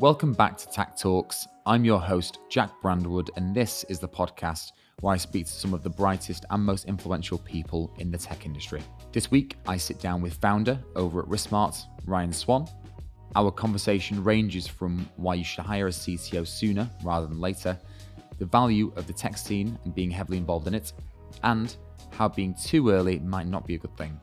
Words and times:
Welcome 0.00 0.32
back 0.32 0.56
to 0.56 0.66
Tact 0.66 0.98
Talks. 0.98 1.46
I'm 1.66 1.84
your 1.84 2.00
host, 2.00 2.38
Jack 2.48 2.70
Brandwood, 2.82 3.28
and 3.36 3.54
this 3.54 3.84
is 3.90 3.98
the 3.98 4.08
podcast 4.08 4.72
where 5.02 5.12
I 5.12 5.18
speak 5.18 5.44
to 5.44 5.52
some 5.52 5.74
of 5.74 5.82
the 5.82 5.90
brightest 5.90 6.46
and 6.48 6.64
most 6.64 6.86
influential 6.86 7.36
people 7.36 7.92
in 7.98 8.10
the 8.10 8.16
tech 8.16 8.46
industry. 8.46 8.80
This 9.12 9.30
week, 9.30 9.58
I 9.66 9.76
sit 9.76 10.00
down 10.00 10.22
with 10.22 10.32
founder 10.32 10.78
over 10.96 11.20
at 11.20 11.26
RiskSmart, 11.28 11.84
Ryan 12.06 12.32
Swann. 12.32 12.66
Our 13.36 13.50
conversation 13.50 14.24
ranges 14.24 14.66
from 14.66 15.06
why 15.16 15.34
you 15.34 15.44
should 15.44 15.66
hire 15.66 15.88
a 15.88 15.90
CTO 15.90 16.48
sooner 16.48 16.88
rather 17.04 17.26
than 17.26 17.38
later, 17.38 17.78
the 18.38 18.46
value 18.46 18.94
of 18.96 19.06
the 19.06 19.12
tech 19.12 19.36
scene 19.36 19.78
and 19.84 19.94
being 19.94 20.10
heavily 20.10 20.38
involved 20.38 20.66
in 20.66 20.72
it, 20.72 20.94
and 21.42 21.76
how 22.08 22.26
being 22.26 22.54
too 22.54 22.88
early 22.88 23.18
might 23.18 23.48
not 23.48 23.66
be 23.66 23.74
a 23.74 23.78
good 23.78 23.94
thing 23.98 24.18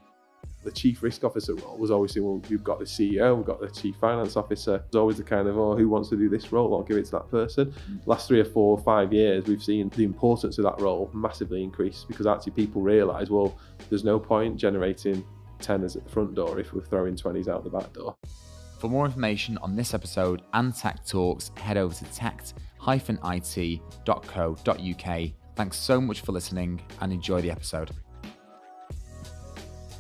the 0.68 0.74
chief 0.74 1.02
risk 1.02 1.24
officer 1.24 1.56
role 1.56 1.78
was 1.78 1.92
always 1.92 2.12
saying, 2.14 2.26
well, 2.26 2.42
you've 2.50 2.64
got 2.64 2.78
the 2.78 2.84
CEO, 2.84 3.38
we've 3.38 3.46
got 3.46 3.62
the 3.62 3.70
chief 3.70 3.96
finance 3.96 4.36
officer. 4.36 4.84
It's 4.86 4.98
always 4.98 5.16
the 5.16 5.24
kind 5.24 5.48
of, 5.48 5.58
oh, 5.58 5.78
who 5.78 5.88
wants 5.88 6.10
to 6.10 6.18
do 6.18 6.28
this 6.28 6.52
role? 6.52 6.76
I'll 6.76 6.84
give 6.84 6.98
it 6.98 7.06
to 7.06 7.12
that 7.12 7.32
person. 7.32 7.74
Last 8.06 8.28
three 8.28 8.42
or 8.42 8.46
four 8.46 8.78
or 8.78 8.84
five 8.84 9.14
years, 9.14 9.46
we've 9.46 9.64
seen 9.64 9.88
the 9.96 10.04
importance 10.04 10.58
of 10.58 10.66
that 10.66 10.82
role 10.82 11.10
massively 11.14 11.64
increase 11.64 12.04
because 12.06 12.28
actually 12.28 12.52
people 12.52 12.82
realise, 12.82 13.30
well, 13.30 13.58
there's 13.90 14.04
no 14.04 14.20
point 14.20 14.58
generating 14.58 15.24
tenors 15.60 15.96
at 15.96 16.04
the 16.04 16.10
front 16.10 16.36
door 16.36 16.60
if 16.60 16.74
we're 16.74 16.84
throwing 16.84 17.16
20s 17.16 17.48
out 17.48 17.64
the 17.64 17.70
back 17.70 17.94
door. 17.94 18.18
For 18.80 18.90
more 18.90 19.06
information 19.06 19.58
on 19.60 19.74
this 19.74 19.94
episode 19.94 20.42
and 20.54 20.76
Tact 20.76 21.08
Talks, 21.10 21.52
head 21.56 21.78
over 21.78 21.96
to 21.96 22.04
tact-it.co.uk. 22.12 22.58
Thanks 25.56 25.78
so 25.78 26.02
much 26.02 26.20
for 26.22 26.34
listening 26.34 26.82
and 27.00 27.14
enjoy 27.14 27.40
the 27.40 27.52
episode. 27.52 27.92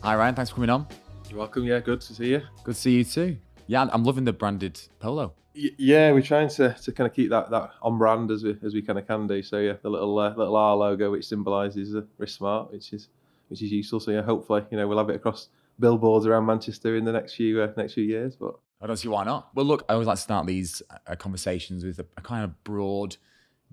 Hi, 0.07 0.15
Ryan. 0.15 0.35
Thanks 0.35 0.51
for 0.51 0.55
coming 0.55 0.69
on. 0.69 0.87
You're 1.29 1.39
welcome. 1.39 1.65
Yeah, 1.65 1.81
good 1.81 1.99
to 1.99 2.13
see 2.13 2.29
you. 2.29 2.41
Good 2.63 2.75
to 2.75 2.79
see 2.79 2.95
you 2.95 3.03
too. 3.03 3.35
Yeah, 3.65 3.89
I'm 3.91 4.05
loving 4.05 4.23
the 4.23 4.31
branded 4.31 4.79
polo. 4.99 5.33
Y- 5.53 5.71
yeah, 5.77 6.13
we're 6.13 6.21
trying 6.21 6.47
to, 6.47 6.73
to 6.81 6.91
kind 6.93 7.09
of 7.09 7.13
keep 7.13 7.29
that, 7.29 7.49
that 7.51 7.71
on 7.81 7.97
brand 7.97 8.31
as 8.31 8.41
we 8.41 8.57
as 8.63 8.73
we 8.73 8.81
kind 8.81 8.97
of 8.97 9.05
can 9.05 9.27
do. 9.27 9.43
So 9.43 9.57
yeah, 9.57 9.73
the 9.81 9.89
little 9.89 10.17
uh, 10.17 10.33
little 10.33 10.55
R 10.55 10.77
logo 10.77 11.11
which 11.11 11.27
symbolises 11.27 11.91
the 11.91 12.07
RiskSmart, 12.21 12.71
which 12.71 12.93
is 12.93 13.09
which 13.49 13.61
is 13.61 13.69
useful. 13.69 13.99
So 13.99 14.11
yeah, 14.11 14.21
hopefully 14.21 14.63
you 14.71 14.77
know 14.77 14.87
we'll 14.87 14.97
have 14.97 15.09
it 15.09 15.17
across 15.17 15.49
billboards 15.77 16.25
around 16.25 16.45
Manchester 16.45 16.95
in 16.95 17.03
the 17.03 17.11
next 17.11 17.35
few 17.35 17.61
uh, 17.61 17.73
next 17.75 17.95
few 17.95 18.05
years. 18.05 18.37
But 18.37 18.55
I 18.79 18.87
don't 18.87 18.95
see 18.95 19.09
why 19.09 19.25
not. 19.25 19.49
Well, 19.55 19.65
look, 19.65 19.83
I 19.89 19.93
always 19.95 20.07
like 20.07 20.15
to 20.15 20.21
start 20.21 20.47
these 20.47 20.81
uh, 21.05 21.17
conversations 21.17 21.83
with 21.83 21.99
a, 21.99 22.05
a 22.15 22.21
kind 22.21 22.45
of 22.45 22.63
broad, 22.63 23.17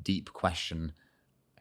deep 0.03 0.33
question: 0.33 0.95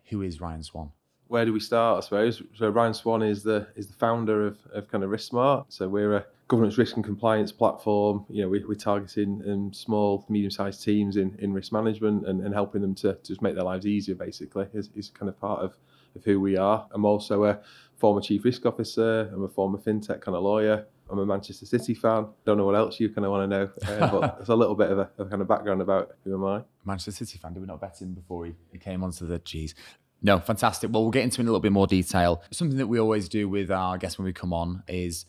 Who 0.05 0.23
is 0.23 0.41
Ryan 0.41 0.63
Swann? 0.63 0.93
Where 1.27 1.45
do 1.45 1.53
we 1.53 1.59
start? 1.59 1.97
I 1.97 2.05
suppose. 2.05 2.41
So 2.55 2.69
Ryan 2.69 2.93
Swann 2.93 3.21
is 3.23 3.43
the 3.43 3.67
is 3.75 3.87
the 3.87 3.95
founder 3.95 4.47
of, 4.47 4.57
of 4.73 4.89
kind 4.89 5.03
of 5.03 5.09
RiskSmart. 5.09 5.65
So 5.69 5.87
we're 5.87 6.17
a 6.17 6.25
governance 6.47 6.77
risk 6.77 6.95
and 6.95 7.03
compliance 7.05 7.51
platform. 7.51 8.25
You 8.29 8.43
know, 8.43 8.49
we, 8.49 8.63
we're 8.63 8.75
targeting 8.75 9.41
um, 9.47 9.73
small, 9.73 10.25
medium-sized 10.29 10.83
teams 10.83 11.17
in, 11.17 11.35
in 11.39 11.53
risk 11.53 11.71
management 11.71 12.27
and, 12.27 12.41
and 12.41 12.53
helping 12.53 12.81
them 12.81 12.93
to, 12.95 13.13
to 13.13 13.27
just 13.27 13.41
make 13.41 13.55
their 13.55 13.63
lives 13.63 13.85
easier. 13.85 14.15
Basically, 14.15 14.67
is, 14.73 14.89
is 14.95 15.09
kind 15.09 15.29
of 15.29 15.39
part 15.39 15.61
of, 15.61 15.73
of 16.15 16.23
who 16.23 16.39
we 16.39 16.57
are. 16.57 16.87
I'm 16.91 17.05
also 17.05 17.45
a 17.45 17.59
former 17.97 18.21
chief 18.21 18.43
risk 18.43 18.65
officer. 18.65 19.31
I'm 19.33 19.43
a 19.43 19.49
former 19.49 19.77
fintech 19.77 20.21
kind 20.21 20.35
of 20.35 20.43
lawyer. 20.43 20.85
I'm 21.09 21.19
a 21.19 21.25
Manchester 21.25 21.65
City 21.65 21.93
fan. 21.93 22.27
Don't 22.45 22.57
know 22.57 22.65
what 22.65 22.75
else 22.75 22.99
you 22.99 23.09
kind 23.09 23.25
of 23.25 23.31
want 23.31 23.49
to 23.49 23.57
know, 23.57 23.69
uh, 23.87 24.11
but 24.11 24.37
it's 24.39 24.49
a 24.49 24.55
little 24.55 24.75
bit 24.75 24.89
of 24.89 24.99
a, 24.99 25.09
kind 25.25 25.41
of 25.41 25.47
background 25.47 25.81
about 25.81 26.11
who 26.23 26.33
am 26.33 26.45
I. 26.45 26.63
Manchester 26.85 27.11
City 27.11 27.37
fan. 27.37 27.53
Did 27.53 27.59
we 27.59 27.67
not 27.67 27.81
bet 27.81 28.01
him 28.01 28.13
before 28.13 28.45
he, 28.45 28.53
he 28.71 28.77
came 28.77 29.03
onto 29.03 29.27
the 29.27 29.39
G's? 29.39 29.75
No, 30.23 30.39
fantastic. 30.39 30.89
Well, 30.91 31.03
we'll 31.03 31.11
get 31.11 31.23
into 31.23 31.41
it 31.41 31.43
in 31.43 31.47
a 31.47 31.51
little 31.51 31.59
bit 31.59 31.73
more 31.73 31.85
detail. 31.85 32.41
Something 32.49 32.77
that 32.77 32.87
we 32.87 32.97
always 32.97 33.27
do 33.27 33.49
with 33.49 33.69
our 33.69 33.97
guests 33.97 34.17
when 34.17 34.25
we 34.25 34.31
come 34.31 34.53
on 34.53 34.81
is, 34.87 35.25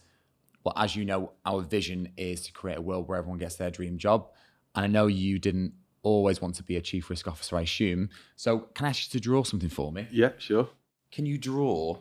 well, 0.62 0.72
as 0.76 0.94
you 0.94 1.04
know, 1.04 1.32
our 1.44 1.62
vision 1.62 2.12
is 2.16 2.42
to 2.42 2.52
create 2.52 2.78
a 2.78 2.80
world 2.80 3.08
where 3.08 3.18
everyone 3.18 3.38
gets 3.38 3.56
their 3.56 3.70
dream 3.70 3.98
job. 3.98 4.28
And 4.76 4.84
I 4.84 4.86
know 4.86 5.08
you 5.08 5.40
didn't 5.40 5.74
always 6.04 6.40
want 6.40 6.54
to 6.56 6.62
be 6.62 6.76
a 6.76 6.80
chief 6.80 7.10
risk 7.10 7.26
officer, 7.26 7.56
I 7.56 7.62
assume. 7.62 8.08
So 8.36 8.60
can 8.74 8.86
I 8.86 8.90
ask 8.90 9.12
you 9.12 9.18
to 9.18 9.22
draw 9.22 9.42
something 9.42 9.68
for 9.68 9.90
me? 9.90 10.06
Yeah, 10.12 10.30
sure. 10.38 10.68
Can 11.10 11.26
you 11.26 11.38
draw 11.38 11.98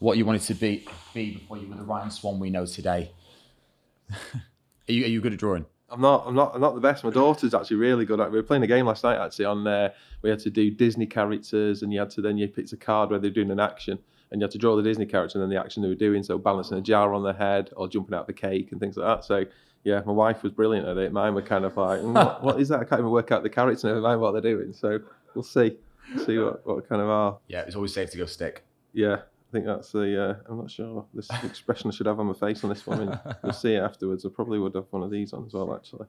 what 0.00 0.16
you 0.18 0.24
wanted 0.24 0.42
to 0.42 0.54
be, 0.54 0.86
be 1.14 1.34
before 1.34 1.58
you 1.58 1.68
were 1.68 1.76
the 1.76 1.84
Ryan 1.84 2.10
Swann 2.10 2.40
we 2.40 2.50
know 2.50 2.66
today? 2.66 3.12
are, 4.10 4.92
you, 4.92 5.04
are 5.04 5.08
you 5.08 5.20
good 5.20 5.34
at 5.34 5.38
drawing? 5.38 5.66
I'm 5.90 6.00
not. 6.00 6.24
I'm 6.26 6.34
not. 6.34 6.54
I'm 6.54 6.60
not 6.60 6.74
the 6.74 6.80
best. 6.80 7.04
My 7.04 7.10
daughter's 7.10 7.54
actually 7.54 7.76
really 7.76 8.04
good 8.04 8.20
at. 8.20 8.30
We 8.30 8.38
were 8.38 8.42
playing 8.42 8.62
a 8.62 8.66
game 8.66 8.86
last 8.86 9.04
night 9.04 9.18
actually. 9.18 9.46
On 9.46 9.64
there, 9.64 9.94
we 10.22 10.30
had 10.30 10.38
to 10.40 10.50
do 10.50 10.70
Disney 10.70 11.06
characters, 11.06 11.82
and 11.82 11.92
you 11.92 11.98
had 11.98 12.10
to 12.10 12.20
then 12.20 12.36
you 12.36 12.48
picked 12.48 12.72
a 12.72 12.76
card 12.76 13.10
where 13.10 13.18
they're 13.18 13.30
doing 13.30 13.50
an 13.50 13.60
action, 13.60 13.98
and 14.30 14.40
you 14.40 14.44
had 14.44 14.50
to 14.52 14.58
draw 14.58 14.76
the 14.76 14.82
Disney 14.82 15.06
character 15.06 15.38
and 15.38 15.42
then 15.42 15.56
the 15.56 15.62
action 15.62 15.82
they 15.82 15.88
were 15.88 15.94
doing. 15.94 16.22
So 16.22 16.38
balancing 16.38 16.78
a 16.78 16.82
jar 16.82 17.14
on 17.14 17.22
their 17.22 17.32
head 17.32 17.70
or 17.76 17.88
jumping 17.88 18.14
out 18.14 18.24
of 18.24 18.28
a 18.28 18.34
cake 18.34 18.72
and 18.72 18.80
things 18.80 18.96
like 18.96 19.06
that. 19.06 19.24
So 19.24 19.44
yeah, 19.84 20.02
my 20.04 20.12
wife 20.12 20.42
was 20.42 20.52
brilliant 20.52 20.86
at 20.86 20.98
it. 20.98 21.12
Mine 21.12 21.34
were 21.34 21.42
kind 21.42 21.64
of 21.64 21.76
like, 21.76 22.00
mm, 22.00 22.12
what, 22.12 22.42
what 22.42 22.60
is 22.60 22.68
that? 22.68 22.80
I 22.80 22.84
can't 22.84 23.00
even 23.00 23.10
work 23.10 23.32
out 23.32 23.42
the 23.42 23.50
character. 23.50 23.86
Never 23.86 24.00
mind 24.00 24.20
what 24.20 24.32
they're 24.32 24.40
doing. 24.42 24.72
So 24.72 24.98
we'll 25.34 25.42
see. 25.42 25.76
see 26.26 26.38
what, 26.38 26.66
what 26.66 26.88
kind 26.88 27.00
of 27.00 27.08
are. 27.08 27.38
Yeah, 27.48 27.62
it's 27.62 27.76
always 27.76 27.94
safe 27.94 28.10
to 28.10 28.18
go 28.18 28.26
stick. 28.26 28.64
Yeah, 28.92 29.20
I 29.48 29.52
think 29.52 29.64
that's 29.64 29.92
the. 29.92 30.30
Uh, 30.30 30.34
I'm 30.48 30.58
not 30.58 30.70
sure 30.70 31.06
this 31.14 31.28
expression 31.44 31.90
I 31.90 31.94
should 31.94 32.06
have 32.06 32.20
on 32.20 32.26
my 32.26 32.34
face 32.34 32.62
on 32.64 32.70
this 32.70 32.86
one. 32.86 33.18
we'll 33.42 33.52
see 33.52 33.74
it 33.74 33.82
afterwards. 33.82 34.26
I 34.26 34.28
probably 34.28 34.58
would 34.58 34.74
have 34.74 34.86
one 34.90 35.02
of 35.02 35.10
these 35.10 35.32
on 35.32 35.46
as 35.46 35.54
well, 35.54 35.74
actually. 35.74 36.06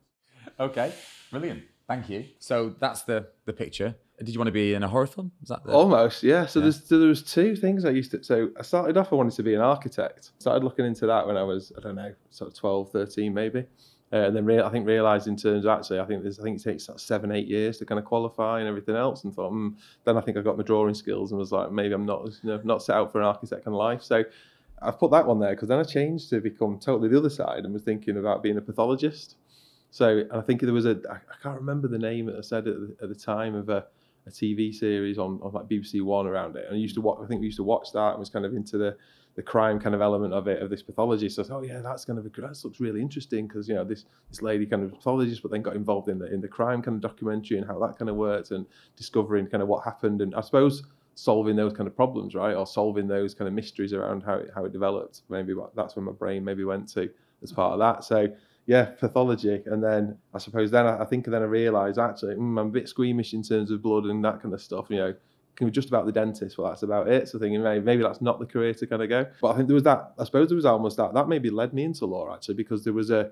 Okay, 0.59 0.93
brilliant. 1.31 1.63
Thank 1.87 2.09
you. 2.09 2.25
So 2.39 2.75
that's 2.79 3.03
the 3.03 3.27
the 3.45 3.53
picture. 3.53 3.95
Did 4.19 4.29
you 4.29 4.39
want 4.39 4.47
to 4.47 4.53
be 4.53 4.73
in 4.73 4.83
a 4.83 4.87
horror 4.87 5.07
film? 5.07 5.31
Is 5.41 5.47
that 5.47 5.63
the... 5.63 5.71
almost? 5.71 6.21
Yeah. 6.23 6.45
So 6.45 6.59
yeah. 6.59 6.63
there's 6.63 6.85
so 6.85 6.99
there 6.99 7.07
was 7.07 7.23
two 7.23 7.55
things 7.55 7.85
I 7.85 7.91
used 7.91 8.11
to. 8.11 8.23
So 8.23 8.49
I 8.59 8.61
started 8.63 8.97
off. 8.97 9.13
I 9.13 9.15
wanted 9.15 9.33
to 9.35 9.43
be 9.43 9.55
an 9.55 9.61
architect. 9.61 10.31
Started 10.39 10.65
looking 10.65 10.85
into 10.85 11.07
that 11.07 11.25
when 11.25 11.37
I 11.37 11.43
was 11.43 11.71
I 11.77 11.81
don't 11.81 11.95
know, 11.95 12.13
sort 12.29 12.51
of 12.51 12.57
12, 12.57 12.91
13 12.91 13.33
maybe. 13.33 13.65
Uh, 14.11 14.17
and 14.17 14.35
then 14.35 14.61
I 14.61 14.69
think 14.69 14.87
realised 14.87 15.27
in 15.27 15.35
terms 15.35 15.65
of 15.65 15.71
actually, 15.71 15.99
I 15.99 16.05
think 16.05 16.25
I 16.25 16.41
think 16.41 16.59
it 16.59 16.63
takes 16.63 16.89
seven, 16.97 17.31
eight 17.31 17.47
years 17.47 17.77
to 17.77 17.85
kind 17.85 17.99
of 17.99 18.05
qualify 18.05 18.59
and 18.59 18.67
everything 18.67 18.95
else. 18.95 19.23
And 19.23 19.33
thought, 19.33 19.51
mm. 19.51 19.75
then 20.03 20.17
I 20.17 20.21
think 20.21 20.35
I 20.35 20.41
got 20.41 20.57
my 20.57 20.63
drawing 20.63 20.95
skills 20.95 21.31
and 21.31 21.37
was 21.37 21.51
like, 21.51 21.71
maybe 21.71 21.93
I'm 21.93 22.07
not 22.07 22.25
you 22.25 22.49
know, 22.49 22.59
not 22.63 22.81
set 22.81 22.95
out 22.95 23.11
for 23.11 23.19
an 23.19 23.27
architect 23.27 23.65
kind 23.65 23.75
of 23.75 23.79
life. 23.79 24.01
So 24.01 24.23
I've 24.81 24.97
put 24.97 25.11
that 25.11 25.27
one 25.27 25.39
there 25.39 25.51
because 25.51 25.69
then 25.69 25.79
I 25.79 25.83
changed 25.83 26.29
to 26.31 26.41
become 26.41 26.79
totally 26.79 27.09
the 27.09 27.19
other 27.19 27.29
side 27.29 27.65
and 27.65 27.73
was 27.73 27.83
thinking 27.83 28.17
about 28.17 28.41
being 28.41 28.57
a 28.57 28.61
pathologist. 28.61 29.35
So 29.91 30.23
I 30.33 30.41
think 30.41 30.61
there 30.61 30.73
was 30.73 30.85
a 30.85 30.99
I 31.09 31.19
can't 31.43 31.59
remember 31.59 31.87
the 31.87 31.99
name 31.99 32.25
that 32.27 32.35
I 32.35 32.41
said 32.41 32.67
at 32.67 32.75
the, 32.75 32.95
at 33.03 33.09
the 33.09 33.15
time 33.15 33.53
of 33.53 33.69
a, 33.69 33.85
a 34.25 34.31
TV 34.31 34.73
series 34.73 35.19
on, 35.19 35.39
on 35.43 35.53
like 35.53 35.65
BBC 35.65 36.01
One 36.01 36.25
around 36.25 36.55
it. 36.55 36.65
And 36.67 36.75
I 36.75 36.79
used 36.79 36.95
to 36.95 37.01
watch. 37.01 37.19
I 37.23 37.27
think 37.27 37.41
we 37.41 37.47
used 37.47 37.57
to 37.57 37.63
watch 37.63 37.91
that 37.93 38.11
and 38.11 38.19
was 38.19 38.29
kind 38.29 38.45
of 38.45 38.55
into 38.55 38.79
the 38.79 38.97
the 39.39 39.43
crime 39.43 39.79
kind 39.79 39.95
of 39.95 40.01
element 40.01 40.33
of 40.33 40.49
it 40.49 40.61
of 40.61 40.69
this 40.69 40.83
pathology. 40.83 41.29
So 41.29 41.45
oh 41.49 41.61
yeah, 41.61 41.79
that's 41.79 42.03
kind 42.03 42.19
of 42.19 42.25
a, 42.25 42.41
that 42.41 42.59
looks 42.61 42.81
really 42.81 42.99
interesting 42.99 43.47
because 43.47 43.69
you 43.69 43.75
know 43.75 43.85
this 43.85 44.03
this 44.29 44.41
lady 44.41 44.65
kind 44.65 44.83
of 44.83 44.91
pathologist, 44.91 45.41
but 45.41 45.49
then 45.49 45.61
got 45.61 45.77
involved 45.77 46.09
in 46.09 46.19
the 46.19 46.25
in 46.25 46.41
the 46.41 46.47
crime 46.49 46.81
kind 46.81 46.95
of 46.95 47.01
documentary 47.01 47.57
and 47.57 47.65
how 47.65 47.79
that 47.79 47.97
kind 47.97 48.09
of 48.09 48.17
worked 48.17 48.51
and 48.51 48.65
discovering 48.97 49.47
kind 49.47 49.63
of 49.63 49.69
what 49.69 49.85
happened 49.85 50.19
and 50.21 50.35
I 50.35 50.41
suppose 50.41 50.83
solving 51.15 51.55
those 51.55 51.71
kind 51.71 51.87
of 51.87 51.95
problems, 51.95 52.35
right, 52.35 52.53
or 52.53 52.67
solving 52.67 53.07
those 53.07 53.33
kind 53.33 53.47
of 53.47 53.53
mysteries 53.53 53.93
around 53.93 54.23
how 54.23 54.35
it, 54.35 54.49
how 54.53 54.65
it 54.65 54.73
developed. 54.73 55.21
Maybe 55.29 55.53
that's 55.73 55.95
where 55.95 56.03
my 56.03 56.11
brain 56.11 56.43
maybe 56.43 56.65
went 56.65 56.89
to 56.95 57.09
as 57.41 57.53
part 57.53 57.71
of 57.71 57.79
that. 57.79 58.03
So 58.03 58.27
yeah, 58.65 58.87
pathology. 58.99 59.63
And 59.67 59.81
then 59.81 60.17
I 60.33 60.39
suppose 60.39 60.69
then 60.69 60.85
I, 60.85 61.03
I 61.03 61.05
think 61.05 61.25
then 61.25 61.41
I 61.41 61.45
realised 61.45 61.97
actually 61.97 62.35
mm, 62.35 62.59
I'm 62.59 62.67
a 62.67 62.75
bit 62.79 62.89
squeamish 62.89 63.33
in 63.33 63.41
terms 63.41 63.71
of 63.71 63.81
blood 63.81 64.03
and 64.03 64.21
that 64.25 64.41
kind 64.41 64.53
of 64.53 64.61
stuff. 64.61 64.87
You 64.89 64.97
know, 64.97 65.13
can 65.59 65.67
be 65.67 65.71
just 65.71 65.89
about 65.89 66.07
the 66.07 66.11
dentist. 66.11 66.57
Well, 66.57 66.69
that's 66.69 66.83
about 66.83 67.07
it. 67.07 67.27
So 67.27 67.37
thinking 67.37 67.61
maybe, 67.61 67.83
maybe 67.83 68.01
that's 68.01 68.21
not 68.21 68.39
the 68.39 68.45
career 68.45 68.73
to 68.73 68.87
kind 68.87 69.03
of 69.03 69.09
go. 69.09 69.27
But 69.41 69.49
I 69.49 69.55
think 69.57 69.67
there 69.67 69.75
was 69.75 69.83
that. 69.83 70.13
I 70.17 70.23
suppose 70.23 70.47
there 70.47 70.55
was 70.55 70.65
almost 70.65 70.97
that. 70.97 71.13
That 71.13 71.27
maybe 71.27 71.51
led 71.51 71.73
me 71.73 71.83
into 71.83 72.05
law 72.05 72.33
actually 72.33 72.55
because 72.55 72.83
there 72.83 72.93
was 72.93 73.11
a 73.11 73.29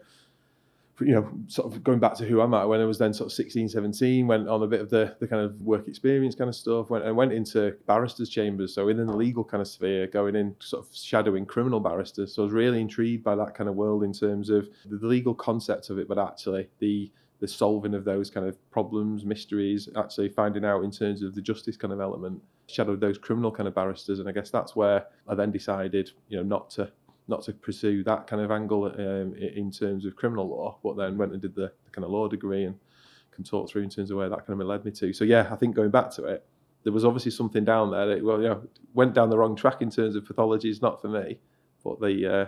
you 0.99 1.13
know, 1.13 1.29
sort 1.47 1.71
of 1.71 1.83
going 1.83 1.99
back 1.99 2.15
to 2.15 2.25
who 2.25 2.41
I'm 2.41 2.55
at, 2.55 2.67
when 2.67 2.81
I 2.81 2.85
was 2.85 2.97
then 2.97 3.13
sort 3.13 3.27
of 3.27 3.33
16, 3.33 3.69
17, 3.69 4.25
went 4.25 4.49
on 4.49 4.63
a 4.63 4.67
bit 4.67 4.81
of 4.81 4.89
the, 4.89 5.15
the 5.19 5.27
kind 5.27 5.43
of 5.43 5.61
work 5.61 5.88
experience 5.88 6.33
kind 6.33 6.49
of 6.49 6.55
stuff, 6.55 6.89
went 6.89 7.05
and 7.05 7.15
went 7.15 7.33
into 7.33 7.75
barristers' 7.85 8.29
chambers, 8.29 8.73
so 8.73 8.85
within 8.85 9.05
the 9.05 9.15
legal 9.15 9.44
kind 9.44 9.61
of 9.61 9.67
sphere, 9.67 10.07
going 10.07 10.35
in 10.35 10.55
sort 10.59 10.83
of 10.83 10.95
shadowing 10.95 11.45
criminal 11.45 11.79
barristers. 11.79 12.33
So 12.33 12.41
I 12.41 12.45
was 12.45 12.53
really 12.53 12.81
intrigued 12.81 13.23
by 13.23 13.35
that 13.35 13.53
kind 13.53 13.69
of 13.69 13.75
world 13.75 14.03
in 14.03 14.11
terms 14.11 14.49
of 14.49 14.69
the 14.85 15.05
legal 15.05 15.35
concept 15.35 15.91
of 15.91 15.99
it, 15.99 16.07
but 16.07 16.17
actually 16.17 16.67
the 16.79 17.11
the 17.39 17.47
solving 17.47 17.94
of 17.94 18.03
those 18.03 18.29
kind 18.29 18.47
of 18.47 18.57
problems, 18.71 19.25
mysteries, 19.25 19.89
actually 19.95 20.29
finding 20.29 20.65
out 20.65 20.83
in 20.83 20.91
terms 20.91 21.21
of 21.21 21.35
the 21.35 21.41
justice 21.41 21.77
kind 21.77 21.94
of 21.94 22.00
element, 22.00 22.41
shadowed 22.67 23.00
those 23.00 23.17
criminal 23.17 23.51
kind 23.51 23.67
of 23.67 23.75
barristers, 23.75 24.19
and 24.19 24.27
I 24.27 24.31
guess 24.31 24.50
that's 24.50 24.75
where 24.75 25.06
I 25.27 25.35
then 25.35 25.51
decided, 25.51 26.12
you 26.29 26.38
know, 26.38 26.44
not 26.44 26.69
to 26.71 26.91
not 27.29 27.44
to 27.44 27.51
pursue 27.51 28.06
that 28.06 28.25
kind 28.25 28.41
of 28.41 28.51
angle 28.51 28.85
um, 28.85 29.35
in 29.35 29.69
terms 29.69 30.06
of 30.06 30.15
criminal 30.15 30.47
law, 30.47 30.77
but 30.81 30.95
then 30.95 31.17
went 31.17 31.33
and 31.33 31.41
did 31.41 31.53
the, 31.56 31.73
the, 31.83 31.91
kind 31.91 32.06
of 32.06 32.09
law 32.09 32.25
degree 32.25 32.63
and 32.63 32.75
can 33.31 33.44
talk 33.44 33.69
through 33.69 33.81
in 33.81 33.89
terms 33.89 34.09
of 34.12 34.17
where 34.17 34.29
that 34.29 34.47
kind 34.47 34.62
of 34.62 34.65
led 34.65 34.85
me 34.85 34.91
to. 34.91 35.12
So 35.12 35.25
yeah, 35.25 35.45
I 35.51 35.57
think 35.57 35.75
going 35.75 35.91
back 35.91 36.09
to 36.12 36.23
it, 36.23 36.45
there 36.83 36.94
was 36.94 37.03
obviously 37.03 37.31
something 37.31 37.65
down 37.65 37.91
there 37.91 38.07
that 38.07 38.23
well, 38.23 38.41
you 38.41 38.47
know, 38.47 38.63
went 38.94 39.13
down 39.13 39.29
the 39.29 39.38
wrong 39.38 39.57
track 39.57 39.81
in 39.81 39.91
terms 39.91 40.15
of 40.15 40.23
pathology. 40.23 40.69
It's 40.69 40.81
not 40.81 41.01
for 41.01 41.09
me, 41.09 41.38
but 41.83 42.00
the 42.00 42.33
uh, 42.33 42.45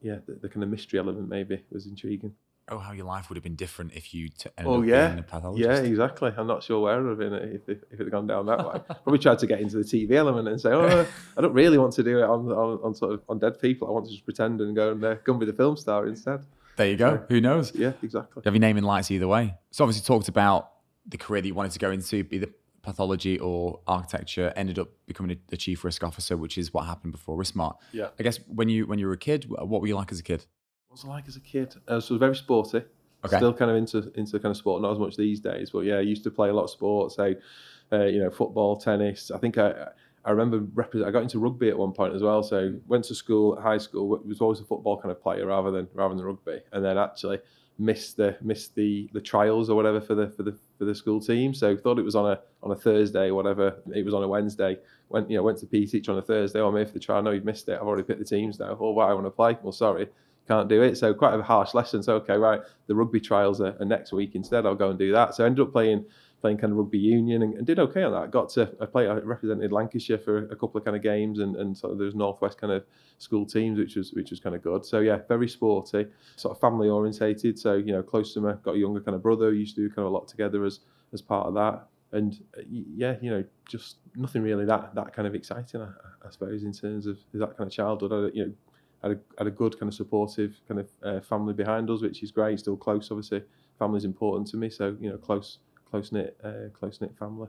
yeah, 0.00 0.16
the, 0.26 0.32
the 0.40 0.48
kind 0.48 0.62
of 0.62 0.70
mystery 0.70 0.98
element 0.98 1.28
maybe 1.28 1.62
was 1.70 1.86
intriguing 1.86 2.34
oh, 2.70 2.78
how 2.78 2.92
your 2.92 3.04
life 3.04 3.28
would 3.28 3.36
have 3.36 3.42
been 3.42 3.56
different 3.56 3.92
if 3.94 4.14
you 4.14 4.28
t- 4.28 4.50
ended 4.56 4.72
oh, 4.72 4.82
yeah. 4.82 5.08
being 5.08 5.18
a 5.18 5.22
pathologist. 5.22 5.68
Yeah, 5.68 5.88
exactly. 5.88 6.32
I'm 6.36 6.46
not 6.46 6.62
sure 6.62 6.80
where 6.80 6.98
it 6.98 7.02
would 7.02 7.10
have 7.10 7.18
been 7.18 7.34
if, 7.54 7.68
if, 7.68 7.82
if 7.90 8.00
it 8.00 8.04
had 8.04 8.10
gone 8.10 8.26
down 8.26 8.46
that 8.46 8.58
way. 8.58 8.80
Probably 9.02 9.18
tried 9.18 9.38
to 9.40 9.46
get 9.46 9.60
into 9.60 9.76
the 9.76 9.84
TV 9.84 10.12
element 10.12 10.48
and 10.48 10.60
say, 10.60 10.70
oh, 10.70 11.06
I 11.36 11.40
don't 11.40 11.52
really 11.52 11.78
want 11.78 11.92
to 11.94 12.02
do 12.02 12.18
it 12.18 12.24
on, 12.24 12.46
on, 12.50 12.78
on, 12.82 12.94
sort 12.94 13.12
of 13.12 13.22
on 13.28 13.38
dead 13.38 13.60
people. 13.60 13.88
I 13.88 13.90
want 13.90 14.06
to 14.06 14.12
just 14.12 14.24
pretend 14.24 14.60
and 14.60 14.74
go 14.74 14.92
and 14.92 15.04
uh, 15.04 15.14
go 15.24 15.32
and 15.32 15.40
be 15.40 15.46
the 15.46 15.52
film 15.52 15.76
star 15.76 16.06
instead. 16.06 16.44
There 16.76 16.88
you 16.88 16.96
go. 16.96 17.24
Who 17.28 17.40
knows? 17.40 17.74
Yeah, 17.74 17.92
exactly. 18.02 18.40
You 18.40 18.42
have 18.46 18.54
your 18.54 18.60
name 18.60 18.76
in 18.76 18.84
lights 18.84 19.10
either 19.10 19.28
way. 19.28 19.54
So 19.70 19.84
obviously 19.84 20.06
talked 20.06 20.28
about 20.28 20.70
the 21.06 21.18
career 21.18 21.42
that 21.42 21.48
you 21.48 21.54
wanted 21.54 21.72
to 21.72 21.78
go 21.78 21.90
into, 21.90 22.24
be 22.24 22.38
the 22.38 22.50
pathology 22.82 23.38
or 23.38 23.80
architecture. 23.86 24.52
Ended 24.56 24.78
up 24.78 24.88
becoming 25.06 25.38
the 25.48 25.56
chief 25.56 25.84
risk 25.84 26.02
officer, 26.02 26.36
which 26.36 26.56
is 26.56 26.72
what 26.72 26.86
happened 26.86 27.12
before 27.12 27.36
RiskSmart. 27.36 27.76
Yeah. 27.92 28.08
I 28.18 28.22
guess 28.22 28.38
when 28.46 28.68
you 28.68 28.86
when 28.86 28.98
you 28.98 29.06
were 29.06 29.12
a 29.12 29.18
kid, 29.18 29.46
what 29.48 29.80
were 29.80 29.86
you 29.86 29.96
like 29.96 30.12
as 30.12 30.20
a 30.20 30.22
kid? 30.22 30.46
What 30.90 30.98
was 30.98 31.04
I 31.04 31.08
like 31.08 31.28
as 31.28 31.36
a 31.36 31.40
kid? 31.40 31.72
Uh, 31.86 32.00
so 32.00 32.14
I 32.14 32.14
was 32.14 32.18
very 32.18 32.34
sporty. 32.34 32.82
Okay. 33.24 33.36
Still 33.36 33.54
kind 33.54 33.70
of 33.70 33.76
into 33.76 34.10
into 34.16 34.40
kind 34.40 34.50
of 34.50 34.56
sport, 34.56 34.82
not 34.82 34.90
as 34.90 34.98
much 34.98 35.16
these 35.16 35.38
days, 35.38 35.70
but 35.70 35.80
yeah, 35.80 35.98
I 35.98 36.00
used 36.00 36.24
to 36.24 36.32
play 36.32 36.48
a 36.48 36.52
lot 36.52 36.64
of 36.64 36.70
sports. 36.70 37.14
So, 37.14 37.32
uh, 37.92 38.06
you 38.06 38.18
know, 38.18 38.28
football, 38.28 38.76
tennis. 38.76 39.30
I 39.30 39.38
think 39.38 39.56
I 39.56 39.86
I 40.24 40.32
remember 40.32 40.66
represent, 40.74 41.08
I 41.08 41.12
got 41.12 41.22
into 41.22 41.38
rugby 41.38 41.68
at 41.68 41.78
one 41.78 41.92
point 41.92 42.16
as 42.16 42.22
well. 42.22 42.42
So 42.42 42.74
went 42.88 43.04
to 43.04 43.14
school, 43.14 43.60
high 43.60 43.78
school, 43.78 44.20
was 44.26 44.40
always 44.40 44.58
a 44.58 44.64
football 44.64 45.00
kind 45.00 45.12
of 45.12 45.22
player 45.22 45.46
rather 45.46 45.70
than 45.70 45.86
rather 45.94 46.16
than 46.16 46.24
rugby, 46.24 46.60
and 46.72 46.84
then 46.84 46.98
actually 46.98 47.38
missed 47.78 48.16
the 48.16 48.36
missed 48.40 48.74
the 48.74 49.08
the 49.12 49.20
trials 49.20 49.70
or 49.70 49.76
whatever 49.76 50.00
for 50.00 50.16
the 50.16 50.28
for 50.30 50.42
the 50.42 50.58
for 50.76 50.86
the 50.86 50.94
school 50.94 51.20
team. 51.20 51.54
So 51.54 51.76
thought 51.76 52.00
it 52.00 52.04
was 52.04 52.16
on 52.16 52.32
a 52.32 52.40
on 52.64 52.72
a 52.72 52.76
Thursday 52.76 53.28
or 53.28 53.34
whatever. 53.36 53.76
It 53.94 54.04
was 54.04 54.12
on 54.14 54.24
a 54.24 54.28
Wednesday. 54.28 54.76
Went 55.08 55.30
you 55.30 55.36
know 55.36 55.44
went 55.44 55.58
to 55.58 55.66
PE 55.66 55.86
teacher 55.86 56.10
on 56.10 56.18
a 56.18 56.22
Thursday. 56.22 56.58
Oh, 56.58 56.74
here 56.74 56.84
for 56.84 56.94
the 56.94 56.98
trial. 56.98 57.22
No, 57.22 57.30
you've 57.30 57.44
missed 57.44 57.68
it. 57.68 57.74
I've 57.74 57.86
already 57.86 58.02
picked 58.02 58.18
the 58.18 58.24
teams 58.24 58.58
now. 58.58 58.76
Oh, 58.80 58.90
why 58.90 59.08
I 59.08 59.14
want 59.14 59.26
to 59.26 59.30
play. 59.30 59.56
Well, 59.62 59.70
sorry 59.70 60.08
can't 60.50 60.68
do 60.68 60.82
it. 60.82 60.98
So 60.98 61.14
quite 61.14 61.38
a 61.38 61.42
harsh 61.42 61.74
lesson. 61.74 62.02
So 62.02 62.16
okay, 62.16 62.36
right, 62.36 62.60
the 62.88 62.94
rugby 62.94 63.20
trials 63.20 63.60
are, 63.60 63.76
are, 63.78 63.84
next 63.84 64.12
week 64.12 64.34
instead. 64.34 64.66
I'll 64.66 64.74
go 64.74 64.90
and 64.90 64.98
do 64.98 65.12
that. 65.12 65.34
So 65.36 65.44
I 65.44 65.46
ended 65.46 65.64
up 65.64 65.72
playing 65.72 66.04
playing 66.40 66.56
kind 66.56 66.72
of 66.72 66.78
rugby 66.78 66.98
union 66.98 67.42
and, 67.42 67.54
and 67.54 67.66
did 67.66 67.78
okay 67.78 68.02
on 68.02 68.12
that. 68.12 68.32
Got 68.32 68.48
to 68.50 68.74
I 68.80 68.86
played 68.86 69.08
I 69.08 69.14
represented 69.14 69.70
Lancashire 69.70 70.18
for 70.18 70.46
a 70.46 70.56
couple 70.56 70.78
of 70.78 70.84
kind 70.84 70.96
of 70.96 71.04
games 71.04 71.38
and 71.38 71.54
and 71.54 71.78
sort 71.78 71.92
of 71.92 71.98
those 71.98 72.16
northwest 72.16 72.60
kind 72.60 72.72
of 72.72 72.84
school 73.18 73.46
teams, 73.46 73.78
which 73.78 73.94
was 73.94 74.12
which 74.12 74.30
was 74.30 74.40
kind 74.40 74.56
of 74.56 74.62
good. 74.62 74.84
So 74.84 74.98
yeah, 74.98 75.18
very 75.28 75.48
sporty, 75.48 76.06
sort 76.34 76.56
of 76.56 76.60
family 76.60 76.88
orientated. 76.88 77.56
So 77.56 77.74
you 77.74 77.92
know, 77.92 78.02
close 78.02 78.34
to 78.34 78.40
my 78.40 78.54
got 78.54 78.74
a 78.74 78.78
younger 78.78 79.00
kind 79.00 79.14
of 79.14 79.22
brother. 79.22 79.52
Used 79.52 79.76
to 79.76 79.82
do 79.82 79.88
kind 79.88 80.06
of 80.06 80.12
a 80.12 80.16
lot 80.16 80.26
together 80.26 80.64
as 80.64 80.80
as 81.12 81.22
part 81.22 81.46
of 81.46 81.54
that. 81.54 81.86
And 82.12 82.42
uh, 82.58 82.62
yeah, 82.68 83.14
you 83.20 83.30
know, 83.30 83.44
just 83.68 83.98
nothing 84.16 84.42
really 84.42 84.64
that 84.64 84.96
that 84.96 85.12
kind 85.12 85.28
of 85.28 85.36
exciting, 85.36 85.80
I, 85.80 85.90
I 86.26 86.30
suppose, 86.30 86.64
in 86.64 86.72
terms 86.72 87.06
of 87.06 87.18
that 87.34 87.56
kind 87.56 87.68
of 87.68 87.72
childhood. 87.72 88.12
I, 88.12 88.36
you 88.36 88.46
know, 88.46 88.52
had 89.02 89.12
a, 89.12 89.18
had 89.38 89.46
a 89.46 89.50
good 89.50 89.78
kind 89.78 89.88
of 89.88 89.94
supportive 89.94 90.60
kind 90.68 90.80
of 90.80 90.90
uh, 91.02 91.20
family 91.20 91.54
behind 91.54 91.90
us, 91.90 92.02
which 92.02 92.22
is 92.22 92.30
great. 92.30 92.58
Still 92.60 92.76
close, 92.76 93.10
obviously. 93.10 93.42
Family's 93.78 94.04
important 94.04 94.46
to 94.48 94.56
me, 94.56 94.68
so 94.70 94.96
you 95.00 95.10
know, 95.10 95.16
close, 95.16 95.58
close 95.90 96.12
knit, 96.12 96.36
uh, 96.44 96.68
close 96.72 97.00
knit 97.00 97.16
family. 97.18 97.48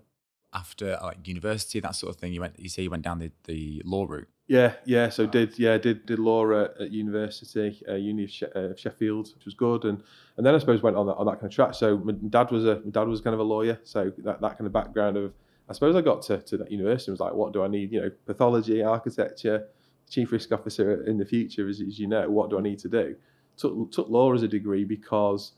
After 0.54 0.98
like 1.02 1.28
university, 1.28 1.80
that 1.80 1.96
sort 1.96 2.14
of 2.14 2.20
thing, 2.20 2.34
you 2.34 2.42
went. 2.42 2.60
You 2.60 2.70
say 2.70 2.84
you 2.84 2.90
went 2.90 3.04
down 3.04 3.20
the, 3.20 3.32
the 3.46 3.82
law 3.86 4.06
route. 4.06 4.28
Yeah, 4.48 4.74
yeah. 4.86 5.10
So 5.10 5.26
did 5.26 5.58
yeah 5.58 5.78
did 5.78 6.06
did 6.06 6.20
law 6.20 6.50
at, 6.52 6.82
at 6.82 6.92
university, 6.92 7.82
uh, 7.88 7.94
Uni 7.94 8.26
of 8.26 8.30
she- 8.30 8.46
uh, 8.54 8.76
Sheffield, 8.76 9.34
which 9.36 9.46
was 9.46 9.54
good, 9.54 9.86
and 9.86 10.04
and 10.36 10.46
then 10.46 10.54
I 10.54 10.58
suppose 10.58 10.82
went 10.82 10.98
on 10.98 11.06
that 11.08 11.16
on 11.16 11.26
that 11.26 11.36
kind 11.40 11.46
of 11.46 11.52
track. 11.52 11.74
So 11.74 11.98
my 11.98 12.12
dad 12.12 12.52
was 12.52 12.66
a 12.66 12.82
my 12.84 12.92
dad 12.92 13.08
was 13.08 13.22
kind 13.22 13.34
of 13.34 13.40
a 13.40 13.44
lawyer, 13.44 13.80
so 13.84 14.12
that, 14.20 14.42
that 14.42 14.58
kind 14.58 14.66
of 14.66 14.74
background 14.74 15.16
of 15.16 15.34
I 15.70 15.74
suppose 15.74 15.96
I 15.96 16.02
got 16.02 16.22
to, 16.24 16.38
to 16.38 16.58
that 16.58 16.70
university 16.70 17.12
and 17.12 17.14
was 17.14 17.22
like, 17.22 17.34
what 17.34 17.54
do 17.54 17.64
I 17.64 17.70
need? 17.70 17.94
You 17.94 18.02
know, 18.02 18.12
pathology, 18.26 18.84
architecture, 18.84 19.70
chief 20.12 20.32
risk 20.32 20.52
officer 20.52 21.04
in 21.06 21.18
the 21.18 21.26
future, 21.26 21.68
as, 21.68 21.82
as 21.82 21.98
you 21.98 22.06
know, 22.06 22.30
what 22.30 22.50
do 22.50 22.60
I 22.60 22.62
need 22.62 22.78
to 22.80 22.90
do? 22.90 23.16
Took, 23.58 23.92
took 23.92 24.10
law 24.10 24.34
as 24.34 24.44
a 24.44 24.48
degree 24.48 24.84
because, 24.84 25.54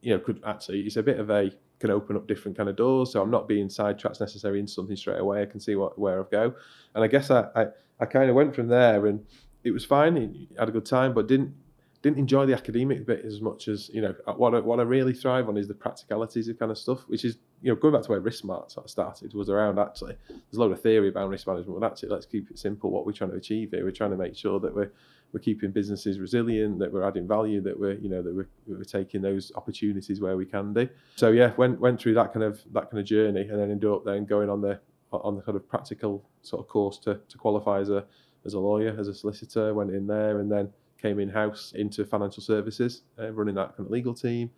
you 0.00 0.12
know, 0.12 0.18
could 0.18 0.42
actually, 0.44 0.80
it's 0.80 0.96
a 0.96 1.02
bit 1.02 1.20
of 1.20 1.30
a, 1.30 1.52
can 1.78 1.90
open 1.90 2.16
up 2.16 2.26
different 2.26 2.56
kind 2.56 2.68
of 2.68 2.76
doors. 2.76 3.12
So 3.12 3.22
I'm 3.22 3.30
not 3.30 3.46
being 3.46 3.68
sidetracked 3.68 4.20
necessarily 4.20 4.60
into 4.60 4.72
something 4.72 4.96
straight 4.96 5.20
away. 5.20 5.42
I 5.42 5.46
can 5.46 5.60
see 5.60 5.76
what, 5.76 5.98
where 5.98 6.20
I 6.20 6.24
go. 6.30 6.54
And 6.94 7.04
I 7.04 7.06
guess 7.06 7.30
I, 7.30 7.46
I, 7.54 7.66
I 8.00 8.06
kind 8.06 8.30
of 8.30 8.36
went 8.36 8.54
from 8.54 8.68
there 8.68 9.06
and 9.06 9.24
it 9.64 9.70
was 9.70 9.84
fine. 9.84 10.48
had 10.58 10.68
a 10.68 10.72
good 10.72 10.86
time, 10.86 11.12
but 11.12 11.26
didn't, 11.26 11.54
didn't 12.02 12.18
enjoy 12.18 12.46
the 12.46 12.54
academic 12.54 13.06
bit 13.06 13.24
as 13.24 13.40
much 13.40 13.68
as 13.68 13.90
you 13.92 14.00
know 14.00 14.14
uh, 14.26 14.32
what 14.32 14.54
I, 14.54 14.60
what 14.60 14.80
I 14.80 14.82
really 14.82 15.12
thrive 15.12 15.48
on 15.48 15.56
is 15.56 15.68
the 15.68 15.74
practicalities 15.74 16.48
of 16.48 16.58
kind 16.58 16.70
of 16.70 16.78
stuff 16.78 17.00
which 17.08 17.24
is 17.24 17.38
you 17.62 17.70
know 17.70 17.76
going 17.76 17.94
back 17.94 18.02
to 18.02 18.10
where 18.10 18.20
RiskSmart 18.20 18.70
sort 18.72 18.86
of 18.86 18.90
started 18.90 19.34
was 19.34 19.50
around 19.50 19.78
actually 19.78 20.16
there's 20.28 20.56
a 20.56 20.60
lot 20.60 20.70
of 20.70 20.80
theory 20.80 21.08
about 21.08 21.28
risk 21.28 21.46
management 21.46 21.78
but 21.78 21.86
actually 21.86 22.08
let's 22.08 22.26
keep 22.26 22.50
it 22.50 22.58
simple 22.58 22.90
what 22.90 23.04
we're 23.04 23.12
trying 23.12 23.30
to 23.30 23.36
achieve 23.36 23.70
here 23.70 23.84
we're 23.84 23.90
trying 23.90 24.10
to 24.10 24.16
make 24.16 24.34
sure 24.34 24.58
that 24.60 24.74
we're 24.74 24.90
we're 25.32 25.40
keeping 25.40 25.70
businesses 25.70 26.18
resilient 26.18 26.78
that 26.78 26.92
we're 26.92 27.06
adding 27.06 27.28
value 27.28 27.60
that 27.60 27.78
we're 27.78 27.94
you 27.94 28.08
know 28.08 28.22
that 28.22 28.34
we're, 28.34 28.48
we're 28.66 28.82
taking 28.82 29.20
those 29.20 29.52
opportunities 29.56 30.20
where 30.20 30.36
we 30.36 30.46
can 30.46 30.72
do 30.72 30.88
so 31.16 31.30
yeah 31.30 31.52
went 31.56 31.78
went 31.80 32.00
through 32.00 32.14
that 32.14 32.32
kind 32.32 32.44
of 32.44 32.60
that 32.72 32.90
kind 32.90 32.98
of 32.98 33.04
journey 33.04 33.42
and 33.42 33.58
then 33.58 33.70
ended 33.70 33.90
up 33.90 34.04
then 34.04 34.24
going 34.24 34.48
on 34.48 34.60
the 34.60 34.80
on 35.12 35.36
the 35.36 35.42
kind 35.42 35.56
of 35.56 35.68
practical 35.68 36.24
sort 36.42 36.62
of 36.62 36.68
course 36.68 36.98
to, 36.98 37.20
to 37.28 37.36
qualify 37.36 37.80
as 37.80 37.90
a 37.90 38.04
as 38.46 38.54
a 38.54 38.58
lawyer 38.58 38.96
as 38.98 39.08
a 39.08 39.14
solicitor 39.14 39.74
went 39.74 39.90
in 39.90 40.06
there 40.06 40.40
and 40.40 40.50
then 40.50 40.72
came 41.00 41.18
in 41.18 41.28
house 41.28 41.72
into 41.74 42.04
financial 42.04 42.42
services, 42.42 43.02
uh, 43.18 43.30
running 43.32 43.54
that 43.54 43.76
kind 43.76 43.86
of 43.86 43.90
legal 43.90 44.14
team, 44.14 44.50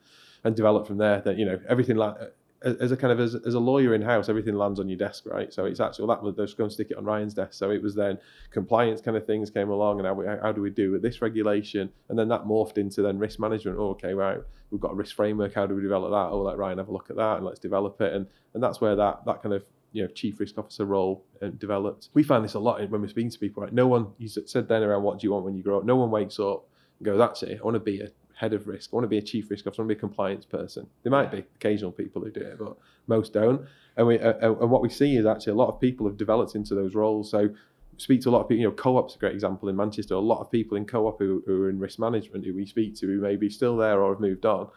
and 0.44 0.54
developed 0.56 0.86
from 0.86 0.98
there. 0.98 1.20
That 1.20 1.38
you 1.38 1.44
know 1.44 1.60
everything 1.68 1.96
like 1.96 2.16
as 2.64 2.92
a 2.92 2.96
kind 2.96 3.12
of 3.12 3.20
as, 3.20 3.34
as 3.34 3.54
a 3.54 3.60
lawyer 3.60 3.94
in 3.94 4.02
house, 4.02 4.28
everything 4.28 4.54
lands 4.54 4.78
on 4.78 4.88
your 4.88 4.98
desk, 4.98 5.24
right? 5.26 5.52
So 5.52 5.64
it's 5.64 5.80
actually 5.80 6.06
well, 6.06 6.16
that 6.16 6.22
was 6.22 6.36
just 6.36 6.56
going 6.56 6.70
to 6.70 6.74
stick 6.74 6.90
it 6.90 6.96
on 6.96 7.04
Ryan's 7.04 7.34
desk. 7.34 7.54
So 7.54 7.70
it 7.70 7.82
was 7.82 7.94
then 7.94 8.18
compliance 8.50 9.00
kind 9.00 9.16
of 9.16 9.26
things 9.26 9.50
came 9.50 9.70
along, 9.70 9.98
and 9.98 10.06
how, 10.06 10.14
we, 10.14 10.26
how 10.26 10.52
do 10.52 10.60
we 10.60 10.70
do 10.70 10.92
with 10.92 11.02
this 11.02 11.22
regulation? 11.22 11.90
And 12.08 12.18
then 12.18 12.28
that 12.28 12.44
morphed 12.44 12.78
into 12.78 13.02
then 13.02 13.18
risk 13.18 13.38
management. 13.38 13.78
Oh, 13.78 13.90
okay, 13.90 14.14
right, 14.14 14.38
we've 14.70 14.80
got 14.80 14.92
a 14.92 14.94
risk 14.94 15.16
framework. 15.16 15.54
How 15.54 15.66
do 15.66 15.74
we 15.74 15.82
develop 15.82 16.10
that? 16.10 16.34
Oh, 16.34 16.42
let 16.42 16.56
Ryan 16.56 16.78
have 16.78 16.88
a 16.88 16.92
look 16.92 17.10
at 17.10 17.16
that, 17.16 17.38
and 17.38 17.46
let's 17.46 17.58
develop 17.58 18.00
it. 18.00 18.12
And 18.12 18.26
and 18.54 18.62
that's 18.62 18.80
where 18.80 18.96
that 18.96 19.24
that 19.26 19.42
kind 19.42 19.54
of 19.54 19.64
you 19.92 20.02
know 20.02 20.08
chief 20.08 20.40
risk 20.40 20.58
officer 20.58 20.84
role 20.84 21.24
uh, 21.42 21.48
developed. 21.58 22.08
We 22.14 22.22
find 22.22 22.44
this 22.44 22.54
a 22.54 22.58
lot 22.58 22.80
when 22.90 23.00
we're 23.00 23.08
speaking 23.08 23.30
to 23.30 23.38
people. 23.38 23.62
Right, 23.62 23.72
no 23.72 23.86
one 23.86 24.08
you 24.18 24.28
said 24.28 24.68
then 24.68 24.82
around 24.82 25.02
what 25.02 25.20
do 25.20 25.26
you 25.26 25.32
want 25.32 25.44
when 25.44 25.54
you 25.54 25.62
grow 25.62 25.78
up. 25.78 25.84
No 25.84 25.96
one 25.96 26.10
wakes 26.10 26.38
up 26.38 26.64
and 26.98 27.06
goes, 27.06 27.18
that's 27.18 27.42
it. 27.42 27.60
I 27.60 27.64
want 27.64 27.74
to 27.74 27.80
be 27.80 28.00
a 28.00 28.08
head 28.34 28.52
of 28.54 28.66
risk. 28.66 28.90
I 28.92 28.96
want 28.96 29.04
to 29.04 29.08
be 29.08 29.18
a 29.18 29.22
chief 29.22 29.50
risk 29.50 29.66
officer. 29.66 29.82
I 29.82 29.84
want 29.84 29.90
to 29.90 29.94
be 29.94 29.98
a 29.98 30.00
compliance 30.00 30.44
person. 30.44 30.86
There 31.02 31.10
might 31.10 31.30
be 31.30 31.44
occasional 31.56 31.92
people 31.92 32.22
who 32.22 32.30
do 32.30 32.40
it, 32.40 32.58
but 32.58 32.76
most 33.06 33.32
don't. 33.32 33.62
And 33.96 34.06
we 34.06 34.18
uh, 34.18 34.32
uh, 34.42 34.56
and 34.60 34.70
what 34.70 34.82
we 34.82 34.88
see 34.88 35.16
is 35.16 35.26
actually 35.26 35.52
a 35.52 35.56
lot 35.56 35.68
of 35.68 35.80
people 35.80 36.06
have 36.06 36.16
developed 36.16 36.54
into 36.54 36.74
those 36.74 36.94
roles. 36.94 37.30
So 37.30 37.50
speak 37.98 38.22
to 38.22 38.30
a 38.30 38.32
lot 38.32 38.40
of 38.40 38.48
people. 38.48 38.62
You 38.62 38.68
know, 38.68 38.74
co-op's 38.74 39.14
a 39.14 39.18
great 39.18 39.34
example 39.34 39.68
in 39.68 39.76
Manchester. 39.76 40.14
A 40.14 40.18
lot 40.18 40.40
of 40.40 40.50
people 40.50 40.76
in 40.76 40.86
co-op 40.86 41.18
who, 41.18 41.42
who 41.46 41.64
are 41.64 41.70
in 41.70 41.78
risk 41.78 41.98
management 41.98 42.46
who 42.46 42.54
we 42.54 42.66
speak 42.66 42.96
to 42.96 43.06
who 43.06 43.20
may 43.20 43.36
be 43.36 43.50
still 43.50 43.76
there 43.76 44.00
or 44.00 44.14
have 44.14 44.20
moved 44.20 44.46
on 44.46 44.68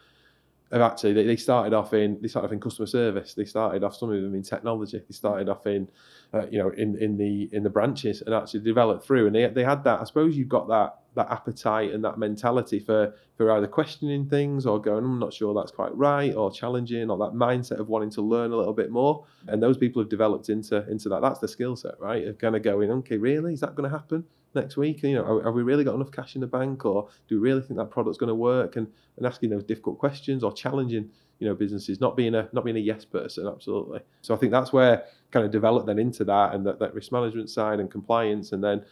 have 0.72 0.80
actually 0.82 1.12
they, 1.12 1.24
they 1.24 1.36
started 1.36 1.72
off 1.72 1.94
in 1.94 2.18
they 2.20 2.28
started 2.28 2.48
off 2.48 2.52
in 2.52 2.60
customer 2.60 2.86
service. 2.86 3.34
They 3.34 3.44
started 3.44 3.84
off 3.84 3.94
some 3.96 4.10
of 4.10 4.20
them 4.20 4.34
in 4.34 4.42
technology. 4.42 4.98
They 4.98 5.12
started 5.14 5.48
off 5.48 5.66
in 5.66 5.88
uh, 6.34 6.46
you 6.50 6.58
know 6.58 6.70
in 6.70 6.96
in 6.98 7.16
the 7.16 7.48
in 7.52 7.62
the 7.62 7.70
branches 7.70 8.22
and 8.22 8.34
actually 8.34 8.60
developed 8.60 9.06
through. 9.06 9.26
And 9.26 9.34
they 9.34 9.46
they 9.46 9.64
had 9.64 9.84
that. 9.84 10.00
I 10.00 10.04
suppose 10.04 10.36
you've 10.36 10.48
got 10.48 10.68
that 10.68 10.98
that 11.14 11.30
appetite 11.30 11.92
and 11.92 12.04
that 12.04 12.18
mentality 12.18 12.80
for 12.80 13.14
for 13.36 13.50
either 13.52 13.66
questioning 13.66 14.28
things 14.28 14.66
or 14.66 14.80
going 14.80 15.04
I'm 15.04 15.18
not 15.18 15.32
sure 15.32 15.54
that's 15.54 15.72
quite 15.72 15.96
right 15.96 16.34
or 16.34 16.50
challenging 16.50 17.10
or 17.10 17.18
that 17.18 17.32
mindset 17.32 17.78
of 17.78 17.88
wanting 17.88 18.10
to 18.10 18.22
learn 18.22 18.52
a 18.52 18.56
little 18.56 18.74
bit 18.74 18.90
more. 18.90 19.24
And 19.46 19.62
those 19.62 19.78
people 19.78 20.02
have 20.02 20.10
developed 20.10 20.48
into 20.48 20.88
into 20.90 21.08
that. 21.10 21.22
That's 21.22 21.38
the 21.38 21.48
skill 21.48 21.76
set, 21.76 21.98
right? 22.00 22.26
Of 22.26 22.38
kind 22.38 22.56
of 22.56 22.62
going, 22.62 22.90
okay, 22.90 23.18
really, 23.18 23.54
is 23.54 23.60
that 23.60 23.76
going 23.76 23.88
to 23.88 23.96
happen? 23.96 24.24
Next 24.54 24.76
week? 24.76 25.02
You 25.02 25.14
know, 25.14 25.42
have 25.42 25.54
we 25.54 25.62
really 25.62 25.84
got 25.84 25.94
enough 25.94 26.10
cash 26.10 26.34
in 26.34 26.40
the 26.40 26.46
bank, 26.46 26.84
or 26.84 27.08
do 27.28 27.40
we 27.40 27.48
really 27.48 27.62
think 27.62 27.78
that 27.78 27.90
product's 27.90 28.18
going 28.18 28.28
to 28.28 28.34
work? 28.34 28.76
And 28.76 28.86
and 29.16 29.26
asking 29.26 29.50
those 29.50 29.64
difficult 29.64 29.98
questions 29.98 30.44
or 30.44 30.52
challenging, 30.52 31.10
you 31.38 31.48
know, 31.48 31.54
businesses, 31.54 32.00
not 32.00 32.16
being 32.16 32.34
a 32.34 32.48
not 32.52 32.64
being 32.64 32.76
a 32.76 32.80
yes 32.80 33.04
person, 33.04 33.46
absolutely. 33.46 34.00
So 34.22 34.34
I 34.34 34.38
think 34.38 34.52
that's 34.52 34.72
where 34.72 35.04
kind 35.30 35.44
of 35.44 35.52
developed 35.52 35.86
then 35.86 35.98
into 35.98 36.24
that 36.24 36.54
and 36.54 36.66
that, 36.66 36.78
that 36.78 36.94
risk 36.94 37.12
management 37.12 37.50
side 37.50 37.80
and 37.80 37.90
compliance, 37.90 38.52
and 38.52 38.62
then, 38.62 38.84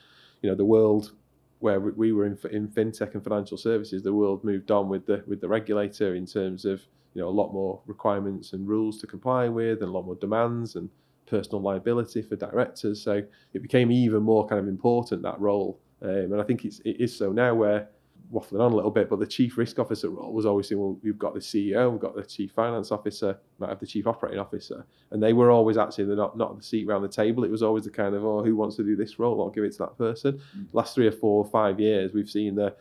you 0.43 0.51
know, 0.51 0.57
the 0.57 0.65
world 0.65 1.13
where 1.61 1.81
we 1.81 2.13
were 2.13 2.27
in 2.27 2.39
in 2.51 2.69
fintech 2.69 3.15
and 3.15 3.25
financial 3.25 3.57
services, 3.57 4.03
the 4.03 4.13
world 4.13 4.45
moved 4.45 4.71
on 4.71 4.89
with 4.89 5.07
the 5.07 5.25
with 5.27 5.41
the 5.41 5.49
regulator 5.49 6.15
in 6.15 6.27
terms 6.27 6.65
of 6.65 6.83
you 7.15 7.23
know 7.23 7.29
a 7.29 7.31
lot 7.31 7.53
more 7.53 7.81
requirements 7.87 8.53
and 8.53 8.69
rules 8.69 8.99
to 8.99 9.07
comply 9.07 9.49
with, 9.49 9.81
and 9.81 9.89
a 9.89 9.93
lot 9.93 10.05
more 10.05 10.17
demands 10.17 10.77
and 10.77 10.91
personal 11.27 11.63
liability 11.63 12.23
for 12.23 12.37
directors. 12.37 13.03
So 13.03 13.23
it 13.53 13.63
became 13.63 13.91
even 13.91 14.23
more 14.23 14.47
kind 14.47 14.61
of 14.61 14.69
important 14.69 15.23
that 15.23 15.41
role. 15.41 15.81
Um, 16.03 16.33
and 16.33 16.41
I 16.41 16.45
think 16.45 16.65
it's, 16.65 16.81
it 16.81 17.01
is 17.01 17.17
so 17.17 17.33
now 17.33 17.55
where 17.55 17.89
waffling 18.33 18.61
on 18.61 18.73
a 18.73 18.75
little 18.75 18.91
bit, 18.91 19.09
but 19.09 19.19
the 19.21 19.27
chief 19.27 19.57
risk 19.57 19.79
officer 19.79 20.11
role 20.11 20.33
was 20.33 20.47
always 20.47 20.69
saying, 20.69 20.81
well, 20.81 20.99
we've 21.03 21.19
got 21.19 21.35
the 21.35 21.41
CEO, 21.41 21.91
we've 21.91 22.01
got 22.01 22.17
the 22.17 22.23
chief 22.23 22.53
finance 22.53 22.91
officer, 22.91 23.39
might 23.59 23.69
have 23.69 23.81
the 23.81 23.87
chief 23.87 24.07
operating 24.07 24.41
officer, 24.41 24.85
and 25.11 25.23
they 25.23 25.33
were 25.33 25.51
always 25.51 25.77
actually 25.77 26.05
the 26.05 26.17
not 26.17 26.37
not 26.37 26.57
the 26.57 26.63
seat 26.63 26.89
around 26.89 27.03
the 27.03 27.09
table. 27.09 27.45
It 27.45 27.51
was 27.51 27.63
always 27.63 27.85
the 27.85 27.91
kind 27.91 28.15
of, 28.15 28.25
oh, 28.25 28.43
who 28.43 28.57
wants 28.57 28.77
to 28.77 28.83
do 28.83 28.97
this 28.97 29.19
role? 29.19 29.43
I'll 29.43 29.51
give 29.51 29.65
it 29.65 29.73
to 29.73 29.79
that 29.79 29.99
person. 29.99 30.35
Mm-hmm. 30.35 30.77
Last 30.77 30.95
three 30.95 31.07
or 31.07 31.13
four 31.13 31.45
or 31.45 31.51
five 31.51 31.79
years, 31.79 32.13
we've 32.13 32.31
seen 32.31 32.55
the 32.55 32.75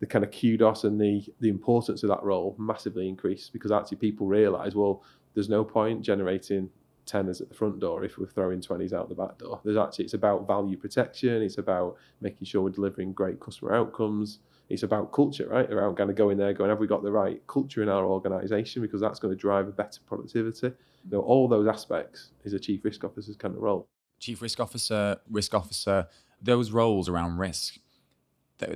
the 0.00 0.06
kind 0.06 0.24
of 0.24 0.30
kudos 0.30 0.84
and 0.84 1.00
the 1.00 1.24
the 1.40 1.48
importance 1.48 2.02
of 2.02 2.08
that 2.08 2.22
role 2.22 2.56
massively 2.58 3.08
increase 3.08 3.48
because 3.48 3.70
actually 3.70 3.98
people 3.98 4.26
realise, 4.26 4.74
well, 4.74 5.02
there's 5.34 5.48
no 5.48 5.64
point 5.64 6.02
generating 6.02 6.68
tenors 7.10 7.40
at 7.40 7.48
the 7.48 7.54
front 7.54 7.80
door 7.80 8.04
if 8.04 8.18
we're 8.18 8.26
throwing 8.26 8.60
20s 8.60 8.92
out 8.92 9.08
the 9.08 9.14
back 9.14 9.36
door. 9.38 9.60
There's 9.64 9.76
actually 9.76 10.04
it's 10.04 10.14
about 10.14 10.46
value 10.46 10.76
protection, 10.76 11.42
it's 11.42 11.58
about 11.58 11.96
making 12.20 12.46
sure 12.46 12.62
we're 12.62 12.70
delivering 12.70 13.12
great 13.12 13.40
customer 13.40 13.74
outcomes. 13.74 14.38
It's 14.68 14.84
about 14.84 15.12
culture, 15.12 15.48
right? 15.48 15.68
Around 15.68 15.96
kind 15.96 16.10
of 16.10 16.16
going 16.16 16.38
there, 16.38 16.52
going, 16.52 16.70
have 16.70 16.78
we 16.78 16.86
got 16.86 17.02
the 17.02 17.10
right 17.10 17.44
culture 17.48 17.82
in 17.82 17.88
our 17.88 18.04
organization? 18.04 18.80
Because 18.82 19.00
that's 19.00 19.18
going 19.18 19.34
to 19.34 19.40
drive 19.40 19.66
a 19.66 19.72
better 19.72 19.98
productivity. 20.06 20.68
You 20.68 21.10
know, 21.10 21.20
all 21.20 21.48
those 21.48 21.66
aspects 21.66 22.30
is 22.44 22.52
a 22.52 22.58
chief 22.60 22.84
risk 22.84 23.02
officer's 23.02 23.36
kind 23.36 23.56
of 23.56 23.60
role. 23.60 23.88
Chief 24.20 24.40
risk 24.40 24.60
officer, 24.60 25.16
risk 25.28 25.54
officer, 25.54 26.06
those 26.40 26.70
roles 26.70 27.08
around 27.08 27.38
risk, 27.38 27.78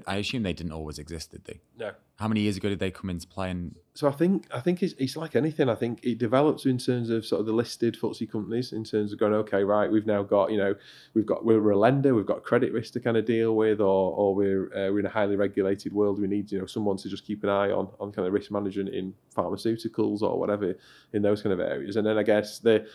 I 0.06 0.16
assume 0.16 0.42
they 0.42 0.52
didn't 0.52 0.72
always 0.72 0.98
exist, 0.98 1.32
did 1.32 1.44
they? 1.44 1.60
No. 1.78 1.92
How 2.16 2.28
many 2.28 2.42
years 2.42 2.56
ago 2.56 2.68
did 2.68 2.78
they 2.78 2.90
come 2.90 3.10
into 3.10 3.26
play? 3.26 3.50
And 3.50 3.74
so 3.94 4.08
I 4.08 4.12
think 4.12 4.46
I 4.52 4.60
think 4.60 4.82
it's, 4.82 4.94
it's 4.98 5.16
like 5.16 5.34
anything. 5.36 5.68
I 5.68 5.74
think 5.74 6.00
it 6.04 6.18
develops 6.18 6.64
in 6.64 6.78
terms 6.78 7.10
of 7.10 7.26
sort 7.26 7.40
of 7.40 7.46
the 7.46 7.52
listed 7.52 7.98
FTSE 8.00 8.30
companies 8.30 8.72
in 8.72 8.84
terms 8.84 9.12
of 9.12 9.18
going, 9.18 9.32
okay, 9.34 9.64
right, 9.64 9.90
we've 9.90 10.06
now 10.06 10.22
got 10.22 10.50
you 10.50 10.58
know 10.58 10.74
we've 11.14 11.26
got 11.26 11.44
we're 11.44 11.70
a 11.70 11.78
lender, 11.78 12.14
we've 12.14 12.26
got 12.26 12.44
credit 12.44 12.72
risk 12.72 12.92
to 12.94 13.00
kind 13.00 13.16
of 13.16 13.24
deal 13.24 13.56
with, 13.56 13.80
or 13.80 14.12
or 14.12 14.34
we're 14.34 14.66
uh, 14.66 14.92
we're 14.92 15.00
in 15.00 15.06
a 15.06 15.10
highly 15.10 15.36
regulated 15.36 15.92
world. 15.92 16.20
We 16.20 16.28
need 16.28 16.50
you 16.52 16.60
know 16.60 16.66
someone 16.66 16.96
to 16.98 17.08
just 17.08 17.26
keep 17.26 17.42
an 17.42 17.50
eye 17.50 17.70
on 17.70 17.88
on 18.00 18.12
kind 18.12 18.26
of 18.26 18.32
risk 18.32 18.50
management 18.50 18.90
in 18.90 19.14
pharmaceuticals 19.36 20.22
or 20.22 20.38
whatever 20.38 20.74
in 21.12 21.22
those 21.22 21.42
kind 21.42 21.52
of 21.52 21.60
areas. 21.60 21.96
And 21.96 22.06
then 22.06 22.18
I 22.18 22.22
guess 22.22 22.58
the 22.58 22.86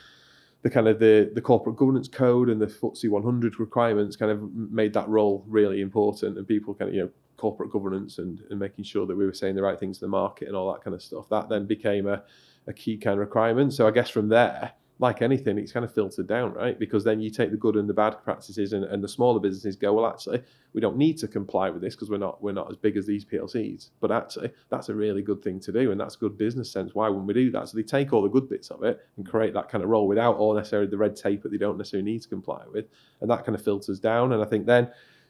the 0.62 0.70
kind 0.70 0.88
of 0.88 1.00
the, 1.00 1.32
the 1.34 1.42
corporate 1.42 1.78
governance 1.78 2.08
code 2.08 2.50
and 2.50 2.62
the 2.62 2.68
FTSE 2.68 3.10
100 3.10 3.60
requirements 3.60 4.16
kind 4.16 4.32
of 4.32 4.54
made 4.54 4.94
that 4.94 5.08
role 5.08 5.46
really 5.48 5.82
important. 5.82 6.38
And 6.38 6.48
people 6.48 6.74
kind 6.74 6.90
of 6.90 6.96
you 6.96 7.04
know 7.04 7.10
corporate 7.38 7.72
governance 7.72 8.18
and, 8.18 8.42
and 8.50 8.60
making 8.60 8.84
sure 8.84 9.06
that 9.06 9.16
we 9.16 9.26
were 9.26 9.34
saying 9.34 9.56
the 9.56 9.62
right 9.62 9.80
things 9.80 9.98
to 10.00 10.06
the 10.06 10.10
market 10.10 10.48
and 10.48 10.58
all 10.58 10.72
that 10.74 10.84
kind 10.84 10.94
of 10.94 11.02
stuff 11.02 11.30
that 11.30 11.48
then 11.48 11.66
became 11.66 12.06
a, 12.06 12.22
a 12.68 12.74
key 12.74 12.98
kind 12.98 13.14
of 13.14 13.20
requirement. 13.20 13.74
So 13.74 13.88
i 13.88 13.92
guess 13.92 14.10
from 14.10 14.28
there 14.28 14.74
like 15.02 15.22
anything, 15.22 15.58
it's 15.58 15.72
kind 15.72 15.86
of 15.86 15.94
filtered 15.94 16.28
down, 16.28 16.54
right? 16.54 16.78
Because 16.78 17.06
then 17.06 17.22
you 17.22 17.30
take 17.30 17.52
the 17.52 17.58
good 17.58 17.78
and 17.78 17.88
the 17.88 17.94
bad 17.94 18.22
practices, 18.22 18.74
and, 18.74 18.84
and 18.84 19.02
the 19.02 19.08
smaller 19.08 19.40
businesses 19.40 19.78
go, 19.78 19.94
well, 19.94 20.06
actually, 20.06 20.44
we 20.74 20.82
don't 20.82 20.98
need 20.98 21.18
to 21.20 21.28
comply 21.28 21.70
with 21.70 21.82
this 21.82 21.96
because 21.96 22.10
we're 22.10 22.18
not 22.18 22.44
we're 22.44 22.52
not 22.52 22.70
as 22.70 22.76
big 22.76 22.98
as 22.98 23.08
these 23.08 23.24
PLCs. 23.24 23.92
But 24.02 24.12
actually, 24.12 24.52
that's 24.70 24.90
a 24.90 24.94
really 24.94 25.22
good 25.22 25.42
thing 25.42 25.62
to 25.62 25.72
do, 25.72 25.92
and 25.92 26.00
that's 26.00 26.18
good 26.18 26.38
business 26.38 26.70
sense. 26.70 26.94
Why 26.94 27.08
wouldn't 27.08 27.28
we 27.28 27.34
do 27.34 27.50
that? 27.52 27.70
So 27.70 27.78
they 27.78 27.84
take 27.84 28.12
all 28.12 28.22
the 28.22 28.28
good 28.28 28.50
bits 28.50 28.72
of 28.72 28.84
it 28.84 29.00
and 29.16 29.26
create 29.26 29.54
that 29.54 29.70
kind 29.70 29.84
of 29.84 29.90
role 29.90 30.08
without 30.08 30.36
all 30.36 30.54
necessarily 30.54 30.90
the 30.90 30.98
red 30.98 31.16
tape 31.16 31.44
that 31.44 31.50
they 31.50 31.58
don't 31.58 31.78
necessarily 31.78 32.12
need 32.12 32.22
to 32.24 32.30
comply 32.30 32.64
with, 32.70 32.88
and 33.22 33.32
that 33.32 33.46
kind 33.46 33.56
of 33.56 33.64
filters 33.64 34.02
down. 34.02 34.34
And 34.34 34.44
I 34.44 34.46
think 34.46 34.66
then 34.66 34.90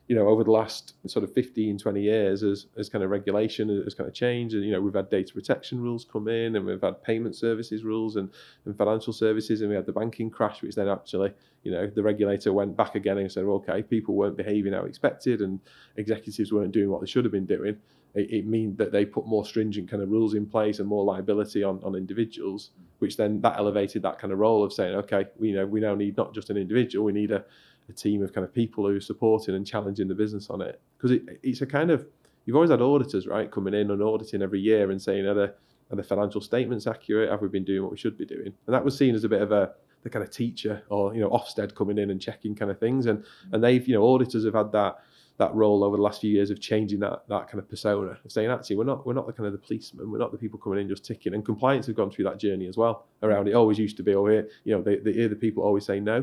you 0.10 0.16
know, 0.16 0.28
over 0.28 0.44
the 0.44 0.50
last 0.50 0.96
sort 1.06 1.24
of 1.24 1.32
15, 1.34 1.78
20 1.78 2.02
years 2.02 2.42
as, 2.42 2.66
as 2.80 2.90
kind 2.90 3.04
of 3.04 3.12
regulation 3.12 3.70
has 3.84 3.94
kind 3.94 4.08
of 4.08 4.14
changed. 4.14 4.56
And, 4.56 4.66
you 4.66 4.72
know, 4.72 4.82
we've 4.82 4.96
had 4.96 5.08
data 5.08 5.32
protection 5.32 5.80
rules 5.80 6.04
come 6.04 6.28
in 6.28 6.56
and 6.56 6.66
we've 6.66 6.82
had 6.82 7.04
payment 7.04 7.36
services 7.36 7.84
rules 7.84 8.16
and, 8.16 8.28
and 8.66 8.76
financial 8.76 9.14
services 9.14 9.62
and 9.62 9.70
we 9.70 9.76
had 9.76 9.86
the 9.86 9.92
banking 9.92 10.32
crash, 10.32 10.64
which 10.64 10.74
then 10.74 10.88
actually, 10.88 11.32
you 11.62 11.72
know, 11.72 11.86
the 11.86 12.02
regulator 12.02 12.52
went 12.52 12.76
back 12.76 12.96
again 12.96 13.20
and 13.20 13.32
said, 13.32 13.46
well, 13.46 13.58
okay, 13.58 13.84
people 13.84 14.16
weren't 14.16 14.36
behaving 14.36 14.74
how 14.74 14.86
expected 14.86 15.42
and 15.42 15.60
executives 15.96 16.52
weren't 16.52 16.72
doing 16.72 16.90
what 16.90 17.02
they 17.02 17.08
should 17.08 17.24
have 17.24 17.32
been 17.32 17.46
doing. 17.46 17.78
It, 18.16 18.32
it 18.32 18.48
means 18.48 18.78
that 18.78 18.92
they 18.92 19.06
put 19.06 19.28
more 19.28 19.46
stringent 19.46 19.92
kind 19.92 20.02
of 20.02 20.10
rules 20.10 20.34
in 20.34 20.48
place 20.48 20.80
and 20.80 20.88
more 20.88 21.04
liability 21.06 21.64
on, 21.64 21.82
on 21.84 21.94
individuals, 21.94 22.72
which 22.98 23.16
then 23.16 23.42
that 23.42 23.60
elevated 23.60 24.02
that 24.02 24.18
kind 24.18 24.34
of 24.34 24.40
role 24.40 24.64
of 24.64 24.74
saying, 24.74 24.96
okay, 24.96 25.28
we, 25.38 25.50
you 25.50 25.56
know, 25.56 25.68
we 25.68 25.80
now 25.80 25.94
need 25.94 26.18
not 26.18 26.34
just 26.34 26.50
an 26.50 26.58
individual, 26.58 27.06
we 27.06 27.12
need 27.12 27.30
a, 27.30 27.46
a 27.90 27.94
team 27.94 28.24
of 28.24 28.34
kind 28.34 28.46
of 28.46 28.54
people 28.54 28.88
who 28.88 28.96
are 28.96 29.02
supporting 29.02 29.56
and 29.56 29.66
challenging 29.66 30.08
the 30.08 30.16
business 30.16 30.50
on 30.50 30.62
it. 30.62 30.80
Because 30.98 31.12
it, 31.12 31.24
it's 31.44 31.62
a 31.62 31.66
kind 31.66 31.92
of 31.92 32.06
you've 32.46 32.56
always 32.56 32.72
had 32.72 32.82
auditors, 32.82 33.28
right, 33.28 33.52
coming 33.52 33.74
in 33.74 33.92
and 33.92 34.02
auditing 34.02 34.42
every 34.42 34.60
year 34.60 34.92
and 34.92 35.02
saying 35.02 35.26
are 35.26 35.34
the 35.34 35.54
are 35.92 35.96
the 35.96 36.04
financial 36.04 36.42
statements 36.42 36.86
accurate? 36.86 37.32
Have 37.32 37.42
we 37.42 37.48
been 37.48 37.64
doing 37.64 37.82
what 37.82 37.92
we 37.92 37.98
should 37.98 38.18
be 38.18 38.26
doing? 38.26 38.54
And 38.68 38.74
that 38.74 38.86
was 38.86 38.98
seen 38.98 39.16
as 39.16 39.24
a 39.24 39.30
bit 39.30 39.42
of 39.42 39.52
a 39.52 39.72
the 40.04 40.10
kind 40.10 40.24
of 40.24 40.32
teacher 40.32 40.84
or 40.90 41.14
you 41.14 41.20
know 41.20 41.30
Ofsted 41.30 41.76
coming 41.76 41.98
in 41.98 42.10
and 42.10 42.22
checking 42.22 42.56
kind 42.56 42.72
of 42.72 42.80
things. 42.80 43.06
And 43.06 43.24
and 43.52 43.64
they've 43.64 43.86
you 43.88 43.96
know 43.96 44.04
auditors 44.04 44.46
have 44.46 44.54
had 44.54 44.72
that 44.72 45.00
that 45.40 45.56
role 45.56 45.86
over 45.86 45.96
the 45.96 46.04
last 46.04 46.20
few 46.20 46.30
years 46.30 46.52
of 46.52 46.60
changing 46.60 47.00
that 47.00 47.24
that 47.30 47.48
kind 47.48 47.60
of 47.60 47.70
persona 47.70 48.18
of 48.24 48.32
saying 48.32 48.50
actually 48.50 48.76
we're 48.76 48.84
not 48.84 49.06
we're 49.08 49.14
not 49.14 49.26
the 49.26 49.34
kind 49.34 49.48
of 49.48 49.54
the 49.54 49.58
policeman 49.58 50.12
we're 50.12 50.18
not 50.18 50.34
the 50.34 50.38
people 50.38 50.60
coming 50.60 50.80
in 50.80 50.88
just 50.88 51.06
ticking 51.06 51.34
and 51.34 51.46
compliance 51.46 51.88
have 51.88 51.96
gone 51.96 52.12
through 52.12 52.26
that 52.26 52.38
journey 52.38 52.68
as 52.68 52.76
well 52.76 53.08
around 53.24 53.48
it 53.48 53.54
always 53.54 53.80
used 53.80 53.96
to 53.96 54.04
be 54.04 54.14
oh 54.14 54.26
here 54.26 54.50
you 54.66 54.76
know 54.76 54.82
they, 54.82 54.98
they 54.98 55.14
hear 55.14 55.30
the 55.30 55.36
people 55.36 55.64
always 55.64 55.86
say 55.86 55.98
no 55.98 56.22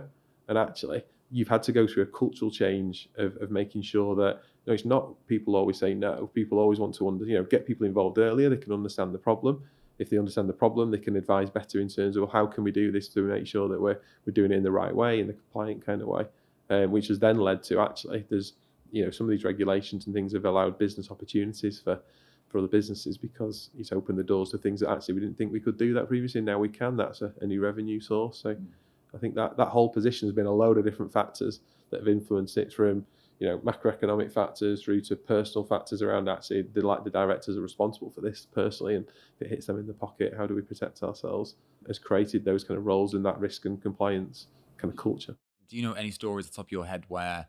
and 0.49 0.58
actually 0.58 1.02
you've 1.30 1.49
had 1.49 1.62
to 1.64 1.73
go 1.73 1.87
through 1.87 2.04
a 2.04 2.06
cultural 2.06 2.50
change 2.50 3.09
of, 3.16 3.37
of 3.38 3.50
making 3.50 3.83
sure 3.83 4.14
that 4.16 4.42
you 4.64 4.71
know, 4.71 4.75
it's 4.75 4.85
not 4.85 5.14
people 5.26 5.56
always 5.56 5.78
say 5.78 5.95
no. 5.95 6.30
People 6.35 6.59
always 6.59 6.78
want 6.78 6.95
to 6.97 7.09
under, 7.09 7.25
you 7.25 7.35
know 7.35 7.45
get 7.45 7.66
people 7.66 7.87
involved 7.87 8.18
earlier. 8.18 8.49
They 8.49 8.56
can 8.56 8.73
understand 8.73 9.14
the 9.14 9.18
problem. 9.18 9.62
If 9.99 10.11
they 10.11 10.18
understand 10.18 10.49
the 10.49 10.54
problem, 10.54 10.90
they 10.90 10.99
can 10.99 11.16
advise 11.16 11.49
better 11.49 11.80
in 11.80 11.88
terms 11.88 12.16
of 12.16 12.23
well, 12.23 12.30
how 12.30 12.47
can 12.47 12.64
we 12.64 12.71
do 12.71 12.92
this 12.92 13.09
to 13.09 13.23
make 13.23 13.47
sure 13.47 13.68
that 13.68 13.80
we're 13.80 14.00
we're 14.25 14.33
doing 14.33 14.52
it 14.52 14.56
in 14.56 14.62
the 14.62 14.71
right 14.71 14.95
way, 14.95 15.21
in 15.21 15.26
the 15.26 15.33
compliant 15.33 15.85
kind 15.85 16.02
of 16.02 16.09
way, 16.09 16.26
um, 16.71 16.90
which 16.90 17.09
has 17.09 17.18
then 17.18 17.38
led 17.38 17.62
to 17.64 17.80
actually 17.80 18.25
there's 18.28 18.54
you 18.92 19.04
know 19.04 19.11
some 19.11 19.26
of 19.26 19.30
these 19.30 19.45
regulations 19.45 20.06
and 20.06 20.14
things 20.14 20.33
have 20.33 20.45
allowed 20.45 20.78
business 20.78 21.11
opportunities 21.11 21.80
for 21.80 22.00
for 22.49 22.59
other 22.59 22.68
businesses 22.68 23.18
because 23.18 23.71
it's 23.76 23.90
opened 23.90 24.16
the 24.16 24.23
doors 24.23 24.50
to 24.50 24.59
things 24.59 24.78
that 24.78 24.88
actually 24.88 25.14
we 25.14 25.21
didn't 25.21 25.37
think 25.37 25.52
we 25.52 25.59
could 25.59 25.76
do 25.76 25.92
that 25.95 26.06
previously. 26.06 26.40
Now 26.40 26.61
we 26.61 26.68
can. 26.68 26.97
That's 26.97 27.23
a, 27.23 27.33
a 27.40 27.47
new 27.47 27.61
revenue 27.61 28.00
source. 28.00 28.38
So. 28.38 28.54
Mm 28.54 28.66
I 29.14 29.18
think 29.18 29.34
that 29.34 29.56
that 29.56 29.68
whole 29.68 29.88
position 29.88 30.28
has 30.28 30.34
been 30.34 30.46
a 30.46 30.52
load 30.52 30.78
of 30.78 30.84
different 30.84 31.12
factors 31.12 31.60
that 31.90 32.00
have 32.00 32.08
influenced 32.08 32.56
it 32.56 32.72
from 32.72 33.06
you 33.38 33.46
know 33.46 33.58
macroeconomic 33.58 34.32
factors 34.32 34.82
through 34.82 35.00
to 35.02 35.16
personal 35.16 35.64
factors 35.64 36.00
around 36.02 36.28
actually 36.28 36.62
the 36.62 36.80
like 36.80 37.04
the 37.04 37.10
directors 37.10 37.56
are 37.56 37.60
responsible 37.60 38.10
for 38.10 38.22
this 38.22 38.46
personally 38.52 38.94
and 38.94 39.06
if 39.38 39.46
it 39.46 39.50
hits 39.50 39.66
them 39.66 39.78
in 39.78 39.86
the 39.86 39.92
pocket 39.92 40.32
how 40.36 40.46
do 40.46 40.54
we 40.54 40.62
protect 40.62 41.02
ourselves? 41.02 41.56
Has 41.86 41.98
created 41.98 42.44
those 42.44 42.64
kind 42.64 42.78
of 42.78 42.86
roles 42.86 43.14
in 43.14 43.22
that 43.25 43.38
risk 43.38 43.64
and 43.64 43.80
compliance 43.80 44.48
kind 44.78 44.92
of 44.92 44.98
culture. 44.98 45.36
Do 45.68 45.76
you 45.76 45.82
know 45.82 45.92
any 45.92 46.10
stories 46.10 46.46
at 46.46 46.52
the 46.52 46.56
top 46.56 46.66
of 46.66 46.72
your 46.72 46.86
head 46.86 47.04
where 47.08 47.46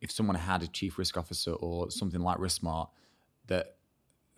if 0.00 0.10
someone 0.10 0.36
had 0.36 0.62
a 0.62 0.66
chief 0.66 0.98
risk 0.98 1.16
officer 1.16 1.52
or 1.52 1.90
something 1.90 2.20
like 2.20 2.38
RiskSmart 2.38 2.88
that 3.46 3.76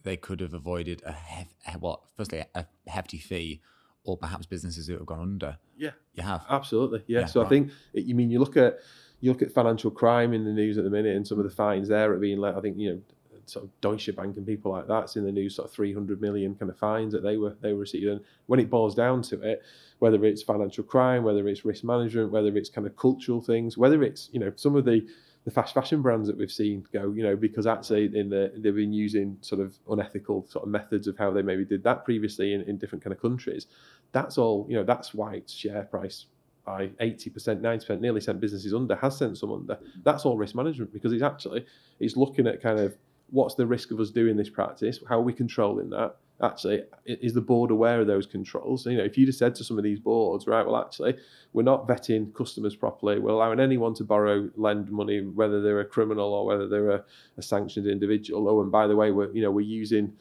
they 0.03 0.17
could 0.17 0.41
have 0.41 0.53
avoided 0.53 1.03
a 1.07 1.13
hef- 1.13 1.81
well 1.81 2.05
firstly 2.17 2.45
a 2.55 2.67
hefty 2.87 3.19
fee 3.19 3.61
or 4.05 4.17
perhaps 4.17 4.47
businesses 4.47 4.87
that 4.87 4.99
have 4.99 5.07
gone 5.07 5.21
under. 5.21 5.59
Yeah, 5.77 5.91
you 6.15 6.23
have 6.23 6.45
absolutely. 6.49 7.03
Yeah. 7.07 7.21
yeah 7.21 7.27
so 7.27 7.41
right. 7.41 7.47
I 7.47 7.49
think 7.49 7.71
you 7.93 8.15
mean 8.15 8.31
you 8.31 8.39
look 8.39 8.57
at 8.57 8.79
you 9.21 9.33
look 9.33 9.43
at 9.43 9.53
financial 9.53 9.91
crime 9.91 10.33
in 10.33 10.45
the 10.45 10.53
news 10.53 10.79
at 10.79 10.85
the 10.85 10.91
minute, 10.91 11.17
and 11.17 11.27
some 11.27 11.39
of 11.39 11.45
the 11.45 11.51
fines 11.51 11.89
there 11.89 12.13
are 12.13 12.19
being 12.19 12.39
like 12.39 12.57
I 12.57 12.61
think 12.61 12.79
you 12.79 12.91
know 12.91 13.01
sort 13.47 13.65
of 13.65 13.81
Deutsche 13.81 14.15
Bank 14.17 14.37
and 14.37 14.47
people 14.47 14.73
like 14.73 14.87
that's 14.87 15.17
in 15.17 15.25
the 15.25 15.33
news, 15.33 15.57
sort 15.57 15.69
of 15.69 15.75
300 15.75 16.21
million 16.21 16.55
kind 16.55 16.71
of 16.71 16.79
fines 16.79 17.13
that 17.13 17.23
they 17.23 17.37
were 17.37 17.57
they 17.61 17.73
were 17.73 17.81
receiving. 17.81 18.11
And 18.11 18.21
when 18.47 18.61
it 18.61 18.71
boils 18.71 18.95
down 18.95 19.23
to 19.23 19.41
it, 19.43 19.63
whether 19.99 20.25
it's 20.25 20.43
financial 20.43 20.85
crime, 20.85 21.25
whether 21.25 21.47
it's 21.49 21.65
risk 21.65 21.85
management, 21.85 22.31
whether 22.31 22.57
it's 22.57 22.71
kind 22.71 22.87
of 22.87 22.97
cultural 22.97 23.41
things, 23.41 23.77
whether 23.77 24.03
it's 24.03 24.31
you 24.33 24.41
know 24.41 24.53
some 24.57 24.77
of 24.77 24.85
the 24.85 25.07
the 25.45 25.51
fast 25.51 25.75
fashion 25.75 26.01
brands 26.01 26.27
that 26.27 26.39
we've 26.39 26.51
seen 26.51 26.87
go, 26.93 27.13
you 27.13 27.23
know, 27.23 27.37
because 27.37 27.67
actually 27.67 28.11
in 28.17 28.31
the 28.31 28.53
they've 28.57 28.75
been 28.75 28.93
using 28.93 29.37
sort 29.43 29.61
of 29.61 29.77
unethical 29.91 30.47
sort 30.49 30.65
of 30.65 30.71
methods 30.71 31.07
of 31.07 31.19
how 31.19 31.31
they 31.31 31.43
maybe 31.43 31.65
did 31.65 31.85
that 31.85 32.05
previously 32.05 32.55
in, 32.55 32.63
in 32.63 32.79
different 32.79 33.05
kind 33.05 33.15
of 33.15 33.21
countries. 33.21 33.67
That's 34.15 34.39
all, 34.39 34.65
you 34.69 34.77
know, 34.77 34.85
that's 34.85 35.13
why 35.13 35.35
its 35.35 35.53
share 35.53 35.83
price 35.83 36.27
by 36.65 36.87
80%, 37.01 37.61
90%, 37.61 38.01
nearly 38.01 38.21
sent 38.21 38.41
businesses 38.41 38.73
under, 38.73 38.95
has 38.95 39.19
sent 39.19 39.37
some 39.37 39.53
under. 39.53 39.77
That's 40.05 40.25
all 40.25 40.39
risk 40.39 40.55
management 40.55 40.93
because 40.93 41.13
it's 41.13 41.23
actually 41.23 41.67
it's 41.99 42.17
looking 42.17 42.47
at 42.47 42.63
kind 42.63 42.79
of 42.79 42.97
what's 43.31 43.57
the 43.57 43.67
risk 43.67 43.91
of 43.91 43.99
us 43.99 44.11
doing 44.11 44.37
this 44.37 44.49
practice, 44.49 45.01
how 45.09 45.19
are 45.19 45.23
we 45.23 45.33
controlling 45.33 45.91
that, 45.91 46.17
actually 46.43 46.83
is 47.07 47.33
the 47.33 47.41
board 47.41 47.71
aware 47.71 48.01
of 48.01 48.07
those 48.07 48.27
controls? 48.27 48.87
You 48.87 48.99
know 48.99 49.05
if 49.05 49.19
you 49.19 49.27
just 49.27 49.39
said 49.39 49.55
to 49.57 49.65
some 49.65 49.79
of 49.79 49.85
these 49.85 49.99
boards 49.99 50.47
right 50.47 50.65
well 50.65 50.77
actually 50.77 51.17
we're 51.53 51.63
not 51.63 51.89
vetting 51.89 52.33
customers 52.35 52.77
properly. 52.77 53.19
We're 53.19 53.31
allowing 53.31 53.61
anyone 53.61 53.95
to 53.95 54.05
borrow 54.05 54.49
lend 54.57 54.91
money 54.91 55.21
whether 55.23 55.61
they're 55.61 55.81
a 55.81 55.85
criminal 55.85 56.33
or 56.33 56.47
whether 56.47 56.69
they're 56.69 56.91
a, 56.91 57.05
a 57.37 57.43
sanctioned 57.43 57.87
individual. 57.87 58.49
Oh 58.49 58.63
and 58.63 58.71
by 58.71 58.87
the 58.87 58.97
way 58.97 59.11
we're 59.11 59.33
you 59.33 59.43
know 59.43 59.51
we're 59.51 59.63
using 59.63 60.13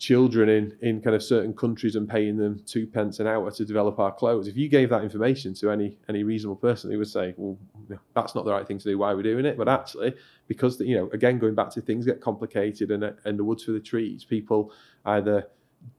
children 0.00 0.48
in 0.48 0.76
in 0.80 0.98
kind 1.00 1.14
of 1.14 1.22
certain 1.22 1.52
countries 1.52 1.94
and 1.94 2.08
paying 2.08 2.38
them 2.38 2.58
two 2.66 2.86
pence 2.86 3.20
an 3.20 3.26
hour 3.26 3.50
to 3.50 3.64
develop 3.66 3.98
our 3.98 4.10
clothes. 4.10 4.48
If 4.48 4.56
you 4.56 4.66
gave 4.66 4.88
that 4.88 5.04
information 5.04 5.52
to 5.54 5.70
any 5.70 5.98
any 6.08 6.24
reasonable 6.24 6.56
person 6.56 6.88
they 6.88 6.96
would 6.96 7.06
say 7.06 7.34
well 7.36 7.58
that's 8.14 8.34
not 8.34 8.46
the 8.46 8.50
right 8.50 8.66
thing 8.66 8.78
to 8.78 8.84
do. 8.84 8.98
Why 8.98 9.12
are 9.12 9.16
we 9.16 9.22
doing 9.22 9.44
it? 9.44 9.58
But 9.58 9.68
actually 9.68 10.14
because 10.48 10.80
you 10.80 10.96
know 10.96 11.10
again 11.12 11.38
going 11.38 11.54
back 11.54 11.70
to 11.72 11.82
things 11.82 12.06
get 12.06 12.22
complicated 12.22 12.90
and 12.90 13.14
and 13.24 13.38
the 13.38 13.44
woods 13.44 13.62
for 13.62 13.72
the 13.72 13.80
trees 13.80 14.24
people 14.24 14.72
either 15.04 15.46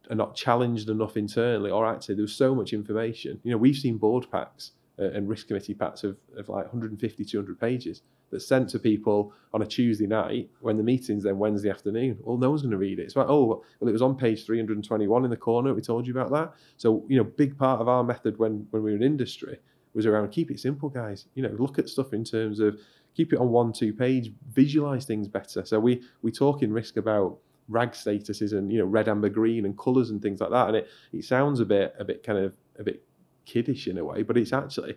are 0.09 0.15
not 0.15 0.35
challenged 0.35 0.89
enough 0.89 1.15
internally, 1.15 1.71
or 1.71 1.85
actually 1.87 2.15
there's 2.15 2.35
so 2.35 2.53
much 2.53 2.73
information. 2.73 3.39
You 3.43 3.51
know, 3.51 3.57
we've 3.57 3.75
seen 3.75 3.97
board 3.97 4.29
packs 4.31 4.71
Uh, 5.01 5.09
and 5.15 5.27
risk 5.27 5.47
committee 5.47 5.73
packs 5.73 6.03
of, 6.03 6.15
of 6.37 6.47
like 6.47 6.65
150, 6.65 7.25
200 7.25 7.59
pages 7.59 8.03
that's 8.31 8.45
sent 8.45 8.69
to 8.69 8.77
people 8.77 9.33
on 9.51 9.63
a 9.63 9.65
Tuesday 9.65 10.05
night 10.05 10.47
when 10.59 10.77
the 10.77 10.83
meeting's 10.83 11.23
then 11.23 11.39
Wednesday 11.39 11.71
afternoon. 11.71 12.19
Well, 12.21 12.37
no 12.37 12.51
one's 12.51 12.61
going 12.61 12.71
to 12.71 12.77
read 12.77 12.99
it. 12.99 13.03
It's 13.03 13.15
like, 13.15 13.25
oh, 13.27 13.45
well, 13.45 13.89
it 13.89 13.91
was 13.91 14.03
on 14.03 14.15
page 14.15 14.45
321 14.45 15.23
in 15.25 15.31
the 15.31 15.37
corner. 15.37 15.73
We 15.73 15.81
told 15.81 16.05
you 16.05 16.13
about 16.13 16.29
that. 16.31 16.53
So, 16.77 17.03
you 17.07 17.17
know, 17.17 17.23
big 17.23 17.57
part 17.57 17.81
of 17.81 17.87
our 17.87 18.03
method 18.03 18.37
when, 18.37 18.67
when 18.69 18.83
we 18.83 18.91
were 18.91 18.97
in 18.97 19.01
industry 19.01 19.57
was 19.95 20.05
around 20.05 20.29
keep 20.29 20.51
it 20.51 20.59
simple, 20.59 20.87
guys. 20.87 21.25
You 21.33 21.43
know, 21.43 21.55
look 21.57 21.79
at 21.79 21.89
stuff 21.89 22.13
in 22.13 22.23
terms 22.23 22.59
of 22.59 22.79
keep 23.15 23.33
it 23.33 23.39
on 23.39 23.49
one, 23.49 23.73
two 23.73 23.93
page, 23.93 24.31
visualize 24.51 25.05
things 25.05 25.27
better. 25.27 25.65
So 25.65 25.79
we, 25.79 26.03
we 26.21 26.31
talk 26.31 26.61
in 26.61 26.71
risk 26.71 26.97
about 26.97 27.39
rag 27.69 27.93
statuses 27.93 28.51
and 28.51 28.71
you 28.71 28.79
know 28.79 28.85
red, 28.85 29.09
amber, 29.09 29.29
green 29.29 29.65
and 29.65 29.75
colours 29.77 30.11
and 30.11 30.21
things 30.21 30.41
like 30.41 30.51
that. 30.51 30.67
And 30.67 30.77
it 30.77 30.89
it 31.11 31.25
sounds 31.25 31.59
a 31.59 31.65
bit 31.65 31.95
a 31.97 32.05
bit 32.05 32.23
kind 32.23 32.37
of 32.37 32.53
a 32.77 32.83
bit 32.83 33.03
kiddish 33.45 33.87
in 33.87 33.97
a 33.97 34.05
way, 34.05 34.23
but 34.23 34.37
it's 34.37 34.53
actually 34.53 34.95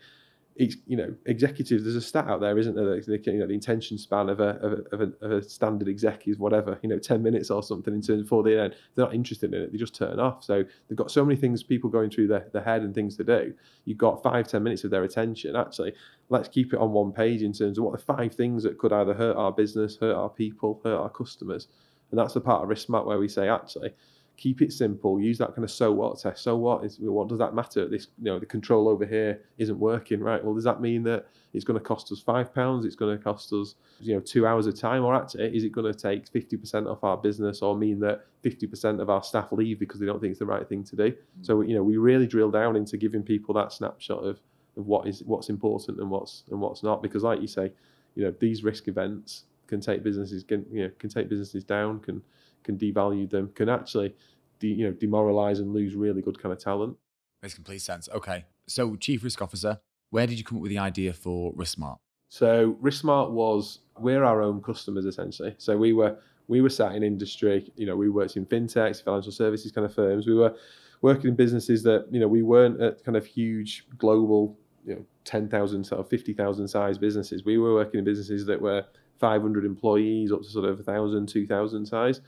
it's 0.56 0.76
you 0.86 0.96
know 0.96 1.12
executives. 1.26 1.82
There's 1.82 1.96
a 1.96 2.00
stat 2.00 2.28
out 2.28 2.40
there, 2.40 2.56
isn't 2.56 2.76
there? 2.76 2.84
The, 2.84 3.20
you 3.24 3.38
know, 3.38 3.46
the 3.46 3.54
intention 3.54 3.98
span 3.98 4.28
of 4.28 4.38
a, 4.38 4.50
of 4.60 4.72
a, 4.72 4.76
of 4.94 5.00
a 5.00 5.24
of 5.24 5.32
a 5.32 5.42
standard 5.42 5.88
exec 5.88 6.28
is 6.28 6.38
whatever 6.38 6.78
you 6.82 6.88
know, 6.88 6.98
ten 6.98 7.22
minutes 7.22 7.50
or 7.50 7.62
something 7.62 7.92
in 7.92 8.00
terms 8.00 8.22
before 8.22 8.44
they 8.44 8.58
end. 8.58 8.74
They're 8.94 9.04
not 9.04 9.14
interested 9.14 9.52
in 9.52 9.62
it. 9.62 9.72
They 9.72 9.78
just 9.78 9.96
turn 9.96 10.20
off. 10.20 10.44
So 10.44 10.64
they've 10.88 10.96
got 10.96 11.10
so 11.10 11.24
many 11.24 11.38
things 11.40 11.62
people 11.64 11.90
going 11.90 12.10
through 12.10 12.28
their, 12.28 12.48
their 12.52 12.62
head 12.62 12.82
and 12.82 12.94
things 12.94 13.16
to 13.16 13.24
do. 13.24 13.52
You've 13.84 13.98
got 13.98 14.22
five 14.22 14.46
ten 14.46 14.62
minutes 14.62 14.84
of 14.84 14.90
their 14.90 15.02
attention. 15.02 15.56
Actually, 15.56 15.94
let's 16.28 16.48
keep 16.48 16.72
it 16.72 16.78
on 16.78 16.92
one 16.92 17.12
page 17.12 17.42
in 17.42 17.52
terms 17.52 17.78
of 17.78 17.84
what 17.84 17.98
the 17.98 18.04
five 18.04 18.34
things 18.34 18.62
that 18.62 18.78
could 18.78 18.92
either 18.92 19.14
hurt 19.14 19.36
our 19.36 19.50
business, 19.50 19.96
hurt 19.96 20.14
our 20.14 20.30
people, 20.30 20.80
hurt 20.84 20.98
our 20.98 21.10
customers. 21.10 21.66
And 22.10 22.18
that's 22.20 22.34
the 22.34 22.40
part 22.40 22.62
of 22.62 22.68
RiskSmart 22.68 23.06
where 23.06 23.18
we 23.18 23.28
say 23.28 23.48
actually 23.48 23.92
keep 24.36 24.62
it 24.62 24.72
simple. 24.72 25.20
Use 25.20 25.38
that 25.38 25.54
kind 25.54 25.64
of 25.64 25.70
so 25.70 25.92
what 25.92 26.18
test. 26.18 26.42
So 26.42 26.56
what 26.56 26.84
is 26.84 26.98
what 26.98 27.28
does 27.28 27.38
that 27.38 27.54
matter? 27.54 27.88
This 27.88 28.08
you 28.18 28.24
know 28.24 28.38
the 28.38 28.46
control 28.46 28.88
over 28.88 29.06
here 29.06 29.42
isn't 29.58 29.78
working, 29.78 30.20
right? 30.20 30.44
Well, 30.44 30.54
does 30.54 30.64
that 30.64 30.80
mean 30.80 31.02
that 31.04 31.26
it's 31.52 31.64
going 31.64 31.78
to 31.78 31.84
cost 31.84 32.10
us 32.10 32.20
five 32.20 32.54
pounds? 32.54 32.84
It's 32.84 32.96
going 32.96 33.16
to 33.16 33.22
cost 33.22 33.52
us 33.52 33.76
you 34.00 34.14
know 34.14 34.20
two 34.20 34.46
hours 34.46 34.66
of 34.66 34.78
time, 34.78 35.04
or 35.04 35.14
actually 35.14 35.56
is 35.56 35.64
it 35.64 35.72
going 35.72 35.92
to 35.92 35.98
take 35.98 36.26
fifty 36.28 36.56
percent 36.56 36.86
off 36.86 37.04
our 37.04 37.16
business, 37.16 37.62
or 37.62 37.76
mean 37.76 38.00
that 38.00 38.26
fifty 38.42 38.66
percent 38.66 39.00
of 39.00 39.08
our 39.08 39.22
staff 39.22 39.52
leave 39.52 39.78
because 39.78 40.00
they 40.00 40.06
don't 40.06 40.20
think 40.20 40.32
it's 40.32 40.40
the 40.40 40.46
right 40.46 40.68
thing 40.68 40.84
to 40.84 40.96
do? 40.96 41.10
Mm-hmm. 41.10 41.42
So 41.42 41.60
you 41.60 41.74
know 41.74 41.82
we 41.82 41.96
really 41.96 42.26
drill 42.26 42.50
down 42.50 42.76
into 42.76 42.96
giving 42.96 43.22
people 43.22 43.54
that 43.54 43.72
snapshot 43.72 44.24
of 44.24 44.40
of 44.76 44.86
what 44.86 45.06
is 45.06 45.22
what's 45.24 45.48
important 45.48 46.00
and 46.00 46.10
what's 46.10 46.42
and 46.50 46.60
what's 46.60 46.82
not, 46.82 47.02
because 47.02 47.22
like 47.22 47.40
you 47.40 47.46
say, 47.46 47.72
you 48.16 48.24
know 48.24 48.34
these 48.40 48.64
risk 48.64 48.88
events 48.88 49.44
can 49.66 49.80
take 49.80 50.02
businesses 50.02 50.44
can 50.44 50.66
you 50.70 50.82
know 50.82 50.90
can 50.98 51.08
take 51.08 51.28
businesses 51.28 51.64
down 51.64 51.98
can 51.98 52.20
can 52.64 52.76
devalue 52.76 53.30
them, 53.30 53.50
can 53.54 53.68
actually 53.68 54.14
de, 54.58 54.68
you 54.68 54.86
know 54.86 54.92
demoralize 54.92 55.60
and 55.60 55.72
lose 55.72 55.94
really 55.94 56.22
good 56.22 56.42
kind 56.42 56.52
of 56.52 56.58
talent. 56.58 56.96
Makes 57.42 57.54
complete 57.54 57.82
sense. 57.82 58.08
Okay, 58.12 58.44
so 58.66 58.96
chief 58.96 59.22
risk 59.22 59.40
officer, 59.40 59.78
where 60.10 60.26
did 60.26 60.38
you 60.38 60.44
come 60.44 60.58
up 60.58 60.62
with 60.62 60.70
the 60.70 60.78
idea 60.78 61.12
for 61.12 61.52
RiskSmart? 61.54 61.96
So 62.28 62.76
RiskSmart 62.82 63.30
was 63.30 63.80
we're 63.98 64.24
our 64.24 64.42
own 64.42 64.60
customers 64.62 65.04
essentially. 65.04 65.54
So 65.58 65.76
we 65.76 65.92
were 65.92 66.18
we 66.48 66.60
were 66.60 66.70
sat 66.70 66.94
in 66.94 67.02
industry. 67.02 67.70
You 67.76 67.86
know, 67.86 67.96
we 67.96 68.08
worked 68.08 68.36
in 68.36 68.46
fintechs, 68.46 69.02
financial 69.02 69.32
services 69.32 69.72
kind 69.72 69.84
of 69.84 69.94
firms. 69.94 70.26
We 70.26 70.34
were 70.34 70.54
working 71.02 71.28
in 71.28 71.36
businesses 71.36 71.82
that 71.84 72.06
you 72.10 72.18
know 72.18 72.28
we 72.28 72.42
weren't 72.42 72.80
at 72.80 73.04
kind 73.04 73.16
of 73.16 73.26
huge 73.26 73.86
global 73.98 74.58
you 74.86 74.94
know 74.94 75.04
10,000 75.24 75.84
sort 75.84 76.00
of 76.00 76.08
50,000 76.08 76.68
size 76.68 76.98
businesses. 76.98 77.44
We 77.44 77.58
were 77.58 77.74
working 77.74 77.98
in 77.98 78.04
businesses 78.04 78.46
that 78.46 78.60
were 78.60 78.84
500 79.18 79.64
employees 79.64 80.32
up 80.32 80.42
to 80.42 80.48
sort 80.48 80.66
of 80.66 80.76
1,000, 80.78 81.26
2,000 81.26 81.86
size. 81.86 82.20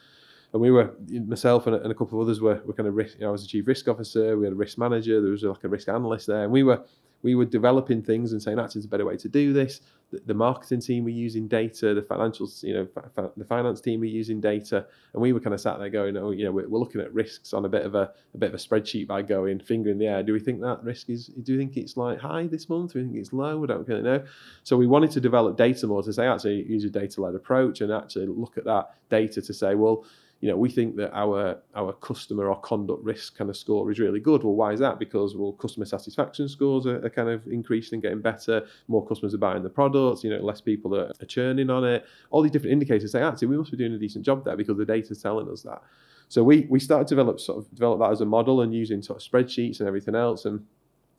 And 0.56 0.62
we 0.62 0.70
were, 0.70 0.94
myself 1.26 1.66
and 1.66 1.76
a, 1.76 1.82
and 1.82 1.92
a 1.92 1.94
couple 1.94 2.18
of 2.18 2.26
others 2.26 2.40
were, 2.40 2.62
were 2.64 2.72
kind 2.72 2.88
of, 2.88 2.94
risk, 2.94 3.18
you 3.18 3.20
know, 3.20 3.28
I 3.28 3.32
was 3.32 3.44
a 3.44 3.46
chief 3.46 3.66
risk 3.66 3.88
officer, 3.88 4.38
we 4.38 4.46
had 4.46 4.54
a 4.54 4.56
risk 4.56 4.78
manager, 4.78 5.20
there 5.20 5.30
was 5.30 5.42
like 5.42 5.62
a 5.64 5.68
risk 5.68 5.86
analyst 5.90 6.28
there. 6.28 6.44
And 6.44 6.50
we 6.50 6.62
were, 6.62 6.82
we 7.20 7.34
were 7.34 7.44
developing 7.44 8.02
things 8.02 8.32
and 8.32 8.42
saying, 8.42 8.58
it's 8.58 8.74
a 8.74 8.88
better 8.88 9.04
way 9.04 9.18
to 9.18 9.28
do 9.28 9.52
this. 9.52 9.82
The, 10.12 10.22
the 10.24 10.32
marketing 10.32 10.80
team 10.80 11.04
were 11.04 11.10
using 11.10 11.46
data, 11.46 11.92
the 11.92 12.00
financial, 12.00 12.48
you 12.62 12.72
know, 12.72 12.88
fa- 13.14 13.32
the 13.36 13.44
finance 13.44 13.82
team 13.82 14.00
were 14.00 14.06
using 14.06 14.40
data, 14.40 14.86
and 15.12 15.20
we 15.20 15.34
were 15.34 15.40
kind 15.40 15.52
of 15.52 15.60
sat 15.60 15.78
there 15.78 15.90
going, 15.90 16.16
oh, 16.16 16.30
you 16.30 16.44
know, 16.44 16.52
we're, 16.52 16.66
we're, 16.70 16.78
looking 16.78 17.02
at 17.02 17.12
risks 17.12 17.52
on 17.52 17.66
a 17.66 17.68
bit 17.68 17.84
of 17.84 17.94
a, 17.94 18.12
a 18.32 18.38
bit 18.38 18.48
of 18.48 18.54
a 18.54 18.56
spreadsheet 18.56 19.06
by 19.06 19.20
going 19.20 19.58
finger 19.58 19.90
in 19.90 19.98
the 19.98 20.06
air. 20.06 20.22
Do 20.22 20.32
we 20.32 20.40
think 20.40 20.62
that 20.62 20.82
risk 20.82 21.10
is? 21.10 21.26
Do 21.26 21.52
we 21.52 21.58
think 21.58 21.76
it's 21.76 21.98
like 21.98 22.18
high 22.18 22.46
this 22.46 22.70
month? 22.70 22.94
Do 22.94 23.00
we 23.00 23.04
think 23.04 23.18
it's 23.18 23.34
low? 23.34 23.58
We 23.58 23.66
don't 23.66 23.86
really 23.86 24.00
know. 24.00 24.24
So 24.62 24.78
we 24.78 24.86
wanted 24.86 25.10
to 25.10 25.20
develop 25.20 25.58
data 25.58 25.86
more 25.86 26.02
to 26.02 26.12
say 26.14 26.26
actually 26.26 26.62
use 26.62 26.84
a 26.84 26.90
data 26.90 27.20
led 27.20 27.34
approach 27.34 27.82
and 27.82 27.92
actually 27.92 28.28
look 28.28 28.56
at 28.56 28.64
that 28.64 28.94
data 29.10 29.42
to 29.42 29.52
say, 29.52 29.74
well 29.74 30.04
you 30.46 30.52
know, 30.52 30.58
we 30.58 30.70
think 30.70 30.94
that 30.94 31.12
our 31.12 31.58
our 31.74 31.92
customer 31.94 32.46
or 32.46 32.60
conduct 32.60 33.02
risk 33.02 33.36
kind 33.36 33.50
of 33.50 33.56
score 33.56 33.90
is 33.90 33.98
really 33.98 34.20
good. 34.20 34.44
Well, 34.44 34.54
why 34.54 34.72
is 34.72 34.78
that? 34.78 35.00
Because 35.00 35.34
well, 35.34 35.50
customer 35.54 35.86
satisfaction 35.86 36.48
scores 36.48 36.86
are, 36.86 37.04
are 37.04 37.10
kind 37.10 37.28
of 37.28 37.44
increasing, 37.48 37.96
and 37.96 38.02
getting 38.04 38.20
better. 38.20 38.64
More 38.86 39.04
customers 39.04 39.34
are 39.34 39.38
buying 39.38 39.64
the 39.64 39.68
products. 39.68 40.22
You 40.22 40.30
know, 40.30 40.38
less 40.38 40.60
people 40.60 40.94
are, 40.94 41.10
are 41.20 41.26
churning 41.26 41.68
on 41.68 41.82
it. 41.82 42.06
All 42.30 42.42
these 42.42 42.52
different 42.52 42.74
indicators 42.74 43.10
say 43.10 43.22
actually 43.22 43.48
we 43.48 43.58
must 43.58 43.72
be 43.72 43.76
doing 43.76 43.94
a 43.94 43.98
decent 43.98 44.24
job 44.24 44.44
there 44.44 44.56
because 44.56 44.76
the 44.76 44.84
data 44.84 45.10
is 45.10 45.20
telling 45.20 45.50
us 45.50 45.62
that. 45.62 45.82
So 46.28 46.44
we 46.44 46.68
we 46.70 46.78
started 46.78 47.08
to 47.08 47.16
develop 47.16 47.40
sort 47.40 47.58
of 47.58 47.74
develop 47.74 47.98
that 47.98 48.12
as 48.12 48.20
a 48.20 48.24
model 48.24 48.60
and 48.60 48.72
using 48.72 49.02
sort 49.02 49.20
of 49.20 49.28
spreadsheets 49.28 49.80
and 49.80 49.88
everything 49.88 50.14
else 50.14 50.44
and 50.44 50.64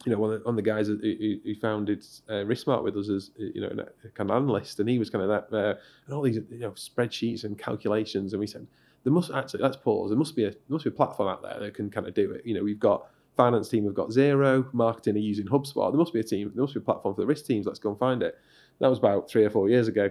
you 0.05 0.13
know, 0.13 0.19
one 0.19 0.41
of 0.45 0.55
the, 0.55 0.61
guys 0.61 0.87
who, 0.87 1.55
founded 1.55 2.05
uh, 2.29 2.45
RiskSmart 2.45 2.81
with 2.83 2.95
us 2.95 3.09
as 3.09 3.31
you 3.37 3.59
know 3.59 3.85
a 4.05 4.09
kind 4.09 4.29
of 4.29 4.37
analyst, 4.37 4.79
and 4.79 4.87
he 4.87 4.99
was 4.99 5.09
kind 5.09 5.23
of 5.23 5.29
that 5.29 5.57
uh, 5.57 5.73
and 6.05 6.15
all 6.15 6.21
these 6.21 6.37
you 6.49 6.59
know 6.59 6.71
spreadsheets 6.71 7.43
and 7.43 7.57
calculations, 7.57 8.31
and 8.31 8.39
we 8.39 8.47
said, 8.47 8.67
there 9.03 9.13
must 9.13 9.31
actually 9.31 9.63
let's 9.63 9.77
pause. 9.77 10.09
There 10.09 10.17
must 10.17 10.35
be 10.35 10.45
a 10.45 10.51
there 10.51 10.59
must 10.69 10.83
be 10.83 10.89
a 10.89 10.93
platform 10.93 11.29
out 11.29 11.41
there 11.41 11.59
that 11.59 11.73
can 11.73 11.89
kind 11.89 12.07
of 12.07 12.13
do 12.13 12.31
it. 12.31 12.45
You 12.45 12.55
know, 12.55 12.63
we've 12.63 12.79
got 12.79 13.07
finance 13.35 13.69
team, 13.69 13.85
we've 13.85 13.93
got 13.93 14.09
Xero, 14.09 14.71
marketing 14.73 15.15
are 15.15 15.19
using 15.19 15.45
HubSpot. 15.45 15.91
There 15.91 15.99
must 15.99 16.13
be 16.13 16.19
a 16.19 16.23
team. 16.23 16.51
There 16.53 16.61
must 16.61 16.73
be 16.73 16.79
a 16.79 16.83
platform 16.83 17.15
for 17.15 17.21
the 17.21 17.27
risk 17.27 17.45
teams. 17.45 17.65
Let's 17.65 17.79
go 17.79 17.89
and 17.89 17.99
find 17.99 18.23
it. 18.23 18.35
That 18.79 18.89
was 18.89 18.99
about 18.99 19.29
three 19.29 19.45
or 19.45 19.49
four 19.49 19.69
years 19.69 19.87
ago. 19.87 20.09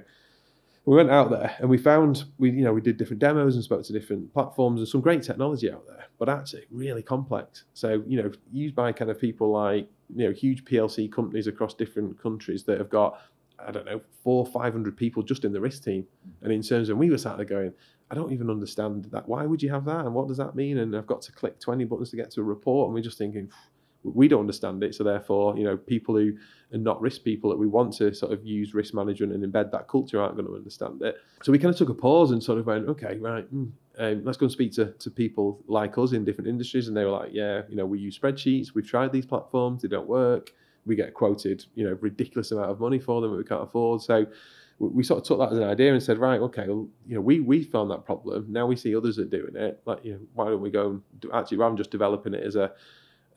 We 0.87 0.95
went 0.95 1.11
out 1.11 1.31
there 1.31 1.57
and 1.59 1.69
we 1.69 1.79
found 1.79 2.25
we 2.39 2.51
you 2.51 2.63
know 2.65 2.73
we 2.73 2.81
did 2.81 2.97
different 2.97 3.21
demos 3.21 3.57
and 3.57 3.65
spoke 3.65 3.83
to 3.85 3.93
different 3.93 4.33
platforms 4.33 4.81
and 4.81 4.89
some 4.89 5.01
great 5.01 5.23
technology 5.23 5.71
out 5.71 5.85
there, 5.87 6.05
but 6.19 6.29
actually 6.29 6.65
really 6.71 7.03
complex. 7.03 7.65
So 7.75 8.03
you 8.07 8.23
know 8.23 8.31
used 8.53 8.77
by 8.77 8.93
kind 8.93 9.11
of 9.11 9.21
people 9.21 9.51
like 9.51 9.89
you 10.15 10.29
know 10.29 10.33
huge 10.33 10.65
PLC 10.65 11.11
companies 11.11 11.49
across 11.49 11.75
different 11.75 12.23
countries 12.23 12.63
that 12.65 12.79
have 12.79 12.89
got 12.89 13.19
I 13.59 13.71
don't 13.71 13.87
know, 13.87 14.01
four, 14.23 14.45
five 14.47 14.73
hundred 14.73 14.97
people 14.97 15.23
just 15.23 15.45
in 15.45 15.53
the 15.53 15.61
risk 15.61 15.85
team. 15.85 16.07
And 16.43 16.53
in 16.53 16.63
terms 16.63 16.89
of, 16.89 16.99
we 16.99 17.11
were 17.11 17.19
sat 17.19 17.37
there 17.37 17.47
going, 17.47 17.73
I 18.11 18.15
don't 18.15 18.33
even 18.33 18.51
understand 18.51 19.07
that. 19.07 19.29
Why 19.29 19.45
would 19.47 19.63
you 19.63 19.71
have 19.71 19.85
that? 19.87 20.05
And 20.05 20.15
what 20.15 20.29
does 20.29 20.37
that 20.37 20.55
mean? 20.55 20.79
And 20.79 20.95
I've 20.97 21.07
got 21.07 21.23
to 21.23 21.33
click 21.33 21.59
20 21.59 21.85
buttons 21.85 22.11
to 22.11 22.17
get 22.17 22.31
to 22.33 22.41
a 22.41 22.45
report. 22.45 22.87
And 22.87 22.95
we're 22.95 23.03
just 23.03 23.19
thinking, 23.19 23.51
we 24.15 24.29
don't 24.29 24.41
understand 24.41 24.83
it. 24.83 24.95
So 24.95 25.05
therefore, 25.05 25.57
you 25.57 25.65
know, 25.65 25.77
people 25.77 26.17
who 26.17 26.35
are 26.73 26.79
not 26.79 27.01
risk 27.01 27.25
people 27.25 27.51
that 27.51 27.57
we 27.57 27.67
want 27.67 27.95
to 27.95 28.15
sort 28.15 28.33
of 28.33 28.45
use 28.45 28.75
risk 28.75 28.95
management 28.95 29.33
and 29.33 29.45
embed 29.45 29.73
that 29.73 29.89
culture 29.89 30.21
aren't 30.21 30.37
going 30.37 30.47
to 30.47 30.55
understand 30.55 31.03
it. 31.03 31.17
So 31.43 31.53
we 31.53 31.59
kind 31.59 31.73
of 31.73 31.79
took 31.79 31.89
a 31.89 31.95
pause 31.95 32.31
and 32.31 32.43
sort 32.43 32.59
of 32.59 32.67
went, 32.67 32.89
okay, 32.89 33.19
right, 33.19 33.53
mm, 33.53 33.71
um, 33.99 34.25
let's 34.25 34.39
go 34.39 34.45
and 34.45 34.53
speak 34.53 34.73
to, 34.75 34.93
to 34.93 35.11
people 35.11 35.61
like 35.67 35.99
us 35.99 36.13
in 36.13 36.25
different 36.25 36.49
industries. 36.49 36.89
And 36.89 36.97
they 36.97 37.05
were 37.05 37.11
like, 37.11 37.31
yeah, 37.33 37.63
you 37.69 37.77
know, 37.77 37.87
we 37.87 37.99
use 37.99 38.19
spreadsheets. 38.19 38.75
We've 38.75 38.87
tried 38.87 39.13
these 39.13 39.27
platforms. 39.27 39.83
They 39.83 39.89
don't 39.89 40.09
work. 40.09 40.53
We 40.85 40.95
get 40.95 41.15
quoted, 41.15 41.65
you 41.75 41.85
know, 41.85 41.99
ridiculous 42.01 42.53
amount 42.53 42.71
of 42.71 42.79
money 42.79 43.01
for 43.01 43.21
them 43.21 43.33
that 43.33 43.39
we 43.39 43.45
can't 43.45 43.65
afford. 43.65 44.03
So 44.03 44.27
we 44.79 45.03
sort 45.03 45.21
of 45.21 45.27
took 45.27 45.39
that 45.39 45.53
as 45.53 45.59
an 45.59 45.65
idea 45.65 45.93
and 45.93 46.03
said, 46.03 46.19
right, 46.19 46.41
okay, 46.41 46.67
well, 46.67 46.89
you 47.07 47.15
know, 47.15 47.21
we 47.21 47.41
we 47.41 47.63
found 47.63 47.91
that 47.91 48.05
problem. 48.05 48.47
Now 48.49 48.67
we 48.67 48.77
see 48.77 48.95
others 48.95 49.19
are 49.19 49.25
doing 49.25 49.57
it. 49.57 49.81
Like, 49.87 50.05
you 50.05 50.13
know, 50.13 50.21
why 50.35 50.47
don't 50.47 50.61
we 50.61 50.71
go 50.71 50.91
and 50.91 51.03
do, 51.21 51.31
actually 51.33 51.59
rather 51.59 51.71
than 51.71 51.79
just 51.79 51.91
developing 51.91 52.35
it 52.35 52.45
as 52.45 52.57
a 52.57 52.73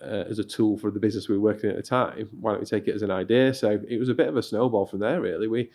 uh, 0.01 0.25
as 0.29 0.39
a 0.39 0.43
tool 0.43 0.77
for 0.77 0.91
the 0.91 0.99
business 0.99 1.27
we 1.27 1.37
were 1.37 1.43
working 1.43 1.69
at 1.69 1.75
the 1.75 1.81
time, 1.81 2.29
why 2.39 2.51
don't 2.51 2.61
we 2.61 2.65
take 2.65 2.87
it 2.87 2.95
as 2.95 3.01
an 3.01 3.11
idea? 3.11 3.53
So 3.53 3.79
it 3.87 3.99
was 3.99 4.09
a 4.09 4.13
bit 4.13 4.27
of 4.27 4.37
a 4.37 4.43
snowball 4.43 4.85
from 4.85 4.99
there, 4.99 5.21
really. 5.21 5.47
We 5.47 5.69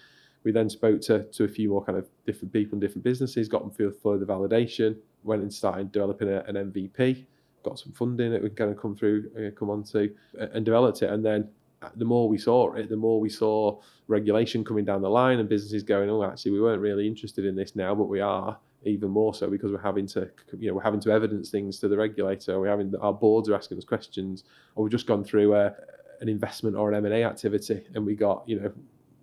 we 0.44 0.52
then 0.52 0.68
spoke 0.68 1.00
to 1.02 1.24
to 1.24 1.44
a 1.44 1.48
few 1.48 1.70
more 1.70 1.82
kind 1.82 1.98
of 1.98 2.08
different 2.26 2.52
people 2.52 2.74
and 2.74 2.80
different 2.80 3.04
businesses, 3.04 3.48
got 3.48 3.62
them 3.62 3.70
through 3.70 3.92
further 4.02 4.26
validation, 4.26 4.96
went 5.22 5.42
and 5.42 5.52
started 5.52 5.92
developing 5.92 6.28
a, 6.28 6.40
an 6.42 6.56
MVP, 6.56 7.24
got 7.62 7.78
some 7.78 7.92
funding 7.92 8.30
that 8.32 8.42
we 8.42 8.50
kind 8.50 8.70
of 8.70 8.78
come 8.78 8.94
through, 8.94 9.30
uh, 9.38 9.50
come 9.58 9.70
on 9.70 9.82
to, 9.84 10.14
and 10.38 10.64
developed 10.64 11.02
it, 11.02 11.10
and 11.10 11.24
then 11.24 11.48
the 11.96 12.04
more 12.04 12.28
we 12.28 12.38
saw 12.38 12.72
it, 12.74 12.88
the 12.88 12.96
more 12.96 13.20
we 13.20 13.28
saw 13.28 13.80
regulation 14.08 14.64
coming 14.64 14.84
down 14.84 15.02
the 15.02 15.08
line 15.08 15.38
and 15.40 15.48
businesses 15.48 15.82
going, 15.82 16.10
oh, 16.10 16.22
actually, 16.22 16.52
we 16.52 16.60
weren't 16.60 16.80
really 16.80 17.06
interested 17.06 17.44
in 17.44 17.56
this 17.56 17.74
now, 17.74 17.94
but 17.94 18.04
we 18.04 18.20
are 18.20 18.58
even 18.84 19.10
more 19.10 19.34
so 19.34 19.48
because 19.48 19.72
we're 19.72 19.78
having 19.78 20.06
to, 20.06 20.30
you 20.58 20.68
know, 20.68 20.74
we're 20.74 20.82
having 20.82 21.00
to 21.00 21.10
evidence 21.10 21.50
things 21.50 21.78
to 21.78 21.88
the 21.88 21.96
regulator. 21.96 22.60
We're 22.60 22.68
having 22.68 22.92
our 23.00 23.12
boards 23.12 23.48
are 23.48 23.54
asking 23.54 23.78
us 23.78 23.84
questions, 23.84 24.44
or 24.74 24.84
we've 24.84 24.92
just 24.92 25.06
gone 25.06 25.24
through 25.24 25.54
a, 25.54 25.74
an 26.20 26.28
investment 26.28 26.76
or 26.76 26.90
an 26.90 26.96
M 26.96 27.06
and 27.06 27.14
A 27.14 27.24
activity, 27.24 27.82
and 27.94 28.04
we 28.04 28.14
got, 28.14 28.44
you 28.46 28.60
know, 28.60 28.72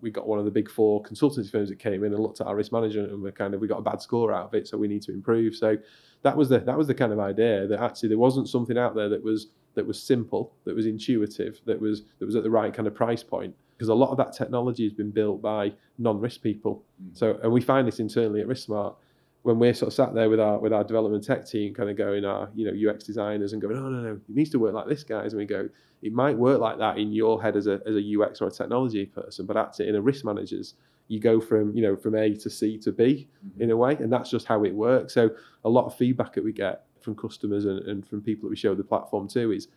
we 0.00 0.10
got 0.10 0.26
one 0.26 0.40
of 0.40 0.44
the 0.44 0.50
big 0.50 0.68
four 0.68 1.00
consultancy 1.02 1.50
firms 1.50 1.68
that 1.68 1.78
came 1.78 2.02
in 2.02 2.12
and 2.12 2.20
looked 2.20 2.40
at 2.40 2.48
our 2.48 2.56
risk 2.56 2.72
management, 2.72 3.12
and 3.12 3.22
we 3.22 3.30
kind 3.30 3.54
of 3.54 3.60
we 3.60 3.68
got 3.68 3.78
a 3.78 3.82
bad 3.82 4.02
score 4.02 4.32
out 4.32 4.46
of 4.46 4.54
it, 4.54 4.66
so 4.66 4.76
we 4.76 4.88
need 4.88 5.02
to 5.02 5.12
improve. 5.12 5.54
So 5.54 5.78
that 6.22 6.36
was 6.36 6.48
the 6.48 6.58
that 6.58 6.76
was 6.76 6.88
the 6.88 6.94
kind 6.94 7.12
of 7.12 7.20
idea 7.20 7.66
that 7.68 7.80
actually 7.80 8.08
there 8.08 8.18
wasn't 8.18 8.48
something 8.48 8.76
out 8.76 8.94
there 8.94 9.08
that 9.08 9.22
was 9.22 9.48
that 9.74 9.86
was 9.86 10.02
simple, 10.02 10.54
that 10.64 10.74
was 10.74 10.86
intuitive, 10.86 11.60
that 11.66 11.80
was 11.80 12.02
that 12.18 12.26
was 12.26 12.36
at 12.36 12.42
the 12.42 12.50
right 12.50 12.72
kind 12.72 12.86
of 12.86 12.94
price 12.94 13.22
point. 13.22 13.54
Because 13.76 13.88
a 13.88 13.94
lot 13.94 14.10
of 14.10 14.16
that 14.18 14.32
technology 14.32 14.84
has 14.84 14.92
been 14.92 15.10
built 15.10 15.42
by 15.42 15.72
non-risk 15.98 16.40
people. 16.40 16.84
Mm. 17.02 17.18
So, 17.18 17.40
and 17.42 17.50
we 17.50 17.60
find 17.60 17.88
this 17.88 17.98
internally 17.98 18.40
at 18.40 18.46
RiskSmart 18.46 18.94
when 19.42 19.58
we're 19.58 19.74
sort 19.74 19.88
of 19.88 19.94
sat 19.94 20.14
there 20.14 20.30
with 20.30 20.40
our 20.40 20.58
with 20.58 20.72
our 20.72 20.84
development 20.84 21.24
tech 21.24 21.46
team, 21.46 21.74
kind 21.74 21.90
of 21.90 21.96
going, 21.96 22.24
our 22.24 22.48
you 22.54 22.64
know 22.64 22.90
UX 22.90 23.04
designers, 23.04 23.52
and 23.52 23.60
going, 23.60 23.74
no, 23.74 23.88
no, 23.88 24.00
no, 24.00 24.12
it 24.12 24.20
needs 24.28 24.50
to 24.50 24.58
work 24.58 24.74
like 24.74 24.86
this, 24.86 25.02
guys. 25.02 25.32
And 25.32 25.40
we 25.40 25.46
go, 25.46 25.68
it 26.02 26.12
might 26.12 26.36
work 26.36 26.60
like 26.60 26.78
that 26.78 26.98
in 26.98 27.12
your 27.12 27.42
head 27.42 27.56
as 27.56 27.66
a 27.66 27.80
as 27.86 27.96
a 27.96 28.20
UX 28.20 28.40
or 28.40 28.48
a 28.48 28.50
technology 28.50 29.06
person, 29.06 29.46
but 29.46 29.56
actually 29.56 29.88
in 29.88 29.96
a 29.96 30.00
risk 30.00 30.24
manager's, 30.24 30.74
you 31.08 31.20
go 31.20 31.40
from 31.40 31.74
you 31.74 31.82
know 31.82 31.96
from 31.96 32.14
A 32.14 32.34
to 32.36 32.48
C 32.48 32.78
to 32.78 32.92
B 32.92 33.28
mm-hmm. 33.44 33.62
in 33.62 33.70
a 33.70 33.76
way, 33.76 33.96
and 33.96 34.12
that's 34.12 34.30
just 34.30 34.46
how 34.46 34.64
it 34.64 34.74
works. 34.74 35.12
So 35.12 35.30
a 35.64 35.68
lot 35.68 35.86
of 35.86 35.96
feedback 35.96 36.34
that 36.34 36.44
we 36.44 36.52
get 36.52 36.84
from 37.02 37.14
customers 37.14 37.64
and, 37.64 37.80
and 37.86 38.06
from 38.06 38.20
people 38.20 38.48
that 38.48 38.50
we 38.50 38.56
show 38.56 38.74
the 38.74 38.84
platform 38.84 39.28
to 39.28 39.52
is 39.52 39.68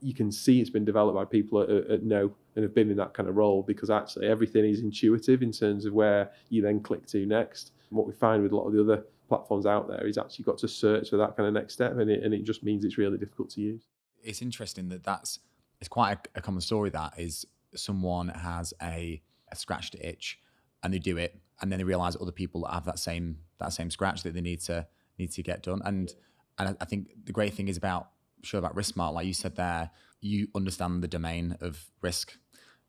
you 0.00 0.12
can 0.12 0.32
see 0.32 0.60
it's 0.60 0.70
been 0.70 0.84
developed 0.84 1.14
by 1.14 1.24
people 1.24 1.62
at, 1.62 1.70
at 1.70 2.02
no 2.02 2.34
and 2.56 2.62
have 2.64 2.74
been 2.74 2.90
in 2.90 2.96
that 2.96 3.14
kind 3.14 3.28
of 3.28 3.36
role 3.36 3.62
because 3.62 3.88
actually 3.88 4.26
everything 4.26 4.64
is 4.64 4.80
intuitive 4.80 5.42
in 5.42 5.52
terms 5.52 5.84
of 5.84 5.92
where 5.92 6.30
you 6.48 6.60
then 6.60 6.80
click 6.80 7.06
to 7.06 7.24
next. 7.24 7.70
And 7.88 7.96
what 7.96 8.06
we 8.06 8.12
find 8.12 8.42
with 8.42 8.52
a 8.52 8.56
lot 8.56 8.66
of 8.66 8.72
the 8.72 8.80
other 8.80 9.04
platforms 9.28 9.64
out 9.64 9.88
there 9.88 10.06
is 10.06 10.18
actually 10.18 10.44
got 10.44 10.58
to 10.58 10.68
search 10.68 11.10
for 11.10 11.16
that 11.18 11.36
kind 11.36 11.46
of 11.46 11.54
next 11.54 11.74
step, 11.74 11.92
and 11.92 12.10
it 12.10 12.22
and 12.22 12.34
it 12.34 12.42
just 12.42 12.62
means 12.62 12.84
it's 12.84 12.98
really 12.98 13.16
difficult 13.16 13.50
to 13.50 13.60
use. 13.60 13.82
It's 14.22 14.42
interesting 14.42 14.88
that 14.88 15.04
that's 15.04 15.38
it's 15.80 15.88
quite 15.88 16.12
a, 16.12 16.38
a 16.38 16.42
common 16.42 16.60
story. 16.60 16.90
That 16.90 17.14
is 17.16 17.46
someone 17.74 18.28
has 18.28 18.74
a, 18.82 19.22
a 19.50 19.56
scratched 19.56 19.94
itch 19.94 20.38
and 20.82 20.92
they 20.92 20.98
do 20.98 21.16
it 21.16 21.40
and 21.60 21.70
then 21.70 21.78
they 21.78 21.84
realize 21.84 22.16
other 22.20 22.32
people 22.32 22.66
have 22.70 22.84
that 22.84 22.98
same 22.98 23.38
that 23.58 23.72
same 23.72 23.90
scratch 23.90 24.22
that 24.22 24.34
they 24.34 24.40
need 24.40 24.60
to 24.60 24.86
need 25.18 25.30
to 25.32 25.42
get 25.42 25.62
done 25.62 25.80
and 25.84 26.14
and 26.58 26.76
I 26.80 26.84
think 26.84 27.08
the 27.24 27.32
great 27.32 27.54
thing 27.54 27.68
is 27.68 27.76
about 27.76 28.08
sure 28.42 28.58
about 28.58 28.74
RiskSmart 28.76 29.12
like 29.14 29.26
you 29.26 29.34
said 29.34 29.56
there 29.56 29.90
you 30.20 30.48
understand 30.54 31.02
the 31.02 31.08
domain 31.08 31.56
of 31.60 31.84
risk 32.00 32.36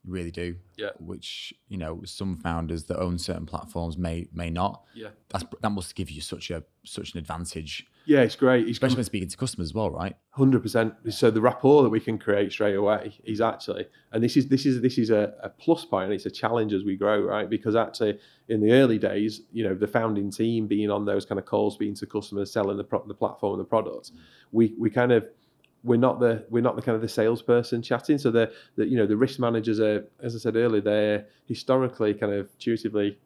you 0.04 0.12
really 0.12 0.32
do 0.32 0.56
Yeah. 0.78 0.90
which 1.00 1.54
you 1.68 1.78
know 1.78 2.02
some 2.06 2.38
founders 2.38 2.84
that 2.86 3.00
own 3.00 3.18
certain 3.18 3.46
platforms 3.46 3.98
may 3.98 4.28
may 4.34 4.50
not 4.50 4.84
Yeah. 4.94 5.10
that's 5.30 5.46
that 5.62 5.70
must 5.70 5.96
give 5.96 6.10
you 6.10 6.22
such 6.22 6.52
a 6.52 6.64
such 6.86 7.14
an 7.14 7.20
advantage 7.20 7.86
Yeah, 8.06 8.22
it's 8.22 8.36
great. 8.36 8.68
It's 8.68 8.72
especially 8.72 8.98
when 8.98 9.06
speaking 9.06 9.30
to 9.30 9.38
customers 9.38 9.70
as 9.70 9.74
well 9.74 9.90
right 9.90 10.16
Hundred 10.32 10.62
percent. 10.62 10.94
So 11.10 11.32
the 11.32 11.42
rapport 11.42 11.84
that 11.84 11.90
we 11.90 12.00
can 12.00 12.18
create 12.18 12.52
straight 12.52 12.76
away 12.76 13.14
is 13.24 13.40
actually, 13.40 13.86
and 14.12 14.24
this 14.24 14.36
is 14.36 14.48
this 14.48 14.66
is 14.66 14.82
this 14.82 14.98
is 14.98 15.10
a, 15.10 15.34
a 15.44 15.50
plus 15.50 15.86
point, 15.86 16.06
and 16.06 16.14
it's 16.14 16.26
a 16.26 16.32
challenge 16.32 16.74
as 16.74 16.84
we 16.84 16.96
grow, 16.98 17.22
right? 17.22 17.50
Because 17.50 17.76
actually, 17.76 18.20
in 18.50 18.62
the 18.62 18.72
early 18.72 18.98
days, 18.98 19.42
you 19.52 19.64
know, 19.64 19.76
the 19.76 19.88
founding 19.88 20.32
team 20.32 20.68
being 20.68 20.90
on 20.90 21.06
those 21.06 21.26
kind 21.26 21.40
of 21.40 21.46
calls, 21.46 21.78
being 21.78 21.96
to 21.96 22.06
customers, 22.06 22.52
selling 22.52 22.78
the 22.78 22.84
pro- 22.84 23.06
the 23.08 23.14
platform 23.14 23.54
and 23.54 23.62
the 23.62 23.70
product, 23.70 24.12
mm. 24.12 24.18
we 24.52 24.74
we 24.78 24.90
kind 24.90 25.12
of 25.12 25.28
we're 25.84 25.98
not 25.98 26.20
the 26.20 26.46
we're 26.50 26.62
not 26.62 26.76
the 26.76 26.82
kind 26.82 26.96
of 26.96 27.02
the 27.02 27.10
salesperson 27.10 27.82
chatting. 27.82 28.18
So 28.18 28.32
the, 28.32 28.52
the 28.76 28.88
you 28.88 28.98
know 28.98 29.06
the 29.06 29.18
risk 29.18 29.40
managers 29.40 29.80
are, 29.80 30.08
as 30.22 30.36
I 30.36 30.40
said 30.40 30.56
earlier, 30.56 30.82
they're 30.82 31.28
historically 31.46 32.14
kind 32.14 32.34
of 32.34 32.50
intuitively 32.54 33.18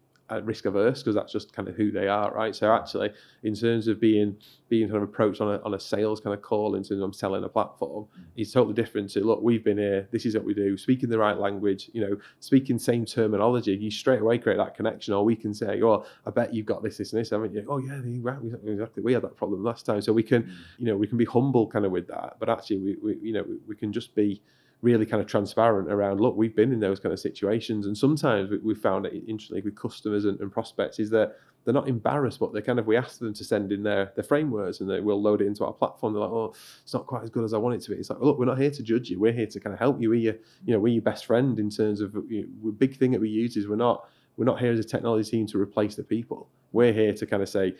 risk 0.43 0.65
averse 0.65 1.01
because 1.01 1.15
that's 1.15 1.31
just 1.31 1.53
kind 1.53 1.67
of 1.67 1.75
who 1.75 1.91
they 1.91 2.07
are, 2.07 2.33
right? 2.33 2.55
So 2.55 2.71
actually, 2.73 3.11
in 3.43 3.55
terms 3.55 3.87
of 3.87 3.99
being 3.99 4.37
being 4.69 4.89
kind 4.89 4.97
of 4.97 5.03
approached 5.03 5.39
on 5.39 5.55
a, 5.55 5.61
on 5.63 5.73
a 5.73 5.79
sales 5.79 6.19
kind 6.19 6.33
of 6.33 6.41
call 6.41 6.75
in 6.75 6.83
terms 6.83 6.99
of 6.99 7.01
I'm 7.01 7.13
selling 7.13 7.43
a 7.43 7.49
platform, 7.49 8.05
mm. 8.05 8.23
it's 8.35 8.51
totally 8.51 8.73
different 8.73 9.09
to 9.11 9.21
look, 9.21 9.41
we've 9.41 9.63
been 9.63 9.77
here, 9.77 10.07
this 10.11 10.25
is 10.25 10.35
what 10.35 10.43
we 10.43 10.53
do, 10.53 10.77
speaking 10.77 11.09
the 11.09 11.17
right 11.17 11.37
language, 11.37 11.89
you 11.93 12.01
know, 12.01 12.17
speaking 12.41 12.77
same 12.77 13.05
terminology, 13.05 13.75
you 13.75 13.89
straight 13.89 14.21
away 14.21 14.37
create 14.37 14.57
that 14.57 14.75
connection. 14.75 15.13
Or 15.13 15.23
we 15.23 15.35
can 15.35 15.53
say, 15.53 15.81
oh, 15.81 16.05
I 16.25 16.31
bet 16.31 16.53
you've 16.53 16.65
got 16.65 16.83
this, 16.83 16.97
this, 16.97 17.13
and 17.13 17.21
this, 17.21 17.29
haven't 17.29 17.53
you? 17.53 17.65
Oh 17.69 17.77
yeah, 17.77 18.01
right, 18.21 18.39
exactly. 18.65 19.03
We 19.03 19.13
had 19.13 19.23
that 19.23 19.37
problem 19.37 19.63
last 19.63 19.85
time, 19.85 20.01
so 20.01 20.11
we 20.11 20.23
can, 20.23 20.43
mm. 20.43 20.55
you 20.77 20.85
know, 20.85 20.97
we 20.97 21.07
can 21.07 21.17
be 21.17 21.25
humble 21.25 21.67
kind 21.67 21.85
of 21.85 21.91
with 21.91 22.07
that, 22.07 22.35
but 22.39 22.49
actually, 22.49 22.79
we, 22.79 22.95
we 23.01 23.17
you 23.21 23.33
know, 23.33 23.43
we, 23.47 23.55
we 23.67 23.75
can 23.75 23.93
just 23.93 24.13
be 24.15 24.41
really 24.81 25.05
kind 25.05 25.21
of 25.21 25.27
transparent 25.27 25.91
around 25.91 26.19
look 26.19 26.35
we've 26.35 26.55
been 26.55 26.71
in 26.71 26.79
those 26.79 26.99
kind 26.99 27.11
of 27.11 27.19
situations. 27.19 27.87
And 27.87 27.97
sometimes 27.97 28.49
we, 28.49 28.57
we 28.59 28.75
found 28.75 29.05
it 29.05 29.13
interestingly 29.27 29.61
with 29.61 29.75
customers 29.75 30.25
and, 30.25 30.39
and 30.39 30.51
prospects 30.51 30.99
is 30.99 31.09
that 31.11 31.35
they're 31.65 31.73
not 31.73 31.89
embarrassed 31.89 32.39
but 32.39 32.53
they 32.53 32.61
kind 32.61 32.79
of 32.79 32.87
we 32.87 32.95
ask 32.95 33.19
them 33.19 33.33
to 33.33 33.43
send 33.43 33.73
in 33.73 33.83
their 33.83 34.13
their 34.15 34.23
frameworks 34.23 34.79
and 34.79 34.89
they 34.89 35.01
will 35.01 35.21
load 35.21 35.41
it 35.41 35.47
into 35.47 35.65
our 35.65 35.73
platform. 35.73 36.13
They're 36.13 36.21
like 36.21 36.31
oh 36.31 36.53
it's 36.83 36.93
not 36.93 37.07
quite 37.07 37.23
as 37.23 37.29
good 37.29 37.43
as 37.43 37.53
i 37.53 37.57
want 37.57 37.75
it 37.75 37.81
to 37.81 37.91
be. 37.91 37.97
It's 37.97 38.09
like 38.09 38.19
look 38.19 38.37
we're 38.37 38.45
not 38.45 38.59
here 38.59 38.71
to 38.71 38.83
judge 38.83 39.09
you. 39.09 39.19
We're 39.19 39.33
here 39.33 39.47
to 39.47 39.59
kind 39.59 39.73
of 39.73 39.79
help 39.79 39.99
you. 40.01 40.09
We're 40.09 40.19
your 40.19 40.35
you 40.65 40.73
know 40.73 40.79
we're 40.79 40.93
your 40.93 41.01
best 41.01 41.25
friend 41.25 41.59
in 41.59 41.69
terms 41.69 41.99
of 42.01 42.15
you 42.29 42.43
know, 42.43 42.47
the 42.65 42.71
big 42.71 42.97
thing 42.97 43.11
that 43.11 43.21
we 43.21 43.29
use 43.29 43.57
is 43.57 43.67
we're 43.67 43.75
not 43.75 44.07
we're 44.37 44.45
not 44.45 44.59
here 44.59 44.71
as 44.71 44.79
a 44.79 44.83
technology 44.83 45.31
team 45.31 45.47
to 45.47 45.59
replace 45.59 45.95
the 45.95 46.03
people. 46.03 46.49
We're 46.71 46.93
here 46.93 47.13
to 47.13 47.25
kind 47.25 47.41
of 47.41 47.49
say 47.49 47.73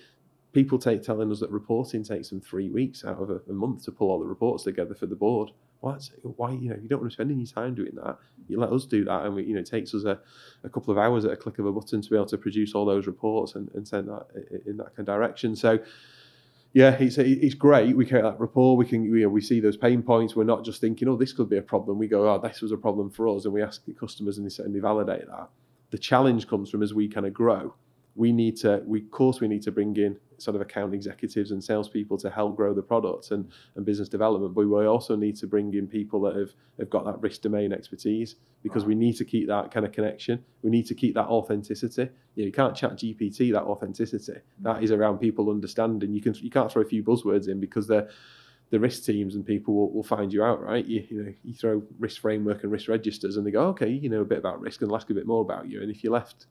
people 0.52 0.80
take 0.80 1.04
telling 1.04 1.32
us 1.32 1.40
that 1.40 1.52
reporting 1.52 2.04
takes 2.04 2.30
them 2.30 2.42
three 2.42 2.70
weeks 2.70 3.06
out 3.06 3.22
of 3.22 3.30
a, 3.30 3.40
a 3.48 3.54
month 3.54 3.86
to 3.86 3.92
pull 3.92 4.10
all 4.10 4.20
the 4.20 4.26
reports 4.26 4.64
together 4.64 4.96
for 4.96 5.06
the 5.06 5.16
board 5.16 5.52
why, 5.80 5.98
why 6.24 6.52
you 6.52 6.70
know 6.70 6.78
you 6.82 6.88
don't 6.88 7.00
want 7.00 7.12
to 7.12 7.14
spend 7.14 7.32
any 7.32 7.46
time 7.46 7.76
doing 7.76 7.94
that. 7.96 8.18
You 8.48 8.60
let 8.60 8.72
us 8.72 8.86
do 8.86 9.04
that 9.06 9.26
and 9.26 9.36
we 9.36 9.44
you 9.44 9.54
know 9.54 9.60
it 9.60 9.70
takes 9.70 9.94
us 9.94 10.06
a, 10.06 10.20
a 10.64 10.70
couple 10.70 10.92
of 10.92 10.98
hours 10.98 11.26
at 11.26 11.32
a 11.32 11.38
click 11.38 11.60
of 11.60 11.66
a 11.66 11.72
button 11.72 12.02
to 12.02 12.10
be 12.10 12.16
able 12.16 12.26
to 12.28 12.38
produce 12.38 12.74
all 12.74 12.86
those 12.86 13.08
reports 13.08 13.56
and, 13.56 13.70
and 13.74 13.88
send 13.88 14.08
that 14.08 14.26
in 14.66 14.78
that 14.78 14.96
kind 14.96 15.00
of 15.00 15.06
direction. 15.06 15.56
So 15.56 15.80
yeah 16.74 16.92
it's 17.00 17.18
it's 17.18 17.56
great. 17.56 17.96
We 17.96 18.06
create 18.06 18.24
that 18.24 18.40
rapport. 18.40 18.76
We 18.76 18.86
can 18.86 19.04
you 19.04 19.22
know, 19.22 19.30
we 19.30 19.42
see 19.42 19.60
those 19.60 19.78
pain 19.78 20.02
points. 20.02 20.36
We're 20.36 20.44
not 20.44 20.66
just 20.66 20.82
thinking 20.82 21.08
oh 21.08 21.16
this 21.16 21.34
could 21.34 21.50
be 21.50 21.58
a 21.58 21.62
problem. 21.62 21.98
We 21.98 22.08
go 22.08 22.30
oh 22.30 22.40
this 22.40 22.62
was 22.62 22.72
a 22.72 22.78
problem 22.78 23.10
for 23.10 23.28
us 23.28 23.46
and 23.46 23.54
we 23.54 23.62
ask 23.62 23.86
the 23.86 23.94
customers 23.94 24.38
and 24.38 24.50
they, 24.50 24.64
they 24.72 24.80
validate 24.80 25.28
that. 25.28 25.50
The 25.92 25.98
challenge 25.98 26.48
comes 26.48 26.70
from 26.70 26.84
as 26.84 26.94
we 26.94 27.08
kind 27.08 27.26
of 27.26 27.34
grow 27.34 27.74
we 28.18 28.32
need 28.32 28.58
to 28.58 28.82
we 28.86 29.00
of 29.00 29.12
course 29.12 29.40
we 29.40 29.48
need 29.48 29.62
to 29.62 29.72
bring 29.72 29.96
in 29.96 30.18
sort 30.40 30.56
of 30.56 30.62
account 30.62 30.94
executives 30.94 31.52
and 31.52 31.64
salespeople 31.64 32.18
to 32.18 32.30
help 32.30 32.56
grow 32.56 32.74
the 32.74 32.82
product 32.82 33.32
and, 33.32 33.50
and 33.76 33.86
business 33.86 34.10
development. 34.10 34.54
But 34.54 34.68
we 34.68 34.86
also 34.86 35.16
need 35.16 35.36
to 35.38 35.48
bring 35.48 35.74
in 35.74 35.88
people 35.88 36.22
that 36.22 36.36
have, 36.36 36.52
have 36.80 36.90
got 36.90 37.06
that 37.06 37.20
risk 37.22 37.42
domain 37.42 37.74
expertise 37.74 38.36
because 38.64 38.86
we 38.86 38.96
need 38.96 39.16
to 39.18 39.26
keep 39.26 39.48
that 39.48 39.72
kind 39.72 39.86
of 39.86 39.92
connection. 39.92 40.44
We 40.62 40.70
need 40.70 40.86
to 40.88 40.96
keep 40.96 41.16
that 41.16 41.26
authenticity. 41.26 42.10
You, 42.36 42.44
know, 42.44 42.46
you 42.46 42.52
can't 42.52 42.76
chat 42.76 42.98
GPT 42.98 43.52
that 43.54 43.64
authenticity. 43.64 44.34
Mm. 44.34 44.42
That 44.62 44.84
is 44.84 44.92
around 44.92 45.20
people 45.20 45.50
understanding. 45.50 46.14
You 46.14 46.22
can 46.22 46.34
you 46.36 46.52
can't 46.52 46.72
throw 46.72 46.82
a 46.82 46.86
few 46.86 47.04
buzzwords 47.04 47.48
in 47.48 47.60
because 47.60 47.88
they're 47.88 48.10
the 48.70 48.80
risk 48.80 49.06
teams 49.06 49.36
and 49.36 49.46
people 49.46 49.74
will, 49.74 49.92
will 49.94 50.04
find 50.04 50.34
you 50.34 50.44
out, 50.44 50.62
right? 50.62 50.86
You, 50.86 51.08
you 51.10 51.24
know, 51.24 51.34
you 51.44 51.54
throw 51.54 51.82
risk 52.00 52.20
framework 52.20 52.64
and 52.64 52.72
risk 52.72 52.90
registers, 52.90 53.38
and 53.38 53.48
they 53.48 53.52
go, 53.52 53.68
okay, 53.68 53.90
you 53.90 54.10
know 54.10 54.22
a 54.22 54.26
bit 54.26 54.40
about 54.40 54.60
risk, 54.60 54.82
and 54.82 54.90
they'll 54.90 54.98
ask 54.98 55.10
a 55.10 55.14
bit 55.14 55.26
more 55.26 55.42
about 55.42 55.70
you. 55.70 55.82
And 55.82 55.90
if 55.90 56.04
you're 56.04 56.14
left 56.14 56.48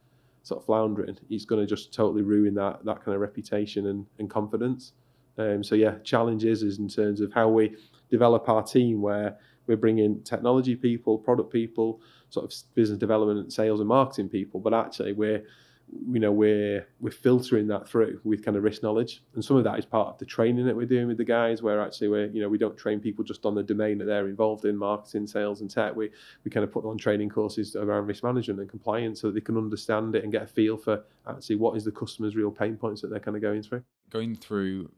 sort 0.46 0.60
of 0.60 0.66
floundering, 0.66 1.18
it's 1.28 1.44
going 1.44 1.60
to 1.60 1.66
just 1.66 1.92
totally 1.92 2.22
ruin 2.22 2.54
that 2.54 2.84
that 2.84 3.04
kind 3.04 3.16
of 3.16 3.20
reputation 3.20 3.88
and, 3.88 4.06
and 4.20 4.30
confidence. 4.30 4.92
Um, 5.38 5.64
so 5.64 5.74
yeah, 5.74 5.96
challenges 6.04 6.62
is 6.62 6.78
in 6.78 6.88
terms 6.88 7.20
of 7.20 7.32
how 7.32 7.48
we 7.48 7.74
develop 8.12 8.48
our 8.48 8.62
team, 8.62 9.02
where 9.02 9.36
we're 9.66 9.76
bringing 9.76 10.22
technology 10.22 10.76
people, 10.76 11.18
product 11.18 11.52
people, 11.52 12.00
sort 12.30 12.44
of 12.44 12.56
business 12.76 12.96
development, 12.96 13.52
sales 13.52 13.80
and 13.80 13.88
marketing 13.88 14.28
people, 14.28 14.60
but 14.60 14.72
actually 14.72 15.12
we're 15.12 15.42
you 15.88 16.18
know 16.18 16.32
we're 16.32 16.86
we're 17.00 17.10
filtering 17.10 17.66
that 17.68 17.88
through 17.88 18.20
with 18.24 18.44
kind 18.44 18.56
of 18.56 18.62
risk 18.62 18.82
knowledge. 18.82 19.22
And 19.34 19.44
some 19.44 19.56
of 19.56 19.64
that 19.64 19.78
is 19.78 19.86
part 19.86 20.08
of 20.08 20.18
the 20.18 20.24
training 20.24 20.66
that 20.66 20.74
we're 20.74 20.86
doing 20.86 21.06
with 21.06 21.16
the 21.16 21.24
guys 21.24 21.62
where 21.62 21.80
actually 21.80 22.08
we're 22.08 22.26
you 22.26 22.40
know 22.40 22.48
we 22.48 22.58
don't 22.58 22.76
train 22.76 23.00
people 23.00 23.24
just 23.24 23.46
on 23.46 23.54
the 23.54 23.62
domain 23.62 23.98
that 23.98 24.06
they're 24.06 24.28
involved 24.28 24.64
in 24.64 24.76
marketing 24.76 25.26
sales 25.26 25.60
and 25.60 25.70
tech. 25.70 25.94
We 25.94 26.10
we 26.44 26.50
kind 26.50 26.64
of 26.64 26.72
put 26.72 26.82
them 26.82 26.90
on 26.90 26.98
training 26.98 27.28
courses 27.28 27.76
around 27.76 28.06
risk 28.06 28.24
management 28.24 28.60
and 28.60 28.68
compliance 28.68 29.20
so 29.20 29.28
that 29.28 29.34
they 29.34 29.40
can 29.40 29.56
understand 29.56 30.14
it 30.16 30.24
and 30.24 30.32
get 30.32 30.42
a 30.42 30.46
feel 30.46 30.76
for 30.76 31.04
actually 31.28 31.56
what 31.56 31.76
is 31.76 31.84
the 31.84 31.92
customer's 31.92 32.34
real 32.34 32.50
pain 32.50 32.76
points 32.76 33.00
that 33.02 33.08
they're 33.08 33.20
kind 33.20 33.36
of 33.36 33.42
going 33.42 33.62
through. 33.62 33.82
Going 34.10 34.34
through 34.34 34.90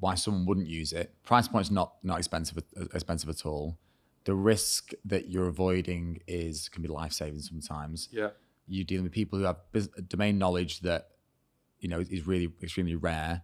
why 0.00 0.14
someone 0.14 0.44
wouldn't 0.44 0.66
use 0.66 0.92
it 0.92 1.14
price 1.22 1.46
point's 1.46 1.70
not 1.70 1.94
not 2.02 2.18
expensive 2.18 2.62
expensive 2.92 3.30
at 3.30 3.46
all. 3.46 3.78
The 4.24 4.34
risk 4.34 4.92
that 5.04 5.28
you're 5.28 5.48
avoiding 5.48 6.20
is 6.26 6.68
can 6.70 6.82
be 6.82 6.88
life-saving 6.88 7.40
sometimes. 7.40 8.08
Yeah 8.10 8.30
you're 8.66 8.84
dealing 8.84 9.04
with 9.04 9.12
people 9.12 9.38
who 9.38 9.44
have 9.44 9.58
domain 10.08 10.38
knowledge 10.38 10.80
that 10.80 11.08
you 11.80 11.88
know 11.88 12.00
is 12.00 12.26
really 12.26 12.52
extremely 12.62 12.94
rare. 12.94 13.42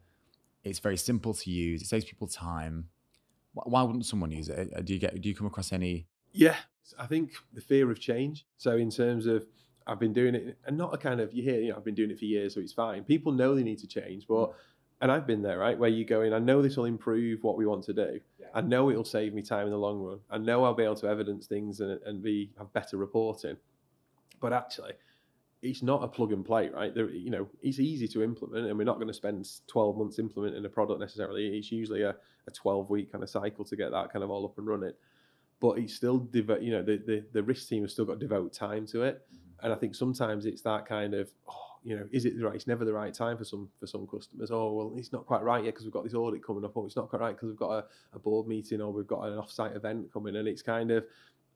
It's 0.64 0.78
very 0.78 0.96
simple 0.96 1.34
to 1.34 1.50
use. 1.50 1.82
It 1.82 1.86
saves 1.86 2.04
people 2.04 2.26
time. 2.26 2.88
Why 3.52 3.82
wouldn't 3.82 4.06
someone 4.06 4.30
use 4.30 4.48
it? 4.48 4.72
Uh, 4.76 4.80
Do 4.80 4.94
you 4.94 5.00
get? 5.00 5.20
Do 5.20 5.28
you 5.28 5.34
come 5.34 5.46
across 5.46 5.72
any? 5.72 6.06
Yeah, 6.32 6.56
I 6.98 7.06
think 7.06 7.32
the 7.52 7.60
fear 7.60 7.90
of 7.90 7.98
change. 7.98 8.46
So 8.56 8.76
in 8.76 8.90
terms 8.90 9.26
of 9.26 9.46
I've 9.86 9.98
been 9.98 10.12
doing 10.12 10.34
it, 10.34 10.58
and 10.66 10.76
not 10.78 10.94
a 10.94 10.98
kind 10.98 11.20
of 11.20 11.32
you 11.32 11.42
hear, 11.42 11.60
you 11.60 11.70
know, 11.70 11.76
I've 11.76 11.84
been 11.84 11.94
doing 11.94 12.10
it 12.10 12.18
for 12.18 12.24
years, 12.24 12.54
so 12.54 12.60
it's 12.60 12.72
fine. 12.72 13.02
People 13.04 13.32
know 13.32 13.54
they 13.54 13.62
need 13.62 13.78
to 13.78 13.88
change, 13.88 14.26
but 14.28 14.52
and 15.00 15.10
I've 15.10 15.26
been 15.26 15.42
there, 15.42 15.58
right? 15.58 15.78
Where 15.78 15.88
you 15.88 16.04
go 16.04 16.22
in, 16.22 16.34
I 16.34 16.38
know 16.38 16.60
this 16.60 16.76
will 16.76 16.84
improve 16.84 17.42
what 17.42 17.56
we 17.56 17.66
want 17.66 17.84
to 17.84 17.94
do. 17.94 18.20
Yeah. 18.38 18.46
I 18.54 18.60
know 18.60 18.90
it'll 18.90 19.04
save 19.04 19.32
me 19.32 19.42
time 19.42 19.64
in 19.64 19.70
the 19.70 19.78
long 19.78 19.98
run. 20.00 20.20
I 20.30 20.36
know 20.36 20.62
I'll 20.64 20.74
be 20.74 20.82
able 20.84 20.96
to 20.96 21.08
evidence 21.08 21.46
things 21.46 21.80
and, 21.80 21.98
and 22.04 22.22
be 22.22 22.50
have 22.58 22.72
better 22.72 22.98
reporting. 22.98 23.56
But 24.40 24.52
actually, 24.52 24.92
it's 25.62 25.82
not 25.82 26.02
a 26.02 26.08
plug 26.08 26.32
and 26.32 26.44
play, 26.44 26.70
right? 26.70 26.94
There, 26.94 27.10
you 27.10 27.30
know, 27.30 27.48
it's 27.62 27.78
easy 27.78 28.08
to 28.08 28.22
implement, 28.22 28.66
and 28.66 28.78
we're 28.78 28.84
not 28.84 28.96
going 28.96 29.08
to 29.08 29.14
spend 29.14 29.48
12 29.66 29.96
months 29.96 30.18
implementing 30.18 30.64
a 30.64 30.68
product 30.68 31.00
necessarily. 31.00 31.58
It's 31.58 31.70
usually 31.70 32.02
a, 32.02 32.10
a 32.10 32.50
12 32.50 32.88
week 32.88 33.12
kind 33.12 33.22
of 33.22 33.30
cycle 33.30 33.64
to 33.66 33.76
get 33.76 33.90
that 33.90 34.12
kind 34.12 34.24
of 34.24 34.30
all 34.30 34.46
up 34.46 34.56
and 34.56 34.66
running. 34.66 34.92
But 35.60 35.78
it's 35.78 35.94
still, 35.94 36.18
devote, 36.18 36.62
you 36.62 36.72
know, 36.72 36.82
the, 36.82 37.02
the, 37.06 37.24
the 37.32 37.42
risk 37.42 37.68
team 37.68 37.82
has 37.82 37.92
still 37.92 38.06
got 38.06 38.14
to 38.14 38.18
devote 38.20 38.54
time 38.54 38.86
to 38.86 39.02
it. 39.02 39.16
Mm-hmm. 39.16 39.64
And 39.64 39.72
I 39.74 39.76
think 39.76 39.94
sometimes 39.94 40.46
it's 40.46 40.62
that 40.62 40.86
kind 40.86 41.12
of, 41.12 41.30
oh, 41.50 41.70
you 41.82 41.96
know, 41.96 42.06
is 42.12 42.24
it 42.24 42.38
the 42.38 42.44
right? 42.44 42.54
It's 42.54 42.66
never 42.66 42.84
the 42.84 42.92
right 42.92 43.12
time 43.12 43.38
for 43.38 43.44
some 43.44 43.68
for 43.78 43.86
some 43.86 44.06
customers. 44.06 44.50
Oh 44.50 44.72
well, 44.72 44.92
it's 44.96 45.12
not 45.12 45.26
quite 45.26 45.42
right 45.42 45.64
yet 45.64 45.72
because 45.72 45.84
we've 45.84 45.92
got 45.92 46.04
this 46.04 46.14
audit 46.14 46.44
coming 46.44 46.64
up, 46.64 46.76
or 46.76 46.84
it's 46.84 46.96
not 46.96 47.08
quite 47.08 47.22
right 47.22 47.34
because 47.34 47.48
we've 47.48 47.56
got 47.56 47.70
a, 47.70 47.84
a 48.12 48.18
board 48.18 48.46
meeting, 48.46 48.82
or 48.82 48.92
we've 48.92 49.06
got 49.06 49.22
an 49.22 49.38
off-site 49.38 49.74
event 49.74 50.12
coming, 50.12 50.36
and 50.36 50.46
it's 50.46 50.62
kind 50.62 50.90
of 50.90 51.04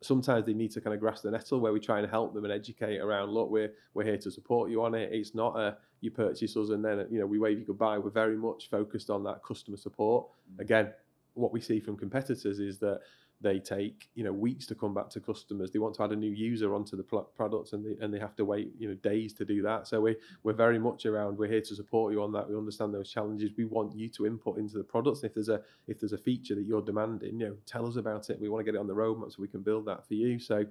sometimes 0.04 0.46
they 0.46 0.52
need 0.52 0.70
to 0.72 0.80
kind 0.80 0.94
of 0.94 1.00
grasp 1.00 1.22
the 1.22 1.30
nettle 1.30 1.60
where 1.60 1.72
we 1.72 1.80
try 1.80 1.98
and 1.98 2.10
help 2.10 2.34
them 2.34 2.44
and 2.44 2.52
educate 2.52 2.98
around 2.98 3.30
look 3.30 3.50
we're 3.50 3.72
we're 3.94 4.04
here 4.04 4.18
to 4.18 4.30
support 4.30 4.70
you 4.70 4.82
on 4.82 4.94
it. 4.94 5.12
It's 5.12 5.34
not 5.34 5.58
a 5.58 5.76
you 6.00 6.10
purchase 6.10 6.56
us 6.56 6.68
and 6.70 6.84
then 6.84 7.06
you 7.10 7.18
know 7.18 7.26
we 7.26 7.38
wave 7.38 7.58
you 7.58 7.64
goodbye. 7.64 7.98
We're 7.98 8.10
very 8.10 8.36
much 8.36 8.68
focused 8.70 9.10
on 9.10 9.24
that 9.24 9.42
customer 9.42 9.76
support. 9.76 10.26
Mm. 10.54 10.60
again 10.60 10.92
what 11.34 11.52
we 11.52 11.60
see 11.60 11.80
from 11.80 11.96
competitors 11.96 12.60
is 12.60 12.78
that 12.78 13.00
they 13.40 13.58
take 13.58 14.08
you 14.14 14.24
know 14.24 14.32
weeks 14.32 14.66
to 14.66 14.74
come 14.74 14.94
back 14.94 15.10
to 15.10 15.20
customers. 15.20 15.70
They 15.70 15.78
want 15.78 15.94
to 15.96 16.02
add 16.02 16.12
a 16.12 16.16
new 16.16 16.30
user 16.30 16.74
onto 16.74 16.96
the 16.96 17.02
products 17.02 17.72
and 17.72 17.84
they, 17.84 18.02
and 18.02 18.12
they 18.12 18.18
have 18.18 18.34
to 18.36 18.44
wait 18.44 18.72
you 18.78 18.88
know 18.88 18.94
days 18.94 19.32
to 19.34 19.44
do 19.44 19.62
that. 19.62 19.86
So 19.86 20.00
we 20.00 20.16
we're 20.42 20.54
very 20.54 20.78
much 20.78 21.06
around. 21.06 21.36
We're 21.36 21.50
here 21.50 21.60
to 21.60 21.74
support 21.74 22.12
you 22.12 22.22
on 22.22 22.32
that. 22.32 22.48
We 22.48 22.56
understand 22.56 22.94
those 22.94 23.10
challenges. 23.10 23.50
We 23.56 23.64
want 23.64 23.94
you 23.94 24.08
to 24.08 24.26
input 24.26 24.58
into 24.58 24.78
the 24.78 24.84
products. 24.84 25.24
If 25.24 25.34
there's 25.34 25.48
a 25.48 25.60
if 25.86 26.00
there's 26.00 26.12
a 26.12 26.18
feature 26.18 26.54
that 26.54 26.64
you're 26.64 26.82
demanding 26.82 27.38
you 27.38 27.48
know 27.48 27.56
tell 27.66 27.86
us 27.86 27.96
about 27.96 28.30
it. 28.30 28.40
We 28.40 28.48
want 28.48 28.64
to 28.64 28.72
get 28.72 28.76
it 28.76 28.80
on 28.80 28.86
the 28.86 28.94
roadmap 28.94 29.32
so 29.32 29.36
we 29.42 29.48
can 29.48 29.62
build 29.62 29.86
that 29.86 30.06
for 30.06 30.14
you. 30.14 30.38
So 30.38 30.64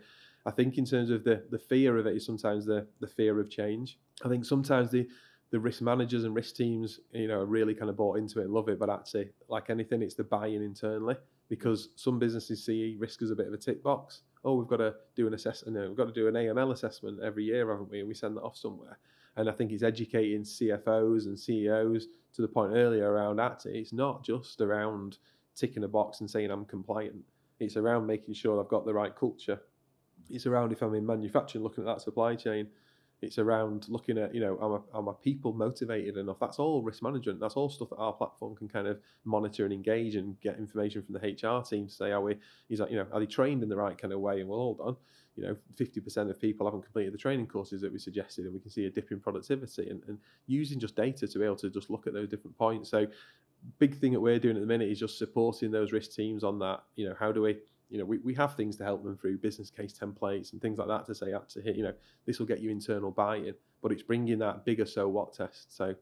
I 0.46 0.52
think 0.52 0.78
in 0.78 0.86
terms 0.86 1.10
of 1.10 1.24
the 1.24 1.44
the 1.52 1.60
fear 1.60 1.98
of 1.98 2.08
it 2.08 2.16
is 2.16 2.26
sometimes 2.26 2.66
the 2.66 2.88
the 3.02 3.08
fear 3.08 3.40
of 3.40 3.50
change. 3.50 4.00
I 4.24 4.30
think 4.30 4.46
sometimes 4.46 4.90
the 4.90 5.08
the 5.52 5.60
risk 5.60 5.84
managers 5.84 6.24
and 6.24 6.36
risk 6.36 6.56
teams, 6.56 7.00
you 7.12 7.28
know, 7.28 7.40
are 7.40 7.46
really 7.46 7.76
kind 7.76 7.92
of 7.92 7.96
bought 7.96 8.18
into 8.18 8.42
it 8.42 8.50
love 8.50 8.70
it. 8.70 8.80
But 8.80 8.90
actually, 8.90 9.30
like 9.48 9.70
anything, 9.70 10.02
it's 10.02 10.16
the 10.16 10.24
buy-in 10.24 10.64
internally 10.64 11.18
because 11.50 11.90
some 11.96 12.20
businesses 12.20 12.66
see 12.66 12.96
risk 13.00 13.22
as 13.22 13.32
a 13.32 13.36
bit 13.36 13.48
of 13.48 13.54
a 13.54 13.58
tick 13.58 13.84
box. 13.84 14.22
oh, 14.46 14.56
we've 14.56 14.68
got 14.68 14.78
to 14.78 14.94
do 15.16 15.28
an 15.28 15.34
assessment, 15.34 15.78
we've 15.88 15.98
got 15.98 16.08
to 16.08 16.14
do 16.14 16.28
an 16.28 16.34
AML 16.34 16.74
assessment 16.74 17.20
every 17.24 17.46
year, 17.46 17.70
haven't 17.70 17.90
we? 17.90 18.00
And 18.00 18.08
we 18.08 18.14
send 18.14 18.36
that 18.36 18.42
off 18.42 18.58
somewhere. 18.58 18.98
And 19.36 19.50
I 19.50 19.52
think 19.52 19.72
it's 19.72 19.84
educating 19.84 20.44
CFOs 20.44 21.26
and 21.26 21.40
CEOs 21.40 22.08
to 22.34 22.42
the 22.42 22.48
point 22.48 22.74
earlier 22.74 23.10
around 23.10 23.38
that. 23.38 23.66
it's 23.66 23.94
not 23.94 24.24
just 24.24 24.62
around 24.62 25.18
ticking 25.56 25.84
a 25.84 25.88
box 25.88 26.20
and 26.20 26.30
saying 26.30 26.52
I'm 26.52 26.66
compliant. 26.66 27.24
It's 27.60 27.78
around 27.78 28.06
making 28.06 28.34
sure 28.34 28.60
I've 28.60 28.70
got 28.70 28.86
the 28.86 28.94
right 28.94 29.16
culture. 29.16 29.62
It's 30.30 30.46
around 30.46 30.72
if 30.72 30.82
I'm 30.82 30.96
in 30.96 31.06
manufacturing, 31.06 31.64
looking 31.64 31.84
at 31.84 31.88
that 31.88 32.02
supply 32.02 32.36
chain. 32.36 32.68
It's 33.24 33.40
around 33.40 33.88
looking 33.90 34.18
at, 34.18 34.34
you 34.36 34.42
know, 34.42 34.58
are 34.60 34.70
my, 34.70 34.80
are 34.94 35.02
my 35.02 35.14
people 35.24 35.54
motivated 35.54 36.18
enough? 36.18 36.38
That's 36.40 36.60
all 36.60 36.82
risk 36.82 37.02
management. 37.02 37.40
That's 37.40 37.56
all 37.56 37.70
stuff 37.70 37.90
that 37.90 37.98
our 37.98 38.14
platform 38.14 38.56
can 38.56 38.68
kind 38.68 38.88
of 38.88 39.00
monitor 39.24 39.64
and 39.64 39.74
engage 39.74 40.16
and 40.16 40.40
get 40.42 40.58
information 40.58 41.02
from 41.02 41.14
the 41.14 41.20
HR 41.20 41.64
team 41.64 41.88
to 41.88 41.94
say, 41.94 42.12
are 42.12 42.22
we, 42.22 42.36
he's 42.70 42.80
like, 42.80 42.92
you 42.92 42.98
know, 42.98 43.08
are 43.12 43.20
they 43.20 43.26
trained 43.26 43.64
in 43.64 43.70
the 43.70 43.76
right 43.76 43.98
kind 43.98 44.14
of 44.14 44.20
way? 44.20 44.42
And 44.42 44.50
well, 44.50 44.60
hold 44.60 44.80
on, 44.82 44.98
you 45.36 45.44
know, 45.44 45.56
50% 45.76 46.30
of 46.30 46.40
people 46.40 46.68
haven't 46.68 46.84
completed 46.84 47.14
the 47.14 47.18
training 47.18 47.48
courses 47.48 47.82
that 47.82 47.92
we 47.92 48.00
suggested, 48.00 48.46
and 48.46 48.54
we 48.54 48.60
can 48.60 48.70
see 48.70 48.86
a 48.86 48.90
dip 48.90 49.12
in 49.12 49.20
productivity 49.20 49.90
and, 49.90 50.04
and 50.08 50.20
using 50.46 50.80
just 50.80 50.96
data 50.96 51.28
to 51.28 51.40
be 51.40 51.46
able 51.46 51.56
to 51.56 51.70
just 51.70 51.90
look 51.90 52.06
at 52.08 52.14
those 52.14 52.30
different 52.30 52.58
points. 52.58 52.90
So, 52.90 53.08
big 53.80 53.98
thing 53.98 54.12
that 54.12 54.20
we're 54.20 54.40
doing 54.40 54.58
at 54.58 54.62
the 54.62 54.68
minute 54.68 54.90
is 54.90 55.00
just 55.00 55.18
supporting 55.18 55.72
those 55.72 55.92
risk 55.92 56.14
teams 56.14 56.44
on 56.44 56.60
that. 56.60 56.84
You 56.96 57.10
know, 57.10 57.16
how 57.20 57.32
do 57.32 57.42
we 57.42 57.58
you 57.90 57.98
know, 57.98 58.06
we, 58.06 58.18
we 58.20 58.34
have 58.34 58.56
things 58.56 58.76
to 58.78 58.84
help 58.84 59.04
them 59.04 59.18
through 59.18 59.38
business 59.38 59.70
case 59.70 59.94
templates 59.94 60.52
and 60.54 60.62
things 60.62 60.78
like 60.78 60.88
that 60.88 61.06
to 61.06 61.16
say, 61.16 61.34
actually, 61.34 61.64
here, 61.64 61.74
you 61.74 61.84
know, 61.84 61.94
this 62.26 62.40
will 62.40 62.46
get 62.46 62.60
you 62.60 62.70
internal 62.70 63.12
buy-in, 63.12 63.54
but 63.82 63.92
it's 63.92 64.04
bringing 64.04 64.40
that 64.40 64.66
bigger 64.66 64.86
so 64.86 65.08
what 65.08 65.34
test. 65.34 65.76
So, 65.76 65.96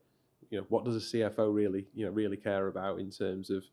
you 0.49 0.59
know, 0.59 0.65
what 0.69 0.85
does 0.85 0.95
a 0.95 0.99
CFO 1.17 1.53
really, 1.53 1.87
you 1.93 2.05
know, 2.05 2.11
really 2.11 2.37
care 2.37 2.67
about 2.67 2.99
in 2.99 3.09
terms 3.09 3.49
of 3.49 3.63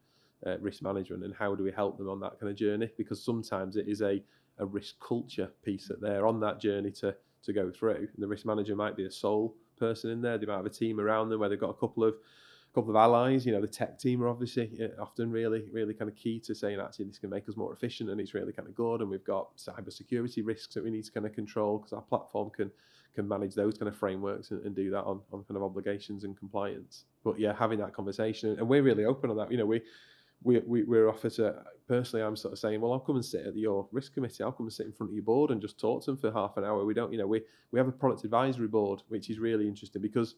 uh, 0.46 0.58
risk 0.58 0.82
management 0.82 1.24
and 1.24 1.34
how 1.34 1.54
do 1.54 1.64
we 1.64 1.72
help 1.72 1.98
them 1.98 2.08
on 2.08 2.20
that 2.20 2.38
kind 2.40 2.50
of 2.50 2.56
journey? 2.56 2.90
Because 2.96 3.22
sometimes 3.22 3.76
it 3.76 3.88
is 3.88 4.02
a, 4.02 4.22
a 4.58 4.66
risk 4.66 4.94
culture 5.00 5.50
piece 5.64 5.88
that 5.88 6.00
they're 6.00 6.26
on 6.26 6.40
that 6.40 6.60
journey 6.60 6.90
to 6.92 7.14
to 7.44 7.52
go 7.52 7.70
through. 7.70 7.94
And 7.94 8.08
the 8.18 8.26
risk 8.26 8.44
manager 8.44 8.74
might 8.74 8.96
be 8.96 9.04
a 9.04 9.10
sole 9.10 9.54
person 9.78 10.10
in 10.10 10.20
there. 10.20 10.38
They 10.38 10.46
might 10.46 10.56
have 10.56 10.66
a 10.66 10.70
team 10.70 11.00
around 11.00 11.28
them 11.28 11.40
where 11.40 11.48
they've 11.48 11.60
got 11.60 11.70
a 11.70 11.74
couple 11.74 12.04
of 12.04 12.14
couple 12.78 12.90
of 12.90 12.96
allies. 12.96 13.44
You 13.44 13.52
know, 13.52 13.60
the 13.60 13.66
tech 13.66 13.98
team 13.98 14.22
are 14.22 14.28
obviously 14.28 14.70
uh, 14.80 15.02
often 15.02 15.30
really, 15.30 15.64
really 15.72 15.94
kind 15.94 16.08
of 16.08 16.16
key 16.16 16.38
to 16.40 16.54
saying 16.54 16.78
actually 16.78 17.06
this 17.06 17.18
can 17.18 17.30
make 17.30 17.48
us 17.48 17.56
more 17.56 17.72
efficient 17.72 18.08
and 18.08 18.20
it's 18.20 18.34
really 18.34 18.52
kind 18.52 18.68
of 18.68 18.74
good. 18.74 19.00
And 19.00 19.10
we've 19.10 19.24
got 19.24 19.56
cyber 19.56 19.92
security 19.92 20.42
risks 20.42 20.74
that 20.74 20.84
we 20.84 20.90
need 20.90 21.04
to 21.04 21.10
kind 21.10 21.26
of 21.26 21.32
control 21.32 21.78
because 21.78 21.92
our 21.92 22.02
platform 22.02 22.50
can 22.50 22.70
can 23.14 23.26
manage 23.26 23.54
those 23.54 23.76
kind 23.76 23.88
of 23.88 23.96
frameworks 23.96 24.52
and, 24.52 24.64
and, 24.64 24.76
do 24.76 24.90
that 24.90 25.02
on, 25.02 25.20
on 25.32 25.42
kind 25.42 25.56
of 25.56 25.62
obligations 25.64 26.22
and 26.22 26.38
compliance. 26.38 27.06
But 27.24 27.40
yeah, 27.40 27.52
having 27.58 27.80
that 27.80 27.92
conversation 27.92 28.50
and 28.50 28.68
we're 28.68 28.82
really 28.82 29.06
open 29.06 29.30
on 29.30 29.36
that. 29.38 29.50
You 29.50 29.58
know, 29.58 29.66
we 29.66 29.82
we, 30.44 30.60
we, 30.60 30.84
we're 30.84 31.08
offered 31.08 31.32
to, 31.32 31.64
personally, 31.88 32.24
I'm 32.24 32.36
sort 32.36 32.52
of 32.52 32.60
saying, 32.60 32.80
well, 32.80 32.92
I'll 32.92 33.00
come 33.00 33.16
and 33.16 33.24
sit 33.24 33.44
at 33.44 33.56
your 33.56 33.88
risk 33.90 34.14
committee. 34.14 34.44
I'll 34.44 34.52
come 34.52 34.66
and 34.66 34.72
sit 34.72 34.86
in 34.86 34.92
front 34.92 35.10
of 35.10 35.14
your 35.14 35.24
board 35.24 35.50
and 35.50 35.60
just 35.60 35.80
talk 35.80 36.04
to 36.04 36.12
them 36.12 36.16
for 36.16 36.30
half 36.30 36.56
an 36.56 36.62
hour. 36.62 36.84
We 36.84 36.94
don't, 36.94 37.12
you 37.12 37.18
know, 37.18 37.26
we, 37.26 37.42
we 37.72 37.80
have 37.80 37.88
a 37.88 37.92
product 37.92 38.22
advisory 38.22 38.68
board, 38.68 39.02
which 39.08 39.30
is 39.30 39.40
really 39.40 39.66
interesting 39.66 40.00
because 40.00 40.36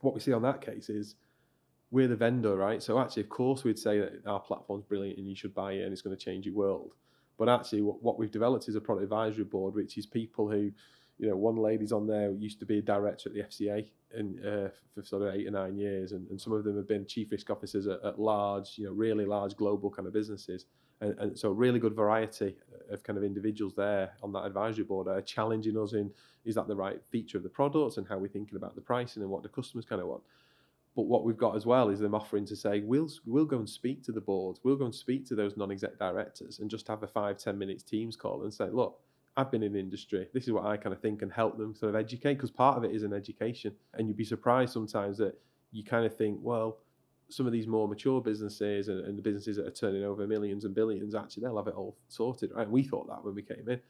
what 0.00 0.12
we 0.12 0.20
see 0.20 0.32
on 0.32 0.42
that 0.42 0.60
case 0.60 0.88
is 0.88 1.14
we're 1.92 2.08
the 2.08 2.16
vendor, 2.16 2.56
right? 2.56 2.82
So 2.82 2.98
actually, 2.98 3.22
of 3.22 3.28
course, 3.28 3.62
we'd 3.62 3.78
say 3.78 4.00
that 4.00 4.26
our 4.26 4.40
platform's 4.40 4.84
brilliant 4.84 5.18
and 5.18 5.28
you 5.28 5.36
should 5.36 5.54
buy 5.54 5.72
it 5.74 5.82
and 5.82 5.92
it's 5.92 6.00
going 6.00 6.16
to 6.16 6.24
change 6.24 6.46
your 6.46 6.54
world. 6.54 6.94
But 7.38 7.50
actually, 7.50 7.82
what, 7.82 8.02
what 8.02 8.18
we've 8.18 8.30
developed 8.30 8.66
is 8.68 8.74
a 8.74 8.80
product 8.80 9.04
advisory 9.04 9.44
board, 9.44 9.74
which 9.74 9.98
is 9.98 10.06
people 10.06 10.50
who, 10.50 10.72
you 11.18 11.28
know, 11.28 11.36
one 11.36 11.56
lady's 11.56 11.92
on 11.92 12.06
there 12.06 12.30
who 12.30 12.36
used 12.36 12.58
to 12.60 12.66
be 12.66 12.78
a 12.78 12.82
director 12.82 13.28
at 13.28 13.34
the 13.34 13.42
FCA 13.42 13.86
uh, 14.14 14.68
for 14.94 15.02
sort 15.04 15.22
of 15.22 15.34
eight 15.34 15.46
or 15.46 15.50
nine 15.50 15.76
years, 15.76 16.12
and, 16.12 16.28
and 16.30 16.40
some 16.40 16.54
of 16.54 16.64
them 16.64 16.76
have 16.76 16.88
been 16.88 17.06
chief 17.06 17.30
risk 17.30 17.50
officers 17.50 17.86
at, 17.86 18.02
at 18.02 18.18
large, 18.18 18.78
you 18.78 18.86
know, 18.86 18.92
really 18.92 19.26
large 19.26 19.54
global 19.54 19.90
kind 19.90 20.08
of 20.08 20.14
businesses. 20.14 20.64
And, 21.02 21.18
and, 21.18 21.38
so 21.38 21.50
really 21.50 21.80
good 21.80 21.94
variety 21.94 22.54
of 22.90 23.02
kind 23.02 23.18
of 23.18 23.24
individuals 23.24 23.74
there 23.74 24.12
on 24.22 24.32
that 24.32 24.44
advisory 24.44 24.84
board 24.84 25.08
are 25.08 25.20
challenging 25.20 25.76
us 25.76 25.94
in 25.94 26.12
is 26.44 26.54
that 26.54 26.68
the 26.68 26.76
right 26.76 27.02
feature 27.10 27.38
of 27.38 27.42
the 27.42 27.48
product 27.48 27.96
and 27.96 28.06
how 28.06 28.18
we're 28.18 28.28
thinking 28.28 28.56
about 28.56 28.76
the 28.76 28.80
pricing 28.80 29.22
and 29.22 29.30
what 29.30 29.42
the 29.42 29.48
customers 29.48 29.84
kind 29.84 30.00
of 30.00 30.06
want. 30.06 30.22
But 30.94 31.06
what 31.06 31.24
we've 31.24 31.38
got 31.38 31.56
as 31.56 31.64
well 31.64 31.88
is 31.88 32.00
them 32.00 32.14
offering 32.14 32.44
to 32.46 32.56
say, 32.56 32.80
we'll 32.80 33.08
we'll 33.24 33.46
go 33.46 33.58
and 33.58 33.68
speak 33.68 34.02
to 34.04 34.12
the 34.12 34.20
boards, 34.20 34.60
we'll 34.62 34.76
go 34.76 34.84
and 34.84 34.94
speak 34.94 35.26
to 35.28 35.34
those 35.34 35.56
non-exec 35.56 35.98
directors 35.98 36.58
and 36.58 36.70
just 36.70 36.86
have 36.88 37.02
a 37.02 37.06
five, 37.06 37.38
10 37.38 37.56
minutes 37.56 37.82
Teams 37.82 38.16
call 38.16 38.42
and 38.42 38.52
say, 38.52 38.68
look, 38.70 39.00
I've 39.36 39.50
been 39.50 39.62
in 39.62 39.74
industry. 39.74 40.28
This 40.34 40.44
is 40.44 40.52
what 40.52 40.66
I 40.66 40.76
kind 40.76 40.94
of 40.94 41.00
think 41.00 41.22
and 41.22 41.32
help 41.32 41.56
them 41.56 41.74
sort 41.74 41.94
of 41.94 41.96
educate 41.96 42.34
because 42.34 42.50
part 42.50 42.76
of 42.76 42.84
it 42.84 42.94
is 42.94 43.02
an 43.02 43.14
education. 43.14 43.74
And 43.94 44.06
you'd 44.06 44.16
be 44.16 44.24
surprised 44.24 44.72
sometimes 44.72 45.16
that 45.18 45.38
you 45.70 45.82
kind 45.82 46.04
of 46.04 46.14
think, 46.14 46.38
well, 46.42 46.78
some 47.30 47.46
of 47.46 47.52
these 47.52 47.66
more 47.66 47.88
mature 47.88 48.20
businesses 48.20 48.88
and, 48.88 49.00
and 49.06 49.16
the 49.16 49.22
businesses 49.22 49.56
that 49.56 49.66
are 49.66 49.70
turning 49.70 50.04
over 50.04 50.26
millions 50.26 50.66
and 50.66 50.74
billions, 50.74 51.14
actually, 51.14 51.42
they'll 51.42 51.56
have 51.56 51.68
it 51.68 51.74
all 51.74 51.96
sorted, 52.08 52.50
right? 52.54 52.64
And 52.64 52.72
we 52.72 52.82
thought 52.82 53.08
that 53.08 53.24
when 53.24 53.34
we 53.34 53.42
came 53.42 53.66
in. 53.68 53.80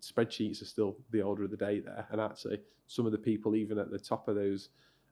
Spreadsheets 0.00 0.62
are 0.62 0.66
still 0.66 0.96
the 1.10 1.20
order 1.20 1.44
of 1.44 1.50
the 1.50 1.56
day 1.56 1.80
there. 1.80 2.06
And 2.10 2.20
actually, 2.20 2.60
some 2.86 3.04
of 3.04 3.12
the 3.12 3.18
people, 3.18 3.54
even 3.54 3.78
at 3.78 3.90
the 3.90 3.98
top 3.98 4.28
of 4.28 4.34
those 4.34 4.70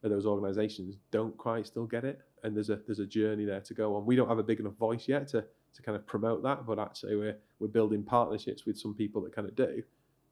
those 0.09 0.27
organisations 0.27 0.97
don't 1.11 1.37
quite 1.37 1.67
still 1.67 1.87
get 1.87 2.05
it, 2.05 2.21
and 2.43 2.57
there's 2.57 2.71
a 2.71 2.81
there's 2.87 3.01
a 3.01 3.07
journey 3.07 3.45
there 3.45 3.61
to 3.61 3.75
go 3.75 3.97
on. 3.97 4.07
We 4.07 4.17
don't 4.17 4.29
have 4.29 4.39
a 4.39 4.43
big 4.43 4.61
enough 4.61 4.75
voice 4.75 5.09
yet 5.09 5.29
to 5.29 5.45
to 5.75 5.83
kind 5.83 5.97
of 5.97 6.07
promote 6.07 6.43
that, 6.43 6.67
but 6.67 6.79
actually 6.79 7.17
we're 7.17 7.37
we're 7.59 7.69
building 7.69 8.03
partnerships 8.03 8.65
with 8.67 8.79
some 8.79 8.95
people 8.95 9.21
that 9.23 9.35
kind 9.35 9.49
of 9.49 9.55
do 9.55 9.83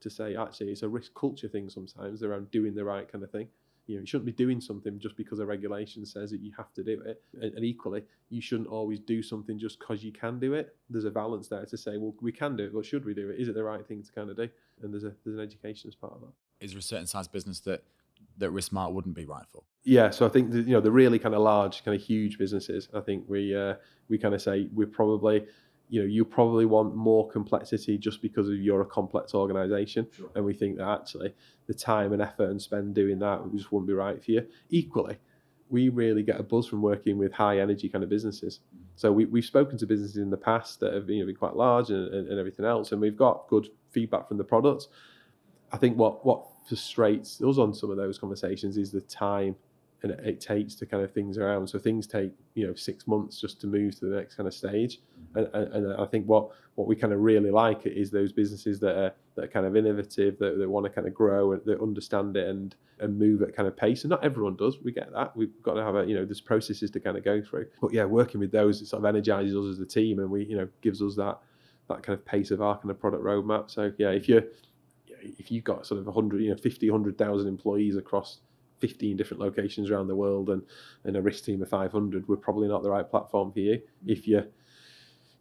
to 0.01 0.11
say 0.11 0.37
actually 0.37 0.71
it's 0.71 0.83
a 0.83 0.89
risk 0.89 1.13
culture 1.15 1.49
thing 1.49 1.69
sometimes 1.69 2.23
around 2.23 2.51
doing 2.51 2.75
the 2.75 2.85
right 2.85 3.11
kind 3.11 3.25
of 3.25 3.31
thing. 3.31 3.49
You 3.87 3.97
know, 3.97 4.01
you 4.01 4.07
shouldn't 4.07 4.27
be 4.27 4.33
doing 4.33 4.61
something 4.61 4.99
just 4.99 5.17
because 5.17 5.39
a 5.39 5.47
regulation 5.47 6.05
says 6.05 6.31
that 6.31 6.43
you 6.43 6.53
have 6.59 6.75
to 6.75 6.85
do 6.85 7.01
it. 7.07 7.23
And, 7.41 7.55
and 7.55 7.65
equally, 7.65 8.05
you 8.29 8.43
shouldn't 8.43 8.69
always 8.69 9.01
do 9.01 9.23
something 9.23 9.59
just 9.59 9.79
because 9.79 10.05
you 10.05 10.13
can 10.13 10.39
do 10.39 10.53
it. 10.53 10.77
There's 10.91 11.07
a 11.07 11.11
balance 11.11 11.49
there 11.49 11.65
to 11.65 11.77
say, 11.77 11.97
well, 11.97 12.15
we 12.21 12.31
can 12.31 12.55
do 12.55 12.65
it, 12.65 12.75
but 12.75 12.85
should 12.85 13.07
we 13.07 13.15
do 13.15 13.31
it? 13.31 13.41
Is 13.41 13.49
it 13.49 13.55
the 13.55 13.65
right 13.65 13.85
thing 13.87 14.03
to 14.03 14.13
kind 14.13 14.29
of 14.29 14.37
do? 14.37 14.49
And 14.83 14.93
there's 14.93 15.05
a 15.05 15.15
there's 15.25 15.39
an 15.39 15.43
education 15.43 15.89
as 15.89 15.95
part 15.95 16.13
of 16.13 16.21
that. 16.21 16.33
Is 16.61 16.73
there 16.73 16.79
a 16.79 16.83
certain 16.83 17.07
size 17.07 17.29
business 17.29 17.61
that 17.61 17.83
that 18.39 18.51
RiskSmart 18.51 18.93
wouldn't 18.93 19.15
be 19.15 19.25
right 19.25 19.47
for? 19.51 19.63
Yeah, 19.85 20.11
so 20.11 20.27
I 20.27 20.29
think 20.29 20.51
the, 20.51 20.61
you 20.61 20.73
know 20.73 20.81
the 20.81 20.93
really 20.93 21.19
kind 21.19 21.35
of 21.35 21.41
large, 21.41 21.85
kind 21.85 21.95
of 21.95 22.03
huge 22.03 22.39
businesses. 22.39 22.89
I 22.95 23.01
think 23.01 23.25
we 23.29 23.57
uh, 23.57 23.75
we 24.09 24.19
kind 24.19 24.35
of 24.35 24.43
say 24.43 24.69
we're 24.73 24.87
probably 24.87 25.47
you 25.89 26.01
know 26.01 26.07
you 26.07 26.25
probably 26.25 26.67
want 26.67 26.95
more 26.95 27.29
complexity 27.29 27.99
just 27.99 28.21
because 28.23 28.49
of 28.49 28.55
you're 28.57 28.83
a 28.83 28.87
complex 28.87 29.35
organization 29.35 30.07
sure. 30.15 30.31
and 30.35 30.45
we 30.45 30.53
think 30.53 30.77
that 30.77 30.89
actually 30.89 31.35
the 31.67 31.75
time 31.75 32.13
and 32.13 32.23
effort 32.23 32.51
and 32.51 32.61
spend 32.61 32.95
doing 32.95 33.19
that 33.19 33.41
just 33.55 33.73
wouldn't 33.73 33.89
be 33.89 33.95
right 33.95 34.23
for 34.23 34.31
you 34.31 34.47
equally 34.71 35.17
we 35.71 35.89
really 35.89 36.23
get 36.23 36.41
a 36.41 36.43
buzz 36.43 36.67
from 36.67 36.81
working 36.81 37.19
with 37.19 37.33
high 37.33 37.59
energy 37.61 37.89
kind 37.89 38.05
of 38.05 38.11
businesses 38.11 38.61
mm-hmm. 38.75 38.85
so 38.97 39.11
we, 39.11 39.25
we've 39.27 39.45
spoken 39.45 39.79
to 39.79 39.87
businesses 39.87 40.17
in 40.17 40.31
the 40.31 40.37
past 40.37 40.81
that 40.81 40.93
have 40.93 41.09
you 41.09 41.21
know, 41.21 41.27
been 41.27 41.37
quite 41.37 41.57
large 41.57 41.91
and, 41.91 42.13
and, 42.15 42.29
and 42.29 42.39
everything 42.39 42.65
else 42.65 42.93
and 42.93 43.01
we've 43.01 43.17
got 43.17 43.49
good 43.49 43.69
feedback 43.91 44.29
from 44.29 44.37
the 44.37 44.45
products 44.45 44.89
i 45.73 45.77
think 45.77 45.97
what 45.97 46.25
what 46.25 46.47
frustrates 46.69 47.41
us 47.43 47.59
on 47.59 47.73
some 47.73 47.91
of 47.91 47.97
those 47.97 48.19
conversations 48.19 48.77
is 48.77 48.93
the 48.93 49.01
time 49.01 49.57
and 50.03 50.13
it, 50.13 50.41
takes 50.41 50.77
to 50.77 50.87
kind 50.87 51.03
of 51.03 51.11
things 51.13 51.39
around. 51.39 51.67
So 51.67 51.79
things 51.79 52.07
take 52.07 52.33
you 52.55 52.67
know 52.67 52.75
six 52.75 53.07
months 53.09 53.41
just 53.41 53.61
to 53.63 53.67
move 53.67 53.99
to 53.99 54.07
the 54.09 54.17
next 54.17 54.37
kind 54.37 54.47
of 54.47 54.55
stage. 54.55 55.01
Mm-hmm. 55.35 55.39
And, 55.39 55.49
and, 55.55 55.87
and 55.87 56.01
I 56.01 56.07
think 56.07 56.27
what 56.27 56.51
what 56.77 56.87
we 56.87 56.95
kind 56.95 57.13
of 57.13 57.21
really 57.21 57.51
like 57.51 57.85
is 57.85 58.11
those 58.11 58.33
businesses 58.33 58.79
that 58.81 58.97
are 58.97 59.13
that 59.35 59.45
are 59.45 59.49
kind 59.49 59.67
of 59.67 59.77
innovative, 59.77 60.39
that, 60.39 60.59
that 60.59 60.69
want 60.69 60.85
to 60.85 60.91
kind 60.91 61.07
of 61.07 61.15
grow 61.15 61.53
and 61.53 61.63
that 61.65 61.81
understand 61.81 62.37
it 62.37 62.49
and 62.49 62.77
and 63.01 63.19
move 63.19 63.43
at 63.43 63.55
kind 63.55 63.67
of 63.67 63.77
pace. 63.77 64.05
And 64.05 64.11
not 64.11 64.25
everyone 64.25 64.57
does. 64.57 64.79
We 64.83 64.93
get 64.93 65.13
that. 65.13 65.37
We've 65.37 65.63
got 65.63 65.75
to 65.75 65.83
have 65.83 65.97
a 65.97 66.07
you 66.07 66.15
know 66.15 66.25
there's 66.25 66.41
processes 66.41 66.91
to 66.93 67.01
kind 67.01 67.17
of 67.17 67.25
go 67.25 67.43
through. 67.43 67.67
But 67.81 67.93
yeah, 67.93 68.05
working 68.05 68.41
with 68.41 68.53
those 68.53 68.81
it 68.81 68.87
sort 68.87 69.01
of 69.01 69.07
energizes 69.07 69.57
us 69.57 69.67
as 69.73 69.81
a 69.81 69.87
team, 69.87 70.21
and 70.21 70.31
we 70.31 70.45
you 70.45 70.57
know 70.57 70.69
gives 70.81 71.03
us 71.03 71.17
that 71.17 71.39
that 71.89 72.03
kind 72.03 72.17
of 72.17 72.25
pace 72.25 72.51
of 72.51 72.63
our 72.63 72.77
kind 72.77 72.91
of 72.91 73.01
product 73.01 73.25
roadmap. 73.25 73.71
So 73.71 73.93
yeah, 73.99 74.11
if 74.11 74.29
you're 74.29 74.45
if 75.21 75.51
you've 75.51 75.65
got 75.65 75.87
sort 75.87 76.01
of 76.01 76.07
100, 76.07 76.43
you 76.43 76.51
know, 76.51 76.57
50, 76.57 76.91
100,000 76.91 77.49
employees 77.49 77.97
across 77.97 78.41
15 78.81 79.17
different 79.17 79.41
locations 79.41 79.91
around 79.91 80.09
the 80.09 80.17
world 80.17 80.51
and, 80.51 80.63
and 81.05 81.17
a 81.17 81.23
risk 81.23 81.45
team 81.45 81.63
of 81.63 81.69
500, 81.69 82.29
we're 82.29 82.37
probably 82.37 82.69
not 82.69 82.83
the 82.83 82.91
right 82.91 83.09
platform 83.09 83.53
for 83.53 83.61
you. 83.61 83.81
If 84.07 84.27
you 84.29 84.45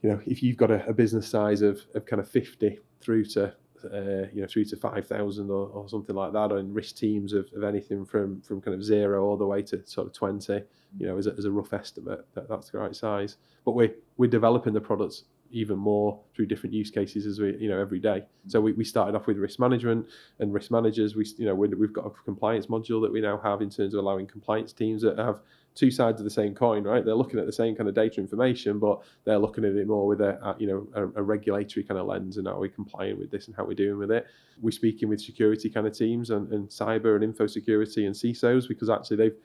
you 0.03 0.09
know, 0.09 0.21
if 0.25 0.43
you've 0.43 0.57
got 0.57 0.69
a, 0.69 0.85
a 0.87 0.93
business 0.93 1.27
size 1.27 1.61
of, 1.61 1.81
of 1.95 2.05
kind 2.05 2.19
of 2.19 2.29
50 2.29 2.79
through 3.01 3.25
to 3.25 3.53
uh, 3.85 4.27
you 4.33 4.41
know, 4.41 4.47
through 4.47 4.65
to 4.65 4.75
5,000 4.75 5.49
or, 5.49 5.67
or 5.67 5.87
something 5.87 6.15
like 6.15 6.33
that, 6.33 6.51
and 6.51 6.73
risk 6.73 6.97
teams 6.97 7.33
of, 7.33 7.47
of 7.55 7.63
anything 7.63 8.05
from, 8.05 8.41
from 8.41 8.59
kind 8.59 8.73
of 8.73 8.83
zero 8.83 9.23
all 9.23 9.37
the 9.37 9.45
way 9.45 9.61
to 9.61 9.85
sort 9.85 10.07
of 10.07 10.13
20, 10.13 10.61
you 10.97 11.07
know, 11.07 11.17
as 11.17 11.27
a, 11.27 11.33
as 11.37 11.45
a 11.45 11.51
rough 11.51 11.73
estimate, 11.73 12.25
that, 12.33 12.49
that's 12.49 12.69
the 12.71 12.77
right 12.77 12.95
size. 12.95 13.37
But 13.65 13.73
we're, 13.73 13.93
we're 14.17 14.29
developing 14.29 14.73
the 14.73 14.81
products 14.81 15.25
even 15.51 15.77
more 15.77 16.19
through 16.35 16.45
different 16.45 16.73
use 16.73 16.89
cases 16.91 17.25
as 17.25 17.39
we 17.39 17.55
you 17.57 17.69
know 17.69 17.79
every 17.79 17.99
day. 17.99 18.23
Mm. 18.47 18.51
So 18.51 18.61
we, 18.61 18.73
we 18.73 18.83
started 18.83 19.15
off 19.15 19.27
with 19.27 19.37
risk 19.37 19.59
management 19.59 20.07
and 20.39 20.53
risk 20.53 20.71
managers. 20.71 21.15
We 21.15 21.25
you 21.37 21.45
know 21.45 21.55
we, 21.55 21.67
we've 21.69 21.93
got 21.93 22.05
a 22.05 22.09
compliance 22.09 22.67
module 22.67 23.01
that 23.01 23.11
we 23.11 23.21
now 23.21 23.39
have 23.43 23.61
in 23.61 23.69
terms 23.69 23.93
of 23.93 23.99
allowing 23.99 24.27
compliance 24.27 24.73
teams 24.73 25.01
that 25.01 25.17
have 25.17 25.39
two 25.75 25.91
sides 25.91 26.19
of 26.19 26.23
the 26.23 26.31
same 26.31 26.55
coin 26.55 26.83
right? 26.83 27.05
They're 27.05 27.15
looking 27.15 27.39
at 27.39 27.45
the 27.45 27.53
same 27.53 27.75
kind 27.75 27.87
of 27.87 27.93
data 27.93 28.19
information 28.19 28.79
but 28.79 29.01
they're 29.25 29.37
looking 29.37 29.63
at 29.63 29.73
it 29.73 29.87
more 29.87 30.07
with 30.07 30.21
a, 30.21 30.55
you 30.57 30.67
know 30.67 30.87
a, 30.95 31.19
a 31.19 31.23
regulatory 31.23 31.83
kind 31.83 31.99
of 31.99 32.07
lens 32.07 32.37
and 32.37 32.47
how 32.47 32.59
we're 32.59 32.69
complying 32.69 33.19
with 33.19 33.29
this 33.29 33.47
and 33.47 33.55
how 33.55 33.63
we're 33.63 33.75
doing 33.75 33.99
with 33.99 34.11
it. 34.11 34.25
We're 34.59 34.71
speaking 34.71 35.07
with 35.07 35.21
security 35.21 35.69
kind 35.69 35.85
of 35.85 35.95
teams 35.95 36.31
and, 36.31 36.51
and 36.51 36.67
cyber 36.67 37.13
and 37.15 37.23
info 37.23 37.45
security 37.45 38.07
and 38.07 38.15
CISOs 38.15 38.67
because 38.67 38.89
actually 38.89 39.17
they've 39.17 39.37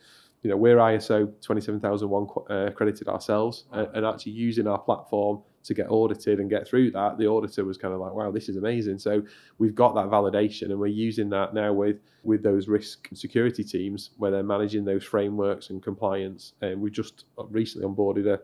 you 0.43 0.51
know, 0.51 0.57
we're 0.57 0.77
ISO 0.77 1.33
27001 1.41 2.27
uh, 2.51 2.67
accredited 2.67 3.09
ourselves, 3.09 3.65
and, 3.73 3.89
and 3.95 4.07
actually 4.07 4.33
using 4.33 4.67
our 4.67 4.79
platform 4.79 5.43
to 5.65 5.75
get 5.75 5.89
audited 5.89 6.41
and 6.41 6.51
get 6.51 6.67
through 6.67 6.91
that, 6.91 7.19
the 7.19 7.27
auditor 7.27 7.65
was 7.65 7.79
kind 7.79 7.95
of 7.95 8.01
like, 8.01 8.13
wow, 8.13 8.31
this 8.31 8.49
is 8.49 8.57
amazing. 8.57 8.99
So 8.99 9.23
we've 9.59 9.75
got 9.75 9.95
that 9.95 10.07
validation 10.07 10.71
and 10.71 10.79
we're 10.79 10.89
using 10.89 11.31
that 11.31 11.55
now 11.55 11.73
with 11.73 11.99
with 12.25 12.43
those 12.43 12.69
risk 12.69 13.09
security 13.15 13.65
teams 13.65 14.11
where 14.17 14.31
they're 14.31 14.43
managing 14.43 14.85
those 14.85 15.05
frameworks 15.05 15.71
and 15.71 15.83
compliance. 15.83 16.55
And 16.63 16.81
we 16.81 16.91
just 16.91 17.25
recently 17.51 17.87
onboarded 17.87 18.27
a 18.27 18.41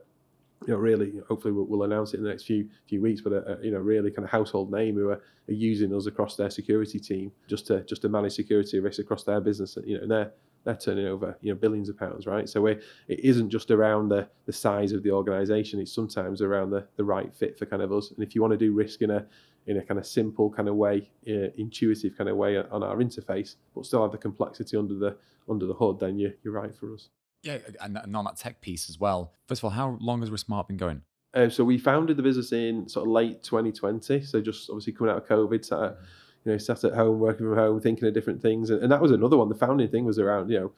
you 0.66 0.72
know, 0.72 0.78
really, 0.80 1.12
hopefully 1.28 1.52
we'll, 1.52 1.66
we'll, 1.66 1.84
announce 1.84 2.14
it 2.14 2.16
in 2.16 2.24
the 2.24 2.30
next 2.30 2.44
few 2.44 2.68
few 2.88 3.00
weeks. 3.00 3.20
But 3.20 3.32
a, 3.32 3.58
a, 3.58 3.64
you 3.64 3.70
know, 3.70 3.78
really 3.78 4.11
kind 4.11 4.24
of 4.24 4.30
household 4.30 4.72
name 4.72 4.96
who 4.96 5.11
are, 5.11 5.22
are, 5.48 5.52
using 5.52 5.94
us 5.94 6.06
across 6.06 6.37
their 6.37 6.50
security 6.50 6.98
team 6.98 7.30
just 7.48 7.66
to 7.68 7.84
just 7.84 8.02
to 8.02 8.08
manage 8.08 8.32
security 8.32 8.80
risks 8.80 8.98
across 8.98 9.22
their 9.22 9.40
business. 9.40 9.78
You 9.84 9.96
know, 9.96 10.02
and 10.02 10.11
they're 10.11 10.32
they're 10.68 10.76
turning 10.76 11.07
over 11.07 11.35
you 11.40 11.50
know 11.50 11.59
billions 11.59 11.88
of 11.88 11.98
pounds, 11.98 12.26
right? 12.26 12.46
So 12.46 12.66
it 12.66 12.83
isn't 13.09 13.48
just 13.48 13.70
around 13.70 14.11
the 14.11 14.28
the 14.44 14.52
size 14.52 14.92
of 14.92 15.02
the 15.02 15.11
organisation; 15.11 15.81
it's 15.81 15.92
sometimes 15.92 16.42
around 16.42 16.70
the 16.70 16.87
the 16.96 17.04
right 17.04 17.35
fit 17.35 17.59
for 17.59 17.64
kind 17.64 17.81
of 17.81 17.90
us. 17.90 18.11
And 18.11 18.22
if 18.22 18.35
you 18.35 18.42
want 18.42 18.52
to 18.52 18.59
do 18.59 18.74
risk 18.74 19.00
in 19.00 19.11
a 19.11 19.24
in 19.66 19.78
a 19.78 19.83
kind 19.83 19.98
of 19.98 20.07
simple 20.07 20.50
kind 20.50 20.68
of 20.68 20.76
way, 20.76 21.11
uh, 21.26 21.48
intuitive 21.57 22.16
kind 22.18 22.28
of 22.28 22.37
way 22.37 22.59
on 22.59 22.83
our 22.83 22.96
interface, 22.98 23.57
but 23.74 23.87
still 23.87 24.02
have 24.02 24.12
the 24.12 24.18
complexity 24.18 24.76
under 24.76 24.94
the 24.94 25.16
under 25.48 25.64
the 25.64 25.74
hood, 25.74 25.98
then 26.00 26.18
you, 26.18 26.35
you're 26.42 26.52
right 26.52 26.76
for 26.76 26.92
us. 26.92 27.09
Yeah, 27.42 27.59
and, 27.81 27.96
on 28.14 28.24
that 28.24 28.37
tech 28.37 28.61
piece 28.61 28.90
as 28.90 29.00
well. 29.00 29.33
First 29.46 29.61
of 29.61 29.64
all, 29.64 29.70
how 29.70 29.96
long 30.00 30.20
has 30.20 30.28
RiskSmart 30.28 30.68
been 30.68 30.76
going? 30.76 31.02
Uh, 31.33 31.48
so 31.48 31.64
we 31.64 31.78
founded 31.78 32.16
the 32.18 32.22
business 32.22 32.52
in 32.52 32.88
sort 32.88 33.07
of 33.07 33.12
late 33.12 33.42
2020. 33.42 34.22
So 34.22 34.40
just 34.40 34.68
obviously 34.68 34.92
coming 34.92 35.12
out 35.12 35.22
of 35.22 35.28
COVID, 35.28 35.64
sat 35.64 35.83
at, 35.83 35.98
you 36.44 36.53
know, 36.53 36.59
sat 36.59 36.85
at 36.85 36.94
home, 36.94 37.18
working 37.18 37.46
from 37.46 37.57
home, 37.57 37.81
thinking 37.81 38.09
of 38.09 38.14
different 38.14 38.40
things, 38.40 38.70
and, 38.70 38.83
and 38.83 38.92
that 38.92 39.01
was 39.01 39.11
another 39.11 39.37
one. 39.37 39.48
The 39.48 39.55
founding 39.55 39.88
thing 39.88 40.05
was 40.05 40.18
around, 40.18 40.51
you 40.51 40.61
know, 40.61 40.72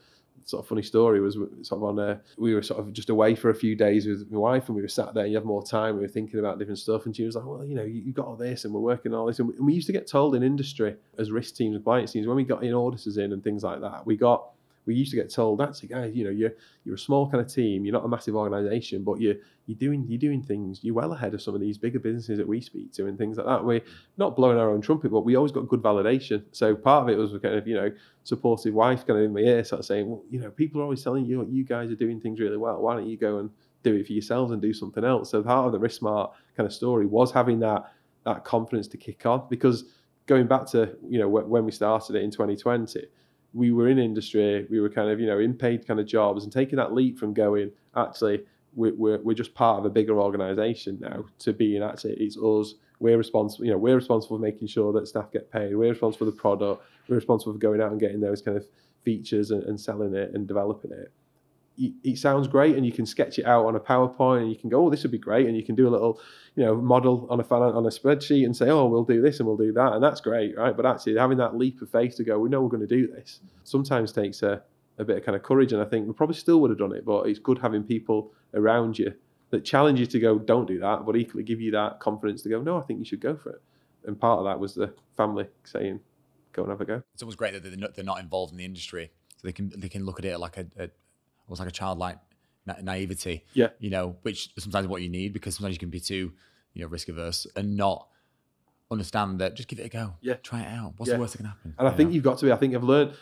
sort 0.45 0.65
of 0.65 0.69
funny 0.69 0.83
story 0.83 1.21
was 1.21 1.35
sort 1.63 1.79
of 1.79 1.85
on 1.85 1.99
a, 1.99 2.21
we 2.37 2.55
were 2.55 2.63
sort 2.63 2.81
of 2.81 2.93
just 2.93 3.11
away 3.11 3.35
for 3.35 3.51
a 3.51 3.55
few 3.55 3.77
days 3.77 4.07
with 4.07 4.31
my 4.31 4.39
wife 4.39 4.69
and 4.69 4.77
we 4.77 4.83
were 4.83 4.89
sat 4.89 5.15
there 5.15 5.27
you 5.27 5.37
have 5.37 5.45
more 5.45 5.63
time 5.63 5.95
we 5.97 6.03
were 6.03 6.09
thinking 6.09 6.41
about 6.41 6.59
different 6.59 6.79
stuff. 6.79 7.07
And 7.07 7.15
she 7.15 7.25
was 7.25 7.37
like 7.37 7.45
well 7.45 7.65
you 7.65 7.75
know 7.75 7.85
you, 7.85 8.03
you 8.03 8.13
got 8.13 8.27
all 8.27 8.37
this 8.37 8.65
and 8.65 8.75
we're 8.75 8.81
working 8.81 9.15
all 9.15 9.27
this. 9.27 9.39
And 9.39 9.49
we, 9.49 9.57
and 9.57 9.67
we, 9.67 9.75
used 9.75 9.87
to 9.87 9.93
get 9.93 10.07
told 10.07 10.35
in 10.35 10.43
industry 10.43 10.97
as 11.19 11.31
risk 11.31 11.55
teams 11.55 11.75
and 11.75 11.85
compliance 11.85 12.13
teams 12.13 12.27
when 12.27 12.37
we 12.37 12.45
got 12.45 12.65
in 12.65 12.75
auditors 12.75 13.17
in 13.17 13.33
and 13.33 13.43
things 13.43 13.63
like 13.63 13.81
that 13.81 14.05
we 14.05 14.17
got 14.17 14.51
we 14.87 14.95
used 14.95 15.11
to 15.11 15.17
get 15.17 15.31
told, 15.31 15.61
that's 15.61 15.83
a 15.83 15.87
guy, 15.87 16.07
you 16.07 16.25
know, 16.25 16.31
you're 16.31 16.53
you're 16.85 16.95
a 16.95 16.99
small 16.99 17.31
kind 17.31 17.45
of 17.45 17.53
team, 17.53 17.85
you're 17.85 17.93
not 17.93 18.05
a 18.05 18.09
massive 18.09 18.35
organisation, 18.35 19.05
but 19.05 19.21
you're 19.21 19.37
you're 19.67 19.79
doing 19.79 20.05
you're 20.09 20.19
doing 20.19 20.43
things, 20.43 20.81
you're 20.83 20.95
well 20.95 21.13
ahead 21.13 21.35
of 21.35 21.43
some 21.43 21.55
of 21.55 21.61
these 21.61 21.79
bigger 21.79 21.99
businesses 21.99 22.39
that 22.39 22.49
we 22.49 22.61
speak 22.61 22.93
to 22.95 23.07
and 23.07 23.19
things 23.19 23.37
like 23.37 23.47
that. 23.47 23.65
We're 23.65 23.83
not 24.17 24.37
blowing 24.37 24.59
our 24.59 24.71
own 24.71 24.81
trumpet, 24.81 25.11
but 25.11 25.21
we 25.21 25.37
always 25.37 25.53
got 25.53 25.69
good 25.69 25.83
validation. 25.83 26.43
So 26.53 26.75
part 26.75 27.05
of 27.05 27.09
it 27.11 27.19
was 27.19 27.31
kind 27.43 27.55
of, 27.55 27.67
you 27.69 27.75
know, 27.75 27.91
supportive 28.25 28.75
wife 28.75 29.07
kind 29.07 29.19
of 29.19 29.25
in 29.27 29.33
my 29.33 29.41
ear, 29.41 29.65
sort 29.65 29.81
of 29.81 29.87
saying, 29.87 30.09
well, 30.09 30.23
you 30.31 30.41
know, 30.41 30.51
people 30.51 30.81
are 30.81 30.85
always 30.85 31.03
telling 31.03 31.25
you 31.27 31.47
you 31.51 31.65
guys 31.65 31.91
are 31.91 31.97
doing 31.97 32.21
things 32.21 32.41
really 32.41 32.57
well. 32.57 32.81
Why 32.81 32.95
don't 32.95 33.07
you 33.07 33.17
go 33.17 33.39
and 33.39 33.51
do 33.83 33.95
it 33.95 34.07
for 34.07 34.13
yourselves 34.13 34.53
and 34.53 34.61
do 34.61 34.73
something 34.73 35.05
else? 35.05 35.31
So 35.31 35.43
part 35.43 35.67
of 35.67 35.73
the 35.73 35.87
RiskSmart 35.87 36.33
kind 36.57 36.67
of 36.67 36.73
story 36.73 37.07
was 37.07 37.31
having 37.33 37.61
that 37.61 37.93
that 38.27 38.45
confidence 38.45 38.87
to 38.87 38.99
kick 38.99 39.25
on 39.25 39.47
because 39.49 39.85
going 40.27 40.47
back 40.47 40.67
to 40.67 40.97
you 41.09 41.19
know 41.19 41.29
when 41.29 41.65
we 41.65 41.73
started 41.73 42.17
it 42.17 42.23
in 42.23 42.31
2020 42.31 43.07
we 43.53 43.73
were 43.73 43.89
in 43.89 43.99
industry, 43.99 44.67
we 44.71 44.81
were 44.81 44.91
kind 44.91 45.11
of, 45.11 45.21
you 45.21 45.27
know, 45.27 45.39
in 45.39 45.55
paid 45.55 45.87
kind 45.87 45.99
of 46.01 46.07
jobs 46.07 46.45
and 46.45 46.53
taking 46.53 46.77
that 46.77 46.93
leap 46.93 47.19
from 47.19 47.35
going, 47.35 47.71
actually, 47.97 48.45
we're, 48.75 49.19
we're, 49.19 49.35
just 49.35 49.55
part 49.55 49.81
of 49.81 49.85
a 49.85 49.91
bigger 49.91 50.21
organization 50.21 50.99
now 51.01 51.25
to 51.41 51.53
being 51.53 51.83
actually, 51.83 52.15
it's 52.15 52.37
us, 52.37 52.75
we're 53.01 53.19
responsible, 53.19 53.65
you 53.65 53.73
know, 53.73 53.79
we're 53.79 53.97
responsible 53.97 54.37
for 54.37 54.43
making 54.43 54.69
sure 54.69 54.93
that 54.93 55.09
staff 55.09 55.33
get 55.33 55.51
paid, 55.51 55.75
we're 55.75 55.91
responsible 55.91 56.27
for 56.27 56.31
the 56.31 56.37
product, 56.37 56.83
we're 57.09 57.17
responsible 57.17 57.53
for 57.53 57.59
going 57.59 57.81
out 57.81 57.91
and 57.91 58.01
getting 58.01 58.21
those 58.21 58.41
kind 58.41 58.57
of 58.57 58.67
features 59.05 59.51
and, 59.51 59.65
and 59.65 59.81
selling 59.81 60.15
it 60.15 60.33
and 60.35 60.47
developing 60.47 60.93
it 60.93 61.13
it 61.81 62.19
sounds 62.19 62.47
great 62.47 62.77
and 62.77 62.85
you 62.85 62.93
can 62.93 63.07
sketch 63.07 63.39
it 63.39 63.47
out 63.47 63.65
on 63.65 63.75
a 63.75 63.81
PowerPoint 63.81 64.43
and 64.43 64.51
you 64.51 64.57
can 64.57 64.69
go, 64.69 64.87
oh, 64.87 64.91
this 64.91 65.03
would 65.03 65.13
be 65.13 65.19
great. 65.19 65.47
And 65.47 65.57
you 65.57 65.65
can 65.65 65.75
do 65.75 65.89
a 65.89 65.91
little, 65.91 66.21
you 66.55 66.65
know, 66.65 66.75
model 66.75 67.27
on 67.31 67.41
a 67.41 67.45
on 67.55 67.87
a 67.87 67.89
spreadsheet 67.89 68.45
and 68.45 68.57
say, 68.57 68.69
oh, 68.69 68.87
we'll 68.87 69.05
do 69.05 69.23
this 69.23 69.39
and 69.39 69.47
we'll 69.47 69.57
do 69.57 69.73
that. 69.73 69.95
And 69.95 70.03
that's 70.03 70.21
great, 70.21 70.57
right? 70.57 70.77
But 70.77 70.87
actually 70.87 71.17
having 71.17 71.39
that 71.39 71.57
leap 71.57 71.81
of 71.81 71.91
faith 71.91 72.17
to 72.17 72.25
go, 72.25 72.39
we 72.39 72.51
know 72.51 72.61
we're 72.61 72.69
going 72.69 72.87
to 72.87 72.95
do 72.95 73.07
this 73.07 73.41
sometimes 73.65 74.13
takes 74.13 74.43
a, 74.43 74.63
a 74.99 75.05
bit 75.05 75.17
of 75.17 75.25
kind 75.25 75.37
of 75.37 75.43
courage. 75.43 75.73
And 75.73 75.81
I 75.81 75.85
think 75.85 76.07
we 76.07 76.13
probably 76.13 76.37
still 76.37 76.61
would 76.61 76.71
have 76.71 76.79
done 76.79 76.93
it, 76.93 77.05
but 77.05 77.27
it's 77.29 77.39
good 77.39 77.59
having 77.59 77.83
people 77.83 78.33
around 78.55 78.99
you 78.99 79.15
that 79.51 79.65
challenge 79.65 79.99
you 79.99 80.07
to 80.07 80.21
go, 80.21 80.39
don't 80.39 80.67
do 80.67 80.79
that, 80.81 81.05
but 81.05 81.17
equally 81.17 81.43
give 81.43 81.61
you 81.61 81.71
that 81.73 81.99
confidence 82.01 82.43
to 82.43 82.49
go, 82.49 82.61
no, 82.61 82.79
I 82.79 82.83
think 82.83 82.99
you 82.99 83.05
should 83.05 83.21
go 83.21 83.37
for 83.37 83.51
it. 83.51 83.63
And 84.07 84.19
part 84.19 84.39
of 84.39 84.45
that 84.45 84.59
was 84.59 84.75
the 84.75 84.95
family 85.17 85.47
saying, 85.65 86.01
go 86.53 86.63
and 86.63 86.71
have 86.71 86.81
a 86.81 86.85
go. 86.85 87.03
It's 87.15 87.23
always 87.23 87.37
great 87.37 87.53
that 87.53 87.63
they're 87.63 87.77
not, 87.77 87.95
they're 87.95 88.05
not 88.05 88.21
involved 88.21 88.53
in 88.53 88.59
the 88.59 88.65
industry. 88.65 89.11
So 89.37 89.49
they 89.49 89.53
can 89.53 89.73
they 89.75 89.89
can 89.89 90.05
look 90.05 90.19
at 90.19 90.27
it 90.27 90.39
like 90.39 90.59
a, 90.59 90.67
a 90.79 90.91
almost 91.51 91.61
like 91.61 91.69
a 91.69 91.73
childlike 91.73 92.19
na- 92.65 92.81
naivety. 92.81 93.45
Yeah. 93.55 93.69
You 93.81 93.91
know, 93.91 94.17
which 94.23 94.51
sometimes 94.57 94.87
what 94.87 95.03
you 95.03 95.09
need 95.09 95.33
because 95.33 95.57
sometimes 95.57 95.75
you 95.75 95.81
can 95.81 95.91
be 95.91 96.01
too, 96.01 96.33
you 96.75 96.83
know, 96.83 96.89
risk 96.89 97.09
averse 97.09 97.47
and 97.57 97.77
not 97.77 98.07
understand 98.91 99.41
that 99.41 99.57
just 99.57 99.69
give 99.69 99.81
it 99.81 99.87
a 99.87 99.89
go. 99.89 100.15
Yeah. 100.21 100.35
Try 100.35 100.63
it 100.63 100.69
out. 100.69 100.95
What's 100.97 101.09
yeah. 101.09 101.17
the 101.17 101.21
worst 101.21 101.33
that 101.33 101.39
can 101.39 101.47
happen? 101.47 101.75
And 101.77 101.89
I 101.89 101.91
think 101.91 102.11
know? 102.11 102.15
you've 102.15 102.25
got 102.25 102.39
to 102.39 102.47
be, 102.47 102.53
I 102.53 102.57
think 102.57 102.75
I've 102.77 102.85
learned, 102.85 103.15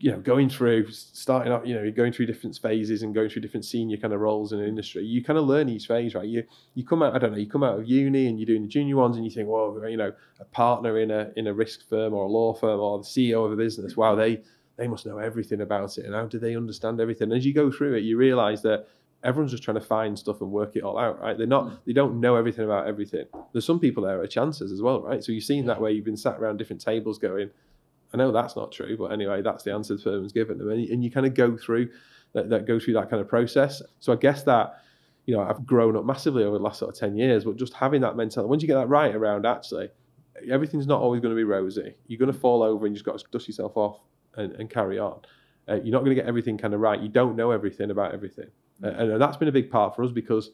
you 0.00 0.10
know, 0.10 0.18
going 0.18 0.50
through, 0.50 0.90
starting 0.90 1.52
up, 1.52 1.64
you 1.64 1.74
know, 1.74 1.88
going 1.92 2.12
through 2.12 2.26
different 2.26 2.58
phases 2.58 3.02
and 3.02 3.14
going 3.14 3.30
through 3.30 3.42
different 3.42 3.64
senior 3.64 3.96
kind 3.96 4.12
of 4.12 4.20
roles 4.20 4.52
in 4.52 4.58
the 4.58 4.66
industry, 4.66 5.04
you 5.04 5.22
kind 5.22 5.38
of 5.38 5.46
learn 5.46 5.68
each 5.68 5.86
phase, 5.86 6.14
right? 6.14 6.26
You 6.26 6.44
you 6.74 6.84
come 6.84 7.02
out, 7.02 7.14
I 7.14 7.18
don't 7.18 7.32
know, 7.32 7.38
you 7.38 7.48
come 7.48 7.62
out 7.62 7.78
of 7.78 7.88
uni 7.88 8.26
and 8.26 8.38
you're 8.38 8.46
doing 8.46 8.62
the 8.62 8.68
junior 8.68 8.96
ones 8.96 9.16
and 9.16 9.24
you 9.24 9.30
think, 9.30 9.48
well, 9.48 9.80
you 9.88 9.96
know, 9.96 10.12
a 10.38 10.44
partner 10.44 10.98
in 10.98 11.10
a 11.10 11.30
in 11.36 11.46
a 11.46 11.54
risk 11.54 11.88
firm 11.88 12.12
or 12.12 12.24
a 12.24 12.28
law 12.28 12.52
firm 12.52 12.78
or 12.78 12.98
the 12.98 13.04
CEO 13.04 13.46
of 13.46 13.52
a 13.52 13.56
business, 13.56 13.96
wow, 13.96 14.14
they 14.14 14.42
they 14.80 14.88
must 14.88 15.04
know 15.04 15.18
everything 15.18 15.60
about 15.60 15.98
it 15.98 16.06
and 16.06 16.14
how 16.14 16.24
do 16.24 16.38
they 16.38 16.56
understand 16.56 17.00
everything? 17.00 17.30
And 17.30 17.36
as 17.36 17.44
you 17.44 17.52
go 17.52 17.70
through 17.70 17.96
it, 17.96 18.02
you 18.02 18.16
realize 18.16 18.62
that 18.62 18.88
everyone's 19.22 19.50
just 19.50 19.62
trying 19.62 19.78
to 19.78 19.82
find 19.82 20.18
stuff 20.18 20.40
and 20.40 20.50
work 20.50 20.74
it 20.74 20.82
all 20.82 20.96
out, 20.96 21.20
right? 21.20 21.36
They're 21.36 21.46
not, 21.46 21.66
mm. 21.66 21.78
they 21.84 21.92
don't 21.92 22.18
know 22.18 22.34
everything 22.34 22.64
about 22.64 22.86
everything. 22.86 23.26
There's 23.52 23.66
some 23.66 23.78
people 23.78 24.04
there 24.04 24.18
are 24.22 24.26
chances 24.26 24.72
as 24.72 24.80
well, 24.80 25.02
right? 25.02 25.22
So 25.22 25.32
you've 25.32 25.44
seen 25.44 25.66
that 25.66 25.78
where 25.78 25.90
you've 25.90 26.06
been 26.06 26.16
sat 26.16 26.38
around 26.38 26.56
different 26.56 26.80
tables 26.80 27.18
going, 27.18 27.50
I 28.14 28.16
know 28.16 28.32
that's 28.32 28.56
not 28.56 28.72
true, 28.72 28.96
but 28.96 29.12
anyway, 29.12 29.42
that's 29.42 29.64
the 29.64 29.72
answer 29.74 29.96
the 29.96 30.02
firm's 30.02 30.32
given 30.32 30.56
them. 30.56 30.70
And, 30.70 30.88
and 30.88 31.04
you 31.04 31.10
kind 31.10 31.26
of 31.26 31.34
go 31.34 31.58
through 31.58 31.90
that, 32.32 32.48
that, 32.48 32.66
go 32.66 32.80
through 32.80 32.94
that 32.94 33.10
kind 33.10 33.20
of 33.20 33.28
process. 33.28 33.82
So 33.98 34.14
I 34.14 34.16
guess 34.16 34.44
that, 34.44 34.80
you 35.26 35.36
know, 35.36 35.42
I've 35.42 35.66
grown 35.66 35.94
up 35.94 36.06
massively 36.06 36.42
over 36.42 36.56
the 36.56 36.64
last 36.64 36.78
sort 36.78 36.94
of 36.94 36.98
10 36.98 37.18
years, 37.18 37.44
but 37.44 37.56
just 37.56 37.74
having 37.74 38.00
that 38.00 38.16
mentality, 38.16 38.48
once 38.48 38.62
you 38.62 38.68
get 38.68 38.76
that 38.76 38.88
right 38.88 39.14
around 39.14 39.44
actually, 39.44 39.90
everything's 40.50 40.86
not 40.86 41.02
always 41.02 41.20
going 41.20 41.32
to 41.32 41.36
be 41.36 41.44
rosy. 41.44 41.94
You're 42.06 42.18
going 42.18 42.32
to 42.32 42.38
fall 42.38 42.62
over 42.62 42.86
and 42.86 42.94
you 42.94 42.98
just 42.98 43.04
got 43.04 43.18
to 43.18 43.24
dust 43.30 43.46
yourself 43.46 43.76
off 43.76 44.00
and, 44.36 44.52
and 44.52 44.70
carry 44.70 44.98
on. 44.98 45.20
Uh, 45.68 45.74
you're 45.74 45.92
not 45.92 46.00
going 46.00 46.10
to 46.10 46.14
get 46.14 46.26
everything 46.26 46.58
kind 46.58 46.74
of 46.74 46.80
right. 46.80 47.00
You 47.00 47.08
don't 47.08 47.36
know 47.36 47.50
everything 47.50 47.90
about 47.90 48.12
everything, 48.12 48.48
uh, 48.82 48.88
and 48.88 49.20
that's 49.20 49.36
been 49.36 49.48
a 49.48 49.52
big 49.52 49.70
part 49.70 49.94
for 49.94 50.02
us 50.04 50.10
because 50.10 50.50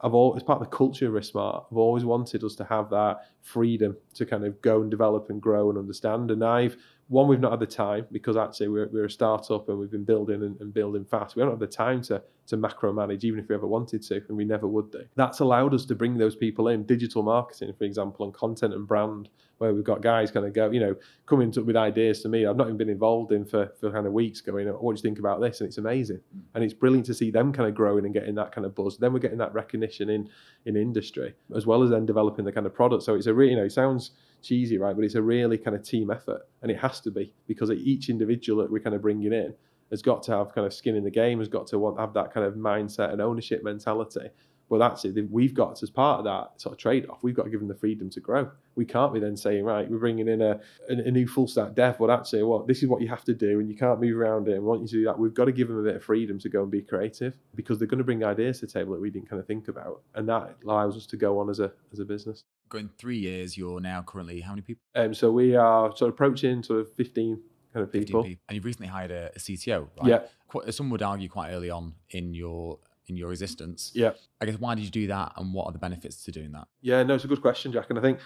I've 0.00 0.14
always, 0.14 0.42
as 0.42 0.44
part 0.44 0.60
of 0.60 0.70
the 0.70 0.76
culture 0.76 1.06
of 1.06 1.22
RiskSmart, 1.22 1.66
I've 1.70 1.78
always 1.78 2.04
wanted 2.04 2.44
us 2.44 2.54
to 2.56 2.64
have 2.64 2.90
that 2.90 3.28
freedom 3.40 3.96
to 4.14 4.26
kind 4.26 4.44
of 4.44 4.60
go 4.60 4.82
and 4.82 4.90
develop 4.90 5.30
and 5.30 5.40
grow 5.40 5.70
and 5.70 5.78
understand. 5.78 6.30
And 6.30 6.44
I've 6.44 6.76
one, 7.08 7.28
we've 7.28 7.40
not 7.40 7.52
had 7.52 7.60
the 7.60 7.66
time 7.66 8.06
because 8.10 8.36
actually 8.36 8.66
we're, 8.68 8.88
we're 8.88 9.04
a 9.04 9.10
startup 9.10 9.68
and 9.68 9.78
we've 9.78 9.90
been 9.90 10.04
building 10.04 10.42
and, 10.42 10.60
and, 10.60 10.74
building 10.74 11.04
fast. 11.04 11.36
We 11.36 11.42
don't 11.42 11.50
have 11.50 11.60
the 11.60 11.66
time 11.66 12.02
to, 12.02 12.20
to 12.48 12.56
macro 12.56 12.92
manage, 12.92 13.24
even 13.24 13.38
if 13.38 13.48
we 13.48 13.54
ever 13.54 13.66
wanted 13.66 14.02
to, 14.02 14.22
and 14.28 14.36
we 14.36 14.44
never 14.44 14.66
would 14.66 14.90
do. 14.90 15.04
That's 15.14 15.38
allowed 15.38 15.72
us 15.72 15.84
to 15.84 15.94
bring 15.94 16.18
those 16.18 16.34
people 16.34 16.68
in, 16.68 16.84
digital 16.84 17.22
marketing, 17.22 17.72
for 17.78 17.84
example, 17.84 18.24
and 18.24 18.34
content 18.34 18.74
and 18.74 18.88
brand, 18.88 19.28
where 19.58 19.72
we've 19.72 19.84
got 19.84 20.02
guys 20.02 20.32
kind 20.32 20.46
of 20.46 20.52
go, 20.52 20.68
you 20.70 20.80
know, 20.80 20.96
coming 21.26 21.52
to, 21.52 21.62
with 21.62 21.76
ideas 21.76 22.22
to 22.22 22.28
me 22.28 22.44
I've 22.44 22.56
not 22.56 22.66
even 22.66 22.76
been 22.76 22.88
involved 22.88 23.30
in 23.30 23.44
for, 23.44 23.72
for 23.80 23.92
kind 23.92 24.06
of 24.06 24.12
weeks 24.12 24.40
going, 24.40 24.68
oh, 24.68 24.72
what 24.72 24.96
do 24.96 24.98
you 24.98 25.02
think 25.02 25.20
about 25.20 25.40
this? 25.40 25.60
And 25.60 25.68
it's 25.68 25.78
amazing. 25.78 26.20
Mm. 26.36 26.40
And 26.56 26.64
it's 26.64 26.74
brilliant 26.74 27.06
to 27.06 27.14
see 27.14 27.30
them 27.30 27.52
kind 27.52 27.68
of 27.68 27.74
growing 27.74 28.04
and 28.04 28.12
getting 28.12 28.34
that 28.34 28.50
kind 28.50 28.64
of 28.66 28.74
buzz. 28.74 28.98
Then 28.98 29.12
we're 29.12 29.20
getting 29.20 29.38
that 29.38 29.54
recognition 29.54 30.10
in, 30.10 30.28
in 30.64 30.76
industry, 30.76 31.34
as 31.54 31.66
well 31.66 31.84
as 31.84 31.90
then 31.90 32.04
developing 32.04 32.44
the 32.44 32.52
kind 32.52 32.66
of 32.66 32.74
product. 32.74 33.04
So 33.04 33.14
it's 33.14 33.26
a 33.26 33.34
really, 33.34 33.52
you 33.52 33.56
know, 33.56 33.64
it 33.64 33.72
sounds 33.72 34.10
cheesy, 34.42 34.78
right? 34.78 34.94
But 34.94 35.04
it's 35.04 35.14
a 35.14 35.22
really 35.22 35.58
kind 35.58 35.76
of 35.76 35.82
team 35.82 36.10
effort, 36.10 36.42
and 36.62 36.70
it 36.70 36.78
has 36.78 37.00
to 37.02 37.10
be 37.10 37.32
because 37.46 37.70
each 37.70 38.08
individual 38.08 38.62
that 38.62 38.70
we're 38.70 38.82
kind 38.82 38.94
of 38.94 39.02
bringing 39.02 39.32
in 39.32 39.54
has 39.90 40.02
got 40.02 40.22
to 40.24 40.32
have 40.32 40.54
kind 40.54 40.66
of 40.66 40.74
skin 40.74 40.96
in 40.96 41.04
the 41.04 41.10
game, 41.10 41.38
has 41.38 41.48
got 41.48 41.66
to 41.68 41.78
want 41.78 41.98
have 41.98 42.12
that 42.14 42.32
kind 42.32 42.44
of 42.46 42.54
mindset 42.54 43.12
and 43.12 43.20
ownership 43.20 43.62
mentality. 43.62 44.28
But 44.68 44.78
that's 44.78 45.04
it. 45.04 45.14
We've 45.30 45.54
got 45.54 45.82
as 45.82 45.90
part 45.90 46.18
of 46.18 46.24
that 46.24 46.60
sort 46.60 46.72
of 46.72 46.78
trade 46.78 47.08
off, 47.08 47.22
we've 47.22 47.34
got 47.34 47.44
to 47.44 47.50
give 47.50 47.60
them 47.60 47.68
the 47.68 47.74
freedom 47.74 48.10
to 48.10 48.20
grow. 48.20 48.50
We 48.74 48.84
can't 48.84 49.14
be 49.14 49.20
then 49.20 49.36
saying, 49.36 49.64
right, 49.64 49.88
we're 49.88 49.98
bringing 49.98 50.28
in 50.28 50.42
a, 50.42 50.60
a, 50.88 50.92
a 50.92 51.10
new 51.10 51.26
full 51.26 51.46
stack 51.46 51.74
dev, 51.74 51.96
but 51.98 52.10
actually, 52.10 52.42
well, 52.42 52.64
this 52.64 52.82
is 52.82 52.88
what 52.88 53.00
you 53.00 53.08
have 53.08 53.24
to 53.24 53.34
do, 53.34 53.60
and 53.60 53.68
you 53.68 53.76
can't 53.76 54.00
move 54.00 54.16
around 54.16 54.48
it. 54.48 54.54
And 54.54 54.62
we 54.62 54.68
want 54.68 54.82
you 54.82 54.88
to 54.88 54.94
do 54.94 55.04
that. 55.04 55.18
We've 55.18 55.32
got 55.32 55.44
to 55.44 55.52
give 55.52 55.68
them 55.68 55.78
a 55.78 55.82
bit 55.82 55.96
of 55.96 56.04
freedom 56.04 56.38
to 56.40 56.48
go 56.48 56.62
and 56.62 56.70
be 56.70 56.82
creative 56.82 57.36
because 57.54 57.78
they're 57.78 57.88
going 57.88 57.98
to 57.98 58.04
bring 58.04 58.24
ideas 58.24 58.60
to 58.60 58.66
the 58.66 58.72
table 58.72 58.92
that 58.94 59.00
we 59.00 59.10
didn't 59.10 59.30
kind 59.30 59.40
of 59.40 59.46
think 59.46 59.68
about, 59.68 60.02
and 60.14 60.28
that 60.28 60.56
allows 60.64 60.96
us 60.96 61.06
to 61.06 61.16
go 61.16 61.38
on 61.38 61.48
as 61.48 61.60
a 61.60 61.72
as 61.92 62.00
a 62.00 62.04
business. 62.04 62.44
Going 62.68 62.90
three 62.98 63.18
years, 63.18 63.56
you're 63.56 63.80
now 63.80 64.02
currently 64.02 64.40
how 64.40 64.50
many 64.50 64.62
people? 64.62 64.82
Um, 64.96 65.14
so 65.14 65.30
we 65.30 65.54
are 65.54 65.96
sort 65.96 66.08
of 66.08 66.14
approaching 66.14 66.64
sort 66.64 66.80
of 66.80 66.92
15 66.94 67.40
kind 67.72 67.84
of 67.84 67.92
people. 67.92 68.24
people. 68.24 68.42
And 68.48 68.56
you've 68.56 68.64
recently 68.64 68.88
hired 68.88 69.10
a, 69.10 69.30
a 69.36 69.38
CTO, 69.38 69.88
right? 70.00 70.08
Yeah. 70.08 70.20
Quite, 70.48 70.72
some 70.74 70.90
would 70.90 71.02
argue 71.02 71.28
quite 71.28 71.52
early 71.52 71.70
on 71.70 71.94
in 72.10 72.34
your 72.34 72.78
in 73.08 73.16
your 73.16 73.30
existence. 73.30 73.92
Yeah. 73.94 74.12
I 74.40 74.46
guess 74.46 74.58
why 74.58 74.74
did 74.74 74.84
you 74.84 74.90
do 74.90 75.06
that, 75.08 75.32
and 75.36 75.52
what 75.52 75.66
are 75.66 75.72
the 75.72 75.78
benefits 75.78 76.24
to 76.24 76.32
doing 76.32 76.52
that? 76.52 76.68
Yeah, 76.80 77.02
no, 77.02 77.14
it's 77.14 77.24
a 77.24 77.28
good 77.28 77.42
question, 77.42 77.72
Jack. 77.72 77.86
And 77.90 77.98
I 77.98 78.02
think 78.02 78.18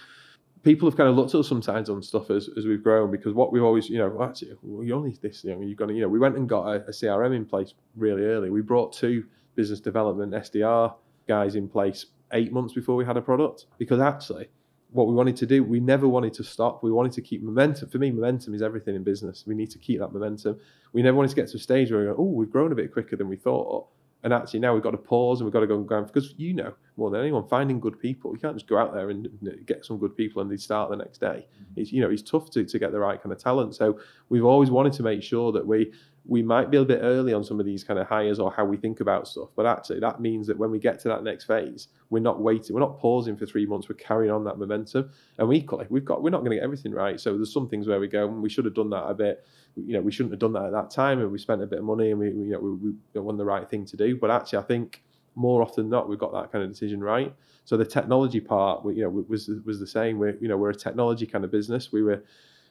people 0.62 0.88
have 0.88 0.96
kind 0.96 1.08
of 1.08 1.16
looked 1.16 1.34
at 1.34 1.40
us 1.40 1.48
sometimes 1.48 1.88
on 1.88 2.02
stuff 2.02 2.30
as, 2.30 2.48
as 2.56 2.66
we've 2.66 2.82
grown 2.82 3.10
because 3.10 3.34
what 3.34 3.52
we've 3.52 3.62
always, 3.62 3.88
you 3.88 3.98
know, 3.98 4.08
well, 4.08 4.28
actually, 4.28 4.52
we 4.62 4.92
only 4.92 5.10
need 5.10 5.22
this, 5.22 5.44
you 5.44 5.54
know, 5.54 5.60
you've 5.60 5.78
got 5.78 5.86
to, 5.86 5.94
you 5.94 6.00
know, 6.00 6.08
we 6.08 6.18
went 6.18 6.36
and 6.36 6.48
got 6.48 6.66
a, 6.66 6.84
a, 6.86 6.90
CRM 6.90 7.34
in 7.34 7.44
place 7.44 7.74
really 7.96 8.24
early. 8.24 8.50
We 8.50 8.60
brought 8.60 8.92
two 8.92 9.24
business 9.54 9.80
development 9.80 10.32
SDR 10.32 10.94
guys 11.26 11.54
in 11.54 11.68
place 11.68 12.06
eight 12.32 12.52
months 12.52 12.74
before 12.74 12.96
we 12.96 13.04
had 13.04 13.16
a 13.16 13.22
product 13.22 13.66
because 13.78 14.00
actually, 14.00 14.48
what 14.92 15.06
we 15.06 15.14
wanted 15.14 15.36
to 15.36 15.46
do, 15.46 15.62
we 15.62 15.78
never 15.78 16.08
wanted 16.08 16.34
to 16.34 16.42
stop. 16.42 16.82
We 16.82 16.90
wanted 16.90 17.12
to 17.12 17.22
keep 17.22 17.42
momentum. 17.42 17.88
For 17.90 17.98
me, 17.98 18.10
momentum 18.10 18.54
is 18.54 18.62
everything 18.62 18.96
in 18.96 19.04
business. 19.04 19.44
We 19.46 19.54
need 19.54 19.70
to 19.70 19.78
keep 19.78 20.00
that 20.00 20.12
momentum. 20.12 20.58
We 20.92 21.02
never 21.02 21.16
wanted 21.16 21.28
to 21.28 21.36
get 21.36 21.48
to 21.50 21.58
a 21.58 21.60
stage 21.60 21.92
where 21.92 22.00
we 22.00 22.06
go, 22.06 22.16
oh, 22.18 22.24
we've 22.24 22.50
grown 22.50 22.72
a 22.72 22.74
bit 22.74 22.92
quicker 22.92 23.14
than 23.14 23.28
we 23.28 23.36
thought 23.36 23.86
and 24.22 24.32
actually 24.32 24.60
now 24.60 24.74
we've 24.74 24.82
got 24.82 24.90
to 24.90 24.98
pause 24.98 25.40
and 25.40 25.46
we've 25.46 25.52
got 25.52 25.60
to 25.60 25.66
go 25.66 25.76
and 25.76 25.88
go 25.88 26.02
because 26.02 26.34
you 26.36 26.52
know 26.52 26.74
more 26.96 27.10
than 27.10 27.20
anyone 27.20 27.46
finding 27.48 27.80
good 27.80 27.98
people. 27.98 28.32
You 28.32 28.38
can't 28.38 28.54
just 28.54 28.66
go 28.66 28.76
out 28.76 28.92
there 28.92 29.10
and 29.10 29.28
get 29.66 29.84
some 29.84 29.98
good 29.98 30.16
people 30.16 30.42
and 30.42 30.50
they 30.50 30.56
start 30.56 30.90
the 30.90 30.96
next 30.96 31.18
day. 31.18 31.46
Mm-hmm. 31.46 31.80
It's 31.80 31.92
you 31.92 32.00
know 32.00 32.10
it's 32.10 32.22
tough 32.22 32.50
to, 32.50 32.64
to 32.64 32.78
get 32.78 32.92
the 32.92 32.98
right 32.98 33.20
kind 33.20 33.32
of 33.32 33.38
talent. 33.38 33.74
So 33.74 33.98
we've 34.28 34.44
always 34.44 34.70
wanted 34.70 34.92
to 34.94 35.02
make 35.02 35.22
sure 35.22 35.52
that 35.52 35.66
we 35.66 35.92
we 36.26 36.42
might 36.42 36.70
be 36.70 36.76
a 36.76 36.84
bit 36.84 37.00
early 37.02 37.32
on 37.32 37.42
some 37.42 37.58
of 37.58 37.66
these 37.66 37.82
kind 37.82 37.98
of 37.98 38.06
hires 38.06 38.38
or 38.38 38.52
how 38.52 38.64
we 38.64 38.76
think 38.76 39.00
about 39.00 39.26
stuff, 39.26 39.48
but 39.56 39.66
actually 39.66 40.00
that 40.00 40.20
means 40.20 40.46
that 40.46 40.58
when 40.58 40.70
we 40.70 40.78
get 40.78 41.00
to 41.00 41.08
that 41.08 41.24
next 41.24 41.44
phase, 41.44 41.88
we're 42.10 42.20
not 42.20 42.40
waiting, 42.40 42.74
we're 42.74 42.80
not 42.80 42.98
pausing 42.98 43.36
for 43.36 43.46
three 43.46 43.66
months, 43.66 43.88
we're 43.88 43.96
carrying 43.96 44.30
on 44.30 44.44
that 44.44 44.58
momentum. 44.58 45.10
And 45.38 45.52
equally, 45.52 45.86
we've 45.88 46.04
got 46.04 46.22
we're 46.22 46.30
not 46.30 46.40
going 46.40 46.50
to 46.50 46.56
get 46.56 46.64
everything 46.64 46.92
right. 46.92 47.18
So 47.18 47.36
there's 47.36 47.52
some 47.52 47.68
things 47.68 47.88
where 47.88 48.00
we 48.00 48.08
go, 48.08 48.28
mm, 48.28 48.40
we 48.40 48.50
should 48.50 48.66
have 48.66 48.74
done 48.74 48.90
that 48.90 49.04
a 49.04 49.14
bit 49.14 49.44
you 49.76 49.92
know 49.92 50.00
we 50.00 50.12
shouldn't 50.12 50.32
have 50.32 50.40
done 50.40 50.52
that 50.52 50.64
at 50.64 50.72
that 50.72 50.90
time, 50.90 51.20
and 51.20 51.30
we 51.30 51.38
spent 51.38 51.62
a 51.62 51.66
bit 51.66 51.78
of 51.78 51.84
money, 51.84 52.10
and 52.10 52.20
we, 52.20 52.28
you 52.28 52.52
know 52.52 52.58
we, 52.58 52.92
we 53.14 53.20
won 53.20 53.36
the 53.36 53.44
right 53.44 53.68
thing 53.68 53.84
to 53.86 53.96
do. 53.96 54.16
But 54.16 54.30
actually, 54.30 54.58
I 54.58 54.62
think 54.62 55.02
more 55.34 55.62
often 55.62 55.84
than 55.84 55.90
not, 55.90 56.08
we've 56.08 56.18
got 56.18 56.32
that 56.32 56.50
kind 56.50 56.64
of 56.64 56.70
decision 56.70 57.00
right. 57.00 57.34
So 57.64 57.76
the 57.76 57.84
technology 57.84 58.40
part, 58.40 58.84
you 58.94 59.02
know, 59.02 59.24
was 59.28 59.48
was 59.64 59.78
the 59.78 59.86
same. 59.86 60.18
We're 60.18 60.36
you 60.40 60.48
know 60.48 60.56
we're 60.56 60.70
a 60.70 60.74
technology 60.74 61.26
kind 61.26 61.44
of 61.44 61.50
business. 61.50 61.92
We 61.92 62.02
were 62.02 62.24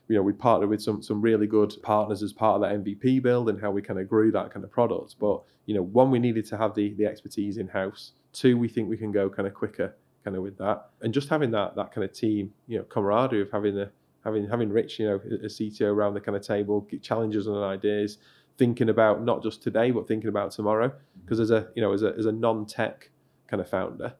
you 0.09 0.15
know, 0.15 0.23
we 0.23 0.33
partnered 0.33 0.69
with 0.69 0.81
some 0.81 1.01
some 1.01 1.21
really 1.21 1.47
good 1.47 1.73
partners 1.83 2.23
as 2.23 2.33
part 2.33 2.55
of 2.55 2.61
that 2.61 2.83
MVP 2.83 3.21
build 3.21 3.47
and 3.47 3.61
how 3.61 3.69
we 3.69 3.81
kind 3.81 3.99
of 3.99 4.09
grew 4.09 4.31
that 4.31 4.51
kind 4.51 4.63
of 4.63 4.71
product. 4.71 5.15
But 5.19 5.43
you 5.67 5.75
know, 5.75 5.83
one, 5.83 6.09
we 6.09 6.17
needed 6.17 6.45
to 6.47 6.57
have 6.57 6.73
the 6.73 6.93
the 6.95 7.05
expertise 7.05 7.57
in 7.57 7.67
house. 7.67 8.13
Two, 8.33 8.57
we 8.57 8.67
think 8.67 8.89
we 8.89 8.97
can 8.97 9.11
go 9.11 9.29
kind 9.29 9.47
of 9.47 9.53
quicker, 9.53 9.95
kind 10.23 10.35
of 10.35 10.41
with 10.41 10.57
that, 10.57 10.89
and 11.01 11.13
just 11.13 11.29
having 11.29 11.51
that 11.51 11.75
that 11.75 11.93
kind 11.93 12.03
of 12.03 12.11
team, 12.11 12.51
you 12.67 12.79
know, 12.79 12.83
camaraderie 12.85 13.43
of 13.43 13.51
having 13.51 13.75
the 13.75 13.91
having 14.23 14.49
having 14.49 14.69
Rich, 14.69 14.99
you 14.99 15.07
know, 15.07 15.15
a 15.15 15.47
CTO 15.47 15.93
around 15.93 16.15
the 16.15 16.21
kind 16.21 16.35
of 16.35 16.41
table, 16.41 16.87
challenges 17.01 17.45
and 17.45 17.55
ideas, 17.57 18.17
thinking 18.57 18.89
about 18.89 19.23
not 19.23 19.43
just 19.43 19.61
today 19.61 19.91
but 19.91 20.07
thinking 20.07 20.29
about 20.29 20.51
tomorrow. 20.51 20.91
Because 21.23 21.37
mm-hmm. 21.37 21.43
as 21.55 21.63
a 21.63 21.67
you 21.75 21.83
know 21.83 21.93
as 21.93 22.01
a 22.01 22.15
as 22.17 22.25
a 22.25 22.31
non-tech 22.31 23.11
kind 23.47 23.61
of 23.61 23.69
founder, 23.69 24.15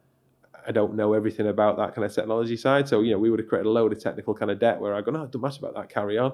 I 0.68 0.72
don't 0.72 0.96
know 0.96 1.14
everything 1.14 1.48
about 1.48 1.78
that 1.78 1.96
kind 1.96 2.06
of 2.06 2.14
technology 2.14 2.58
side. 2.58 2.88
So 2.88 3.02
you 3.02 3.12
know 3.12 3.20
we 3.20 3.30
would 3.30 3.40
have 3.40 3.50
created 3.50 3.68
a 3.68 3.72
load 3.72 3.92
of 3.92 4.02
technical 4.02 4.34
kind 4.34 4.52
of 4.52 4.60
debt 4.60 4.80
where 4.80 4.96
I 4.96 5.02
go, 5.02 5.12
no, 5.12 5.24
it 5.24 5.32
doesn't 5.32 5.42
matter 5.42 5.60
about 5.60 5.76
that. 5.76 5.90
Carry 5.90 6.18
on. 6.18 6.34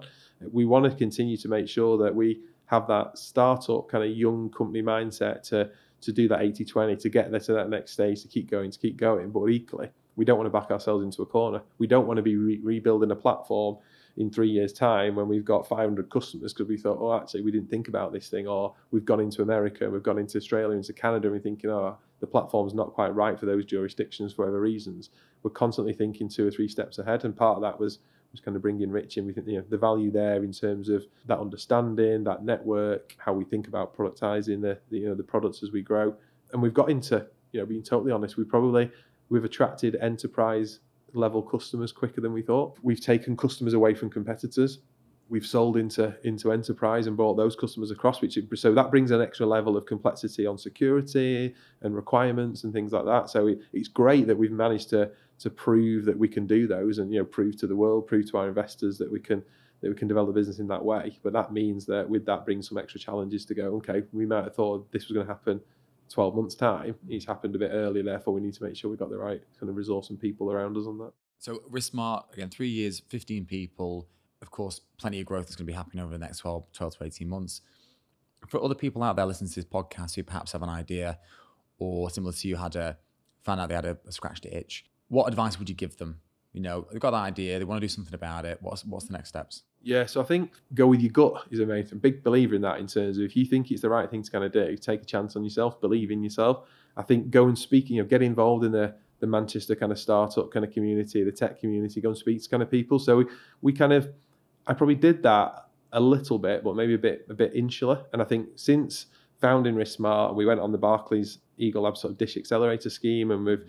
We 0.52 0.66
want 0.66 0.86
to 0.86 0.92
continue 0.96 1.38
to 1.38 1.48
make 1.48 1.68
sure 1.68 1.98
that 2.00 2.14
we 2.14 2.42
have 2.66 2.88
that 2.88 3.18
startup 3.18 3.88
kind 3.90 4.04
of 4.04 4.12
young 4.12 4.50
company 4.50 4.82
mindset 4.82 5.44
to 5.50 5.70
to 6.02 6.12
do 6.12 6.28
that 6.28 6.40
80-20 6.40 7.00
to 7.00 7.10
get 7.10 7.32
there 7.32 7.40
to 7.40 7.54
that 7.54 7.70
next 7.70 7.94
stage 7.94 8.22
to 8.22 8.28
keep 8.28 8.52
going 8.52 8.70
to 8.70 8.78
keep 8.78 8.98
going 8.98 9.32
but 9.32 9.48
equally 9.48 9.90
we 10.16 10.26
don't 10.26 10.38
want 10.38 10.48
to 10.48 10.52
back 10.52 10.72
ourselves 10.72 11.04
into 11.04 11.22
a 11.22 11.26
corner. 11.26 11.62
We 11.78 11.88
don't 11.88 12.08
want 12.08 12.18
to 12.18 12.24
be 12.24 12.36
re- 12.36 12.60
rebuilding 12.64 13.12
a 13.12 13.16
platform 13.16 13.78
in 14.18 14.32
three 14.32 14.50
years' 14.50 14.72
time 14.72 15.16
when 15.16 15.28
we've 15.28 15.44
got 15.44 15.68
500 15.68 16.10
customers 16.10 16.54
because 16.54 16.70
we 16.70 16.78
thought, 16.78 16.98
oh, 17.02 17.14
actually, 17.20 17.42
we 17.42 17.52
didn't 17.52 17.70
think 17.70 17.90
about 17.90 18.14
this 18.14 18.30
thing, 18.30 18.48
or 18.48 18.74
we've 18.92 19.04
gone 19.04 19.20
into 19.20 19.42
America, 19.42 19.90
we've 19.90 20.04
gone 20.04 20.18
into 20.18 20.38
Australia, 20.38 20.76
into 20.76 20.94
Canada, 20.94 21.28
and 21.28 21.36
we're 21.36 21.42
thinking, 21.42 21.70
oh, 21.70 21.98
the 22.20 22.28
platform's 22.28 22.74
not 22.74 22.94
quite 22.94 23.14
right 23.14 23.40
for 23.40 23.46
those 23.46 23.66
jurisdictions 23.66 24.34
for 24.34 24.44
whatever 24.44 24.62
reasons. 24.62 25.10
We're 25.44 25.52
constantly 25.52 25.94
thinking 25.94 26.30
two 26.30 26.48
or 26.48 26.52
three 26.52 26.68
steps 26.68 26.98
ahead, 26.98 27.26
and 27.26 27.36
part 27.36 27.58
of 27.58 27.62
that 27.62 27.80
was 27.80 28.00
was 28.32 28.42
kind 28.42 28.58
of 28.58 28.62
bringing 28.62 28.92
Rich 28.92 29.18
in. 29.18 29.26
We 29.26 29.34
think 29.34 29.48
you 29.48 29.58
know 29.58 29.66
the 29.70 29.78
value 29.78 30.12
there 30.12 30.44
in 30.44 30.52
terms 30.52 30.90
of 30.90 31.06
that 31.26 31.40
understanding, 31.40 32.24
that 32.26 32.44
network, 32.44 33.16
how 33.18 33.34
we 33.34 33.46
think 33.46 33.68
about 33.68 33.96
productizing 33.96 34.62
the, 34.62 34.80
the 34.90 35.00
you 35.00 35.08
know 35.08 35.16
the 35.16 35.24
products 35.24 35.64
as 35.64 35.72
we 35.72 35.82
grow, 35.82 36.16
and 36.52 36.62
we've 36.62 36.74
got 36.74 36.90
into 36.90 37.26
you 37.52 37.60
know 37.60 37.66
being 37.66 37.84
totally 37.84 38.12
honest, 38.12 38.38
we 38.38 38.44
probably 38.44 38.92
We've 39.30 39.44
attracted 39.44 39.96
enterprise 40.02 40.80
level 41.14 41.42
customers 41.42 41.92
quicker 41.92 42.22
than 42.22 42.34
we 42.34 42.42
thought. 42.42 42.78
We've 42.82 43.02
taken 43.02 43.36
customers 43.36 43.74
away 43.74 43.94
from 43.94 44.10
competitors. 44.10 44.80
We've 45.28 45.46
sold 45.46 45.78
into 45.78 46.16
into 46.24 46.52
enterprise 46.52 47.08
and 47.08 47.18
brought 47.18 47.36
those 47.36 47.56
customers 47.56 47.92
across, 47.92 48.22
which 48.22 48.38
so 48.56 48.74
that 48.74 48.92
brings 48.92 49.12
an 49.12 49.22
extra 49.22 49.46
level 49.46 49.76
of 49.76 49.86
complexity 49.86 50.46
on 50.46 50.58
security 50.58 51.56
and 51.82 51.96
requirements 51.96 52.64
and 52.64 52.72
things 52.72 52.94
like 52.94 53.06
that. 53.06 53.30
So 53.30 53.48
it, 53.48 53.60
it's 53.74 53.88
great 53.88 54.28
that 54.28 54.38
we've 54.38 54.52
managed 54.52 54.90
to 54.90 55.12
to 55.40 55.50
prove 55.50 56.06
that 56.06 56.18
we 56.18 56.28
can 56.28 56.46
do 56.48 56.68
those 56.68 57.00
and 57.00 57.12
you 57.12 57.20
know 57.20 57.26
prove 57.26 57.58
to 57.58 57.68
the 57.68 57.76
world, 57.76 58.08
prove 58.08 58.30
to 58.32 58.38
our 58.38 58.48
investors 58.48 58.98
that 59.00 59.12
we 59.12 59.20
can 59.20 59.44
that 59.82 59.90
we 59.90 59.96
can 59.96 60.08
develop 60.08 60.28
the 60.30 60.40
business 60.40 60.60
in 60.60 60.68
that 60.68 60.84
way. 60.84 61.20
But 61.24 61.34
that 61.34 61.52
means 61.52 61.86
that 61.88 62.10
with 62.10 62.26
that 62.26 62.46
brings 62.46 62.70
some 62.70 62.78
extra 62.78 63.00
challenges 63.00 63.46
to 63.46 63.56
go. 63.56 63.76
Okay, 63.78 64.04
we 64.14 64.26
might 64.26 64.44
have 64.44 64.56
thought 64.56 64.92
this 64.92 65.08
was 65.08 65.14
going 65.14 65.28
to 65.28 65.34
happen 65.34 65.62
12 66.10 66.36
months' 66.36 66.56
time. 66.56 66.96
It's 67.10 67.26
happened 67.26 67.56
a 67.56 67.60
bit 67.60 67.72
earlier, 67.74 68.04
therefore, 68.04 68.34
we 68.34 68.42
need 68.42 68.54
to 68.54 68.64
make 68.64 68.76
sure 68.76 68.90
we've 68.90 69.00
got 69.00 69.10
the 69.10 69.18
right 69.18 69.42
kind 69.60 69.70
of 69.70 69.76
resource 69.76 70.10
and 70.10 70.20
people 70.20 70.52
around 70.52 70.78
us 70.78 70.86
on 70.86 70.98
that. 71.00 71.12
So, 71.40 71.62
RiskSmart, 71.70 72.34
again, 72.34 72.50
three 72.50 72.70
years, 72.70 73.02
15 73.10 73.46
people. 73.46 74.08
Of 74.46 74.52
course, 74.52 74.82
plenty 75.00 75.20
of 75.20 75.26
growth 75.26 75.50
is 75.50 75.56
going 75.56 75.66
to 75.66 75.72
be 75.72 75.76
happening 75.76 76.04
over 76.04 76.14
the 76.14 76.20
next 76.20 76.38
12, 76.38 76.72
12 76.72 76.98
to 77.00 77.04
18 77.04 77.28
months. 77.28 77.62
For 78.48 78.64
other 78.64 78.76
people 78.76 79.02
out 79.02 79.16
there 79.16 79.26
listening 79.26 79.50
to 79.50 79.56
this 79.56 79.66
podcast 79.66 80.14
who 80.14 80.22
perhaps 80.22 80.52
have 80.52 80.62
an 80.62 80.70
idea 80.70 81.18
or 81.80 82.12
similar 82.12 82.32
to 82.32 82.48
you 82.48 82.58
had 82.58 82.76
a 82.76 82.98
found 83.42 83.60
out 83.60 83.70
they 83.70 83.76
had 83.76 83.86
a, 83.86 83.98
a 84.08 84.12
scratched 84.12 84.46
itch, 84.46 84.86
what 85.08 85.28
advice 85.28 85.58
would 85.58 85.68
you 85.68 85.74
give 85.74 85.98
them? 85.98 86.20
You 86.54 86.62
know, 86.62 86.88
they've 86.92 87.02
got 87.02 87.12
that 87.12 87.18
idea, 87.18 87.58
they 87.58 87.66
want 87.66 87.82
to 87.82 87.88
do 87.88 87.92
something 87.92 88.14
about 88.14 88.46
it. 88.46 88.60
What's 88.62 88.86
what's 88.86 89.06
the 89.06 89.14
next 89.14 89.30
steps? 89.30 89.64
Yeah, 89.82 90.06
so 90.06 90.22
I 90.22 90.26
think 90.26 90.52
go 90.76 90.86
with 90.86 91.02
your 91.02 91.12
gut 91.12 91.46
is 91.50 91.60
amazing. 91.60 91.98
Big 91.98 92.24
believer 92.24 92.54
in 92.54 92.62
that 92.62 92.80
in 92.80 92.86
terms 92.86 93.18
of 93.18 93.24
if 93.24 93.36
you 93.36 93.46
think 93.46 93.72
it's 93.72 93.82
the 93.82 93.90
right 93.90 94.10
thing 94.10 94.22
to 94.22 94.32
kind 94.32 94.44
of 94.44 94.52
do, 94.52 94.78
take 94.78 95.02
a 95.02 95.06
chance 95.06 95.36
on 95.36 95.44
yourself, 95.44 95.82
believe 95.82 96.12
in 96.12 96.24
yourself. 96.24 96.68
I 96.96 97.02
think 97.02 97.32
go 97.32 97.48
and 97.48 97.58
speak, 97.58 97.90
you 97.90 97.98
know, 97.98 98.08
get 98.08 98.22
involved 98.22 98.64
in 98.64 98.72
the 98.72 98.96
the 99.20 99.28
Manchester 99.28 99.76
kind 99.76 99.92
of 99.92 100.00
startup 100.00 100.52
kind 100.52 100.66
of 100.66 100.72
community, 100.72 101.24
the 101.24 101.32
tech 101.32 101.60
community, 101.60 102.02
go 102.02 102.10
and 102.10 102.18
speak 102.18 102.42
to 102.44 102.50
kind 102.50 102.64
of 102.64 102.70
people. 102.70 103.00
So 103.00 103.18
we, 103.18 103.26
we 103.62 103.74
kind 103.74 103.94
of 103.94 104.10
I 104.68 104.74
probably 104.74 104.96
did 104.96 105.24
that 105.24 105.68
a 105.92 106.00
little 106.00 106.38
bit, 106.40 106.64
but 106.64 106.76
maybe 106.76 106.94
a 106.94 107.00
bit 107.00 107.26
a 107.30 107.34
bit 107.34 107.54
insular. 107.56 108.06
And 108.14 108.22
I 108.22 108.26
think 108.26 108.50
since 108.56 109.08
founding 109.40 109.76
RiskSmart, 109.76 110.36
we 110.36 110.46
went 110.46 110.60
on 110.60 110.72
the 110.72 110.78
Barclays 110.78 111.40
Eagle 111.58 111.84
Lab 111.84 111.98
sort 111.98 112.12
of 112.12 112.18
dish 112.18 112.38
accelerator 112.38 112.90
scheme 112.90 113.32
and 113.32 113.46
we've 113.46 113.66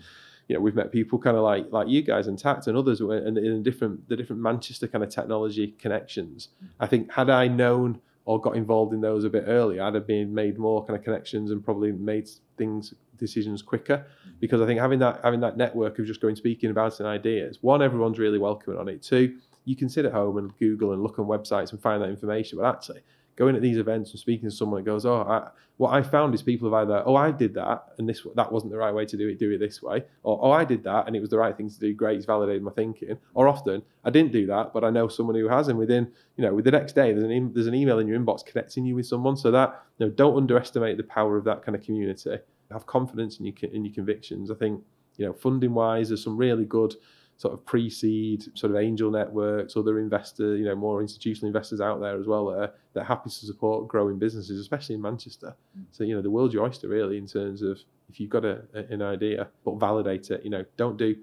you 0.47 0.55
know, 0.55 0.61
we've 0.61 0.75
met 0.75 0.91
people 0.91 1.19
kind 1.19 1.35
of 1.35 1.43
like 1.43 1.67
like 1.71 1.87
you 1.87 2.01
guys 2.01 2.27
and 2.27 2.37
Tact 2.37 2.67
and 2.67 2.77
others 2.77 3.01
and 3.01 3.37
in 3.37 3.63
different 3.63 4.07
the 4.07 4.15
different 4.15 4.41
Manchester 4.41 4.87
kind 4.87 5.03
of 5.03 5.09
technology 5.09 5.75
connections. 5.79 6.49
I 6.79 6.87
think 6.87 7.11
had 7.11 7.29
I 7.29 7.47
known 7.47 7.99
or 8.25 8.41
got 8.41 8.55
involved 8.55 8.93
in 8.93 9.01
those 9.01 9.23
a 9.23 9.29
bit 9.29 9.45
earlier, 9.47 9.83
I'd 9.83 9.95
have 9.95 10.07
been 10.07 10.33
made 10.33 10.57
more 10.57 10.85
kind 10.85 10.97
of 10.97 11.03
connections 11.03 11.51
and 11.51 11.63
probably 11.63 11.91
made 11.91 12.29
things 12.57 12.93
decisions 13.17 13.61
quicker 13.61 14.05
because 14.39 14.61
I 14.61 14.65
think 14.65 14.79
having 14.79 14.99
that 14.99 15.19
having 15.23 15.39
that 15.41 15.57
network 15.57 15.99
of 15.99 16.05
just 16.05 16.21
going 16.21 16.35
speaking 16.35 16.69
about 16.69 16.99
and 16.99 17.07
ideas, 17.07 17.59
one, 17.61 17.81
everyone's 17.81 18.19
really 18.19 18.37
welcoming 18.37 18.79
on 18.79 18.87
it. 18.87 19.01
Two, 19.01 19.37
you 19.67 19.75
can 19.75 19.89
sit 19.89 20.05
at 20.05 20.13
home 20.13 20.37
and 20.37 20.57
Google 20.57 20.93
and 20.93 21.03
look 21.03 21.19
on 21.19 21.25
websites 21.25 21.73
and 21.73 21.81
find 21.81 22.01
that 22.01 22.09
information, 22.09 22.57
but 22.57 22.65
actually 22.65 23.01
going 23.35 23.55
at 23.55 23.61
these 23.61 23.77
events 23.77 24.11
and 24.11 24.19
speaking 24.19 24.49
to 24.49 24.55
someone 24.55 24.81
that 24.81 24.89
goes, 24.89 25.05
oh, 25.05 25.21
I, 25.21 25.49
what 25.75 25.93
I 25.93 26.01
found 26.01 26.33
is 26.33 26.41
people 26.41 26.71
have 26.71 26.81
either, 26.81 27.03
oh, 27.05 27.15
I 27.15 27.31
did 27.31 27.53
that 27.55 27.83
and 27.97 28.07
this 28.07 28.25
that 28.35 28.49
wasn't 28.49 28.71
the 28.71 28.77
right 28.77 28.93
way 28.93 29.05
to 29.05 29.17
do 29.17 29.27
it, 29.27 29.37
do 29.37 29.51
it 29.51 29.59
this 29.59 29.83
way, 29.83 30.05
or 30.23 30.39
oh, 30.41 30.51
I 30.51 30.63
did 30.63 30.83
that 30.85 31.05
and 31.05 31.17
it 31.17 31.19
was 31.19 31.29
the 31.29 31.37
right 31.37 31.55
thing 31.55 31.69
to 31.69 31.79
do, 31.79 31.93
great, 31.93 32.15
it's 32.15 32.25
validated 32.25 32.63
my 32.63 32.71
thinking. 32.71 33.17
Or 33.33 33.49
often, 33.49 33.83
I 34.05 34.09
didn't 34.09 34.31
do 34.31 34.47
that, 34.47 34.71
but 34.73 34.85
I 34.85 34.89
know 34.89 35.09
someone 35.09 35.35
who 35.35 35.49
has, 35.49 35.67
and 35.67 35.77
within, 35.77 36.09
you 36.37 36.45
know, 36.45 36.53
with 36.53 36.63
the 36.63 36.71
next 36.71 36.93
day, 36.93 37.11
there's 37.11 37.25
an 37.25 37.53
there's 37.53 37.67
an 37.67 37.75
email 37.75 37.99
in 37.99 38.07
your 38.07 38.17
inbox 38.17 38.45
connecting 38.45 38.85
you 38.85 38.95
with 38.95 39.05
someone. 39.05 39.35
So 39.35 39.51
that, 39.51 39.83
you 39.99 40.05
know, 40.05 40.11
don't 40.13 40.37
underestimate 40.37 40.95
the 40.95 41.03
power 41.03 41.37
of 41.37 41.43
that 41.43 41.61
kind 41.61 41.75
of 41.75 41.83
community. 41.83 42.37
Have 42.71 42.85
confidence 42.85 43.39
in 43.39 43.45
your 43.45 43.55
in 43.71 43.85
your 43.85 43.93
convictions. 43.93 44.49
I 44.49 44.55
think, 44.55 44.81
you 45.17 45.25
know, 45.25 45.33
funding 45.33 45.73
wise, 45.73 46.09
there's 46.09 46.23
some 46.23 46.37
really 46.37 46.65
good 46.65 46.95
sort 47.37 47.53
of 47.53 47.63
pre-seed 47.65 48.43
sort 48.57 48.71
of 48.71 48.77
angel 48.77 49.11
networks, 49.11 49.77
other 49.77 49.99
investor, 49.99 50.57
you 50.57 50.65
know, 50.65 50.75
more 50.75 51.01
institutional 51.01 51.47
investors 51.47 51.79
out 51.79 52.01
there 52.01 52.19
as 52.19 52.25
well 52.25 52.47
that 52.47 52.59
are, 52.59 52.71
that 52.93 53.01
are 53.01 53.05
happy 53.05 53.29
to 53.29 53.45
support 53.45 53.87
growing 53.87 54.17
businesses, 54.17 54.59
especially 54.59 54.95
in 54.95 55.01
Manchester. 55.01 55.55
Mm. 55.77 55.85
So 55.91 56.03
you 56.03 56.15
know, 56.15 56.21
the 56.23 56.31
world's 56.31 56.55
your 56.55 56.63
oyster 56.65 56.87
really 56.87 57.17
in 57.17 57.27
terms 57.27 57.61
of 57.61 57.79
if 58.09 58.19
you've 58.19 58.31
got 58.31 58.43
a, 58.43 58.63
a, 58.73 58.79
an 58.91 59.03
idea, 59.03 59.47
but 59.63 59.79
validate 59.79 60.31
it. 60.31 60.43
You 60.43 60.49
know, 60.49 60.65
don't 60.77 60.97
do 60.97 61.15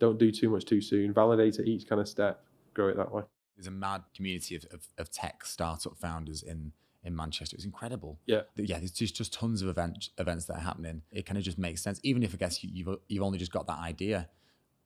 don't 0.00 0.18
do 0.18 0.32
too 0.32 0.50
much 0.50 0.64
too 0.64 0.80
soon. 0.80 1.14
Validate 1.14 1.60
it 1.60 1.68
each 1.68 1.88
kind 1.88 2.00
of 2.00 2.08
step, 2.08 2.42
grow 2.74 2.88
it 2.88 2.96
that 2.96 3.12
way. 3.12 3.22
There's 3.56 3.68
a 3.68 3.70
mad 3.70 4.02
community 4.16 4.56
of, 4.56 4.64
of, 4.72 4.88
of 4.98 5.10
tech 5.12 5.44
startup 5.44 5.96
founders 5.96 6.42
in 6.42 6.72
in 7.04 7.14
Manchester. 7.14 7.54
It's 7.54 7.64
incredible. 7.64 8.18
Yeah, 8.26 8.42
yeah. 8.56 8.78
There's 8.78 8.90
just 8.90 9.14
just 9.14 9.32
tons 9.32 9.62
of 9.62 9.68
events 9.68 10.10
events 10.18 10.46
that 10.46 10.56
are 10.56 10.60
happening. 10.60 11.02
It 11.12 11.24
kind 11.24 11.38
of 11.38 11.44
just 11.44 11.58
makes 11.58 11.82
sense, 11.82 12.00
even 12.02 12.24
if 12.24 12.34
I 12.34 12.36
guess 12.36 12.64
you, 12.64 12.84
have 12.86 12.98
you've 13.06 13.22
only 13.22 13.38
just 13.38 13.52
got 13.52 13.68
that 13.68 13.78
idea 13.78 14.28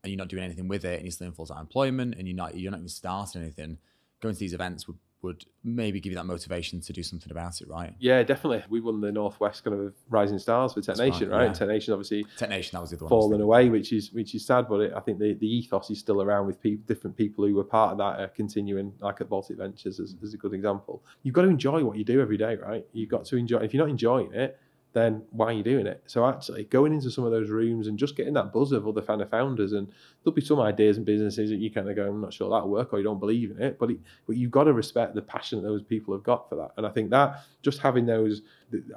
and 0.06 0.12
you're 0.12 0.18
not 0.18 0.28
doing 0.28 0.44
anything 0.44 0.68
with 0.68 0.84
it 0.84 0.94
and 0.94 1.02
you're 1.02 1.10
still 1.10 1.26
in 1.26 1.32
full-time 1.32 1.60
employment 1.60 2.14
and 2.16 2.28
you're 2.28 2.36
not 2.36 2.56
you're 2.56 2.70
not 2.70 2.78
even 2.78 2.88
starting 2.88 3.42
anything 3.42 3.78
going 4.20 4.34
to 4.34 4.38
these 4.38 4.54
events 4.54 4.86
would, 4.86 4.96
would 5.22 5.44
maybe 5.64 5.98
give 6.00 6.12
you 6.12 6.16
that 6.16 6.24
motivation 6.24 6.80
to 6.80 6.92
do 6.92 7.02
something 7.02 7.30
about 7.30 7.60
it, 7.60 7.68
right? 7.68 7.94
Yeah, 7.98 8.22
definitely. 8.22 8.62
We 8.68 8.80
won 8.80 9.00
the 9.00 9.10
Northwest 9.10 9.64
kind 9.64 9.78
of 9.78 9.94
Rising 10.08 10.38
Stars 10.38 10.74
for 10.74 10.80
Tech 10.80 10.96
Nation, 10.96 11.30
right, 11.30 11.38
right? 11.38 11.46
yeah. 11.46 11.52
Tech 11.52 11.68
Nation 11.68 11.92
obviously 11.92 12.24
Tech 12.36 12.48
Nation, 12.48 12.76
that 12.76 12.80
was 12.80 12.90
the 12.90 12.96
other 12.96 13.06
one. 13.06 13.10
Fallen 13.10 13.40
away, 13.40 13.68
which 13.68 13.92
is 13.92 14.12
which 14.12 14.34
is 14.34 14.46
sad. 14.46 14.68
But 14.68 14.80
it, 14.80 14.92
I 14.94 15.00
think 15.00 15.18
the, 15.18 15.34
the 15.34 15.46
ethos 15.46 15.90
is 15.90 15.98
still 15.98 16.22
around 16.22 16.46
with 16.46 16.60
people, 16.60 16.84
different 16.86 17.16
people 17.16 17.46
who 17.46 17.54
were 17.54 17.64
part 17.64 17.92
of 17.92 17.98
that, 17.98 18.20
are 18.20 18.28
continuing 18.28 18.92
like 19.00 19.20
at 19.20 19.28
Baltic 19.28 19.58
Ventures 19.58 19.98
as, 19.98 20.14
as 20.22 20.32
a 20.34 20.36
good 20.36 20.54
example. 20.54 21.02
You've 21.24 21.34
got 21.34 21.42
to 21.42 21.48
enjoy 21.48 21.84
what 21.84 21.98
you 21.98 22.04
do 22.04 22.20
every 22.20 22.36
day, 22.36 22.56
right? 22.56 22.86
You've 22.92 23.10
got 23.10 23.24
to 23.26 23.36
enjoy. 23.36 23.58
If 23.58 23.74
you're 23.74 23.84
not 23.84 23.90
enjoying 23.90 24.32
it, 24.32 24.58
then 24.96 25.22
why 25.30 25.48
are 25.48 25.52
you 25.52 25.62
doing 25.62 25.86
it? 25.86 26.02
So 26.06 26.26
actually, 26.26 26.64
going 26.64 26.94
into 26.94 27.10
some 27.10 27.24
of 27.24 27.30
those 27.30 27.50
rooms 27.50 27.86
and 27.86 27.98
just 27.98 28.16
getting 28.16 28.32
that 28.32 28.50
buzz 28.50 28.72
of 28.72 28.88
other 28.88 29.02
kind 29.02 29.20
of 29.20 29.28
founders, 29.28 29.72
and 29.72 29.86
there'll 30.24 30.34
be 30.34 30.40
some 30.40 30.58
ideas 30.58 30.96
and 30.96 31.04
businesses 31.04 31.50
that 31.50 31.56
you 31.56 31.70
kind 31.70 31.90
of 31.90 31.96
go, 31.96 32.08
I'm 32.08 32.22
not 32.22 32.32
sure 32.32 32.48
that'll 32.48 32.70
work, 32.70 32.94
or 32.94 32.98
you 32.98 33.04
don't 33.04 33.20
believe 33.20 33.50
in 33.50 33.62
it. 33.62 33.78
But 33.78 33.90
it, 33.90 33.98
but 34.26 34.36
you've 34.36 34.50
got 34.50 34.64
to 34.64 34.72
respect 34.72 35.14
the 35.14 35.20
passion 35.20 35.60
that 35.60 35.68
those 35.68 35.82
people 35.82 36.14
have 36.14 36.22
got 36.22 36.48
for 36.48 36.56
that. 36.56 36.70
And 36.78 36.86
I 36.86 36.90
think 36.90 37.10
that 37.10 37.42
just 37.60 37.78
having 37.78 38.06
those, 38.06 38.40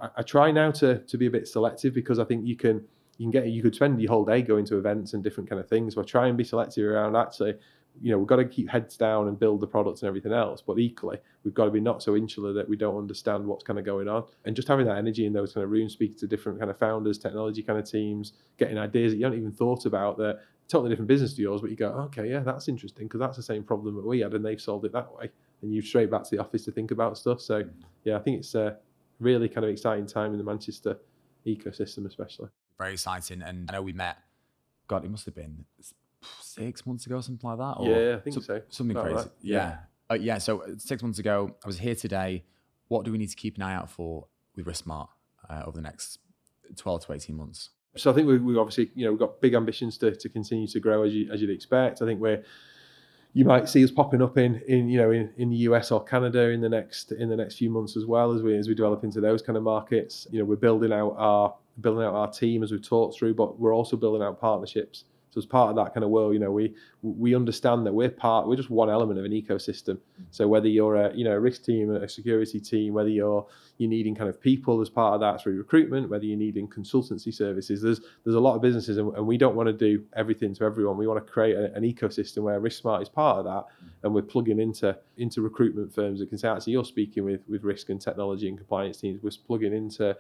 I, 0.02 0.10
I 0.18 0.22
try 0.22 0.52
now 0.52 0.72
to 0.72 1.00
to 1.00 1.18
be 1.18 1.26
a 1.26 1.32
bit 1.32 1.50
selective 1.50 1.94
because 1.94 2.18
I 2.18 2.24
think 2.24 2.48
you 2.48 2.56
can 2.56 2.86
you 3.18 3.26
can 3.26 3.32
get 3.32 3.48
you 3.48 3.62
could 3.62 3.76
spend 3.76 4.02
your 4.02 4.10
whole 4.10 4.24
day 4.24 4.42
going 4.42 4.66
to 4.66 4.78
events 4.78 5.14
and 5.14 5.22
different 5.22 5.50
kind 5.50 5.60
of 5.60 5.68
things. 5.68 5.98
I 5.98 6.04
try 6.04 6.28
and 6.28 6.38
be 6.38 6.46
selective 6.46 6.86
around 6.86 7.18
actually, 7.18 7.56
you 8.02 8.12
know, 8.12 8.18
we've 8.18 8.28
got 8.28 8.38
to 8.38 8.46
keep 8.46 8.70
heads 8.70 8.96
down 8.96 9.28
and 9.28 9.38
build 9.38 9.60
the 9.60 9.68
products 9.68 10.02
and 10.02 10.08
everything 10.08 10.32
else. 10.32 10.62
But 10.66 10.80
equally, 10.80 11.18
we've 11.44 11.54
got 11.54 11.66
to 11.66 11.72
be 11.72 11.82
not 11.82 12.02
so 12.02 12.16
insular 12.16 12.54
that 12.54 12.68
we 12.68 12.78
don't 12.78 12.98
understand 12.98 13.46
what's 13.46 13.64
kind 13.64 13.78
of 13.78 13.86
going 13.86 14.08
on. 14.08 14.24
And 14.46 14.56
just 14.56 14.68
having 14.68 14.86
that 14.86 14.98
energy 14.98 15.26
in 15.26 15.34
those 15.34 15.54
kind 15.54 15.64
of 15.64 15.72
rooms, 15.72 15.94
speaking 15.94 16.18
to 16.20 16.28
different 16.28 16.60
kind 16.60 16.72
of 16.72 16.78
founders, 16.78 17.18
technology 17.18 17.62
kind 17.62 17.78
of 17.78 17.90
teams, 17.90 18.34
getting 18.58 18.78
ideas 18.78 19.12
that 19.12 19.18
you 19.18 19.26
haven't 19.26 19.40
even 19.40 19.52
thought 19.52 19.86
about 19.86 20.18
that 20.18 20.40
totally 20.70 20.90
different 20.90 21.08
business 21.08 21.34
to 21.34 21.42
yours, 21.42 21.62
but 21.62 21.72
you 21.72 21.76
go, 21.76 21.90
okay, 21.90 22.30
yeah, 22.30 22.40
that's 22.40 22.68
interesting 22.68 23.08
because 23.08 23.20
that's 23.20 23.36
the 23.36 23.44
same 23.44 23.64
problem 23.64 23.96
that 23.96 24.06
we 24.06 24.20
had 24.20 24.34
and 24.34 24.46
they've 24.46 24.62
solved 24.62 24.86
it 24.86 24.94
that 24.94 25.12
way. 25.16 25.30
And 25.62 25.74
you 25.74 25.82
straight 25.82 26.12
back 26.12 26.24
to 26.24 26.30
the 26.30 26.40
office 26.40 26.64
to 26.66 26.72
think 26.72 26.92
about 26.92 27.18
stuff. 27.18 27.42
So 27.42 27.64
mm. 27.64 27.72
yeah, 28.06 28.16
I 28.16 28.20
think 28.20 28.38
it's 28.38 28.54
a 28.56 28.78
really 29.20 29.50
kind 29.50 29.66
of 29.66 29.72
exciting 29.72 30.06
time 30.06 30.32
in 30.32 30.38
the 30.38 30.44
Manchester 30.44 30.98
ecosystem, 31.46 32.06
especially. 32.06 32.50
Very 32.78 32.94
exciting. 32.94 33.42
And 33.42 33.70
I 33.70 33.74
know 33.74 33.82
we 33.82 33.94
met, 33.94 34.18
God, 34.88 35.04
it 35.04 35.12
must 35.12 35.26
have 35.26 35.36
been 35.36 35.66
six 36.42 36.86
months 36.86 37.06
ago, 37.06 37.22
something 37.22 37.48
like 37.50 37.58
that. 37.60 37.76
Or 37.82 37.88
Yeah, 37.88 38.16
I 38.18 38.20
think 38.20 38.34
some- 38.36 38.44
so. 38.44 38.62
Something 38.70 38.98
About 38.98 39.12
crazy. 39.12 39.24
that. 39.30 39.32
Yeah. 39.42 39.78
Uh, 40.12 40.16
yeah. 40.16 40.38
So 40.38 40.64
uh, 40.64 40.68
six 40.78 41.02
months 41.04 41.20
ago, 41.20 41.56
I 41.64 41.68
was 41.68 41.80
here 41.80 41.96
today. 41.96 42.44
What 42.88 43.06
do 43.06 43.12
we 43.12 43.18
need 43.18 43.30
to 43.30 43.36
keep 43.36 43.56
an 43.58 43.62
eye 43.64 43.74
out 43.76 43.90
for 43.90 44.28
with 44.56 44.66
RiskSmart 44.66 45.10
uh, 45.50 45.62
over 45.66 45.76
the 45.76 45.82
next 45.84 46.20
12 46.76 47.06
to 47.06 47.14
18 47.14 47.36
months? 47.36 47.70
So 47.96 48.12
I 48.12 48.14
think 48.14 48.28
we 48.28 48.38
we 48.38 48.58
obviously 48.58 48.92
you 48.96 49.06
know 49.06 49.12
we've 49.12 49.20
got 49.20 49.42
big 49.42 49.54
ambitions 49.56 49.98
to, 50.00 50.16
to 50.16 50.30
continue 50.30 50.68
to 50.68 50.80
grow 50.80 51.04
as 51.04 51.14
you 51.14 51.32
as 51.32 51.42
you'd 51.42 51.50
expect. 51.50 52.02
I 52.02 52.06
think 52.06 52.20
we're 52.22 52.44
you 53.34 53.46
might 53.46 53.70
see 53.70 53.84
us 53.84 53.92
popping 53.92 54.22
up 54.22 54.38
in, 54.38 54.62
in 54.68 54.90
you 54.90 54.98
know 55.00 55.12
in, 55.12 55.32
in 55.38 55.50
the 55.50 55.58
US 55.58 55.92
or 55.92 56.04
Canada 56.04 56.50
in 56.50 56.62
the 56.62 56.70
next 56.70 57.12
in 57.12 57.30
the 57.30 57.36
next 57.36 57.56
few 57.58 57.70
months 57.70 57.96
as 57.98 58.06
well 58.06 58.32
as 58.32 58.42
we 58.42 58.56
as 58.58 58.68
we 58.68 58.76
develop 58.76 59.04
into 59.04 59.20
those 59.22 59.42
kind 59.42 59.58
of 59.58 59.64
markets. 59.64 60.28
You 60.32 60.40
know 60.40 60.46
we're 60.46 60.56
building 60.56 60.94
out 60.94 61.16
our 61.18 61.56
building 61.82 62.04
out 62.04 62.14
our 62.14 62.30
team 62.32 62.62
as 62.64 62.72
we've 62.72 62.82
talked 62.88 63.18
through, 63.18 63.34
but 63.36 63.60
we're 63.60 63.74
also 63.74 63.98
building 63.98 64.22
out 64.22 64.40
partnerships. 64.40 65.06
So 65.32 65.38
as 65.38 65.46
part 65.46 65.70
of 65.70 65.76
that 65.76 65.94
kind 65.94 66.04
of 66.04 66.10
world, 66.10 66.34
you 66.34 66.40
know, 66.40 66.52
we 66.52 66.74
we 67.02 67.36
understand 67.36 67.86
that 67.86 67.94
we're 67.94 68.10
part, 68.10 68.48
we're 68.48 68.56
just 68.56 68.70
one 68.70 68.90
element 68.90 69.20
of 69.20 69.26
an 69.26 69.32
ecosystem. 69.32 69.96
Mm-hmm. 69.96 70.24
So 70.32 70.48
whether 70.48 70.68
you're 70.68 70.96
a 70.96 71.16
you 71.16 71.24
know 71.24 71.34
a 71.34 71.40
risk 71.40 71.64
team, 71.64 71.94
a 71.96 72.10
security 72.10 72.60
team, 72.60 72.94
whether 72.94 73.10
you're 73.10 73.46
you're 73.78 73.90
needing 73.90 74.16
kind 74.16 74.30
of 74.30 74.42
people 74.42 74.82
as 74.82 74.90
part 74.90 75.14
of 75.14 75.22
that 75.22 75.42
through 75.42 75.58
recruitment, 75.58 76.10
whether 76.10 76.26
you're 76.26 76.38
needing 76.38 76.68
consultancy 76.68 77.34
services, 77.34 77.82
there's 77.82 78.02
there's 78.24 78.36
a 78.36 78.40
lot 78.40 78.56
of 78.56 78.62
businesses, 78.62 78.98
and, 78.98 79.16
and 79.16 79.28
we 79.28 79.38
don't 79.38 79.56
want 79.56 79.68
to 79.68 79.74
do 79.74 80.04
everything 80.16 80.54
to 80.56 80.64
everyone. 80.64 80.98
We 80.98 81.08
want 81.08 81.26
to 81.26 81.32
create 81.32 81.56
a, 81.56 81.74
an 81.76 81.84
ecosystem 81.84 82.40
where 82.40 82.60
RiskSmart 82.60 83.04
is 83.04 83.10
part 83.10 83.40
of 83.40 83.46
that, 83.46 83.66
mm-hmm. 83.66 84.06
and 84.06 84.16
we're 84.16 84.24
plugging 84.24 84.60
into 84.60 84.98
into 85.18 85.42
recruitment 85.42 85.94
firms 85.94 86.20
that 86.20 86.30
can 86.30 86.40
say, 86.40 86.48
actually, 86.48 86.74
you're 86.74 86.86
speaking 86.86 87.24
with 87.24 87.42
with 87.48 87.64
risk 87.64 87.90
and 87.90 88.02
technology 88.02 88.50
and 88.50 88.58
compliance 88.58 88.98
teams. 88.98 89.22
We're 89.22 89.32
plugging 89.46 89.74
into 89.74 90.18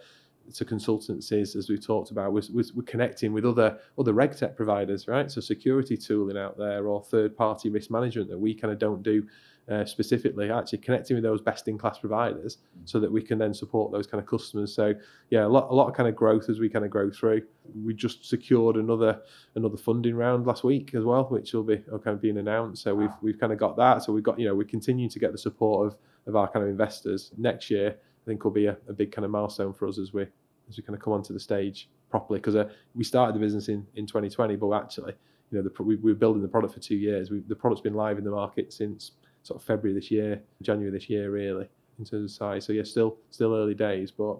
to 0.53 0.65
consultancies, 0.65 1.55
as 1.55 1.69
we've 1.69 1.85
talked 1.85 2.11
about, 2.11 2.33
we're, 2.33 2.43
we're 2.51 2.83
connecting 2.85 3.33
with 3.33 3.45
other 3.45 3.77
other 3.97 4.13
reg 4.13 4.35
tech 4.35 4.55
providers, 4.55 5.07
right? 5.07 5.31
So 5.31 5.41
security 5.41 5.97
tooling 5.97 6.37
out 6.37 6.57
there 6.57 6.87
or 6.87 7.01
third 7.03 7.35
party 7.35 7.69
risk 7.69 7.91
management 7.91 8.29
that 8.29 8.37
we 8.37 8.53
kind 8.53 8.71
of 8.73 8.79
don't 8.79 9.03
do 9.03 9.25
uh, 9.69 9.85
specifically. 9.85 10.51
Actually 10.51 10.79
connecting 10.79 11.15
with 11.15 11.23
those 11.23 11.41
best 11.41 11.67
in 11.67 11.77
class 11.77 11.99
providers 11.99 12.57
so 12.85 12.99
that 12.99 13.11
we 13.11 13.21
can 13.21 13.37
then 13.37 13.53
support 13.53 13.91
those 13.91 14.07
kind 14.07 14.21
of 14.21 14.27
customers. 14.27 14.73
So 14.73 14.93
yeah, 15.29 15.45
a 15.45 15.47
lot 15.47 15.69
a 15.69 15.73
lot 15.73 15.87
of 15.87 15.95
kind 15.95 16.09
of 16.09 16.15
growth 16.15 16.49
as 16.49 16.59
we 16.59 16.69
kind 16.69 16.85
of 16.85 16.91
grow 16.91 17.11
through. 17.11 17.43
We 17.83 17.93
just 17.93 18.25
secured 18.25 18.77
another 18.77 19.21
another 19.55 19.77
funding 19.77 20.15
round 20.15 20.47
last 20.47 20.63
week 20.63 20.95
as 20.95 21.03
well, 21.03 21.25
which 21.25 21.53
will 21.53 21.63
be 21.63 21.77
kind 21.77 22.07
of 22.07 22.21
being 22.21 22.37
announced. 22.37 22.83
So 22.83 22.95
we've 22.95 23.13
we've 23.21 23.39
kind 23.39 23.53
of 23.53 23.59
got 23.59 23.77
that. 23.77 24.03
So 24.03 24.11
we've 24.11 24.23
got 24.23 24.39
you 24.39 24.47
know 24.47 24.55
we 24.55 24.65
continue 24.65 25.09
to 25.09 25.19
get 25.19 25.31
the 25.31 25.37
support 25.37 25.87
of 25.87 25.97
of 26.25 26.35
our 26.35 26.49
kind 26.49 26.63
of 26.63 26.69
investors 26.69 27.31
next 27.37 27.69
year. 27.69 27.97
I 28.23 28.25
think 28.25 28.43
will 28.43 28.51
be 28.51 28.67
a, 28.67 28.77
a 28.87 28.93
big 28.93 29.11
kind 29.11 29.25
of 29.25 29.31
milestone 29.31 29.73
for 29.73 29.87
us 29.87 29.97
as 29.97 30.13
we 30.13 30.23
as 30.69 30.77
we 30.77 30.83
kind 30.83 30.95
of 30.95 31.01
come 31.01 31.13
onto 31.13 31.33
the 31.33 31.39
stage 31.39 31.89
properly 32.09 32.39
because 32.39 32.55
uh, 32.55 32.69
we 32.95 33.03
started 33.03 33.35
the 33.35 33.39
business 33.39 33.69
in, 33.69 33.85
in 33.95 34.05
2020, 34.05 34.55
but 34.55 34.71
actually, 34.73 35.13
you 35.51 35.57
know, 35.57 35.63
the, 35.67 35.83
we, 35.83 35.95
we 35.95 36.11
were 36.11 36.17
building 36.17 36.41
the 36.41 36.47
product 36.47 36.73
for 36.73 36.79
two 36.79 36.95
years. 36.95 37.31
We, 37.31 37.39
the 37.39 37.55
product's 37.55 37.81
been 37.81 37.95
live 37.95 38.17
in 38.17 38.23
the 38.23 38.31
market 38.31 38.71
since 38.71 39.11
sort 39.43 39.59
of 39.59 39.65
February 39.65 39.99
this 39.99 40.11
year, 40.11 40.41
January 40.61 40.91
this 40.91 41.09
year, 41.09 41.31
really, 41.31 41.67
in 41.97 42.05
terms 42.05 42.31
of 42.31 42.31
size. 42.31 42.65
So 42.65 42.73
yeah, 42.73 42.83
still 42.83 43.17
still 43.31 43.55
early 43.55 43.73
days, 43.73 44.11
but 44.11 44.37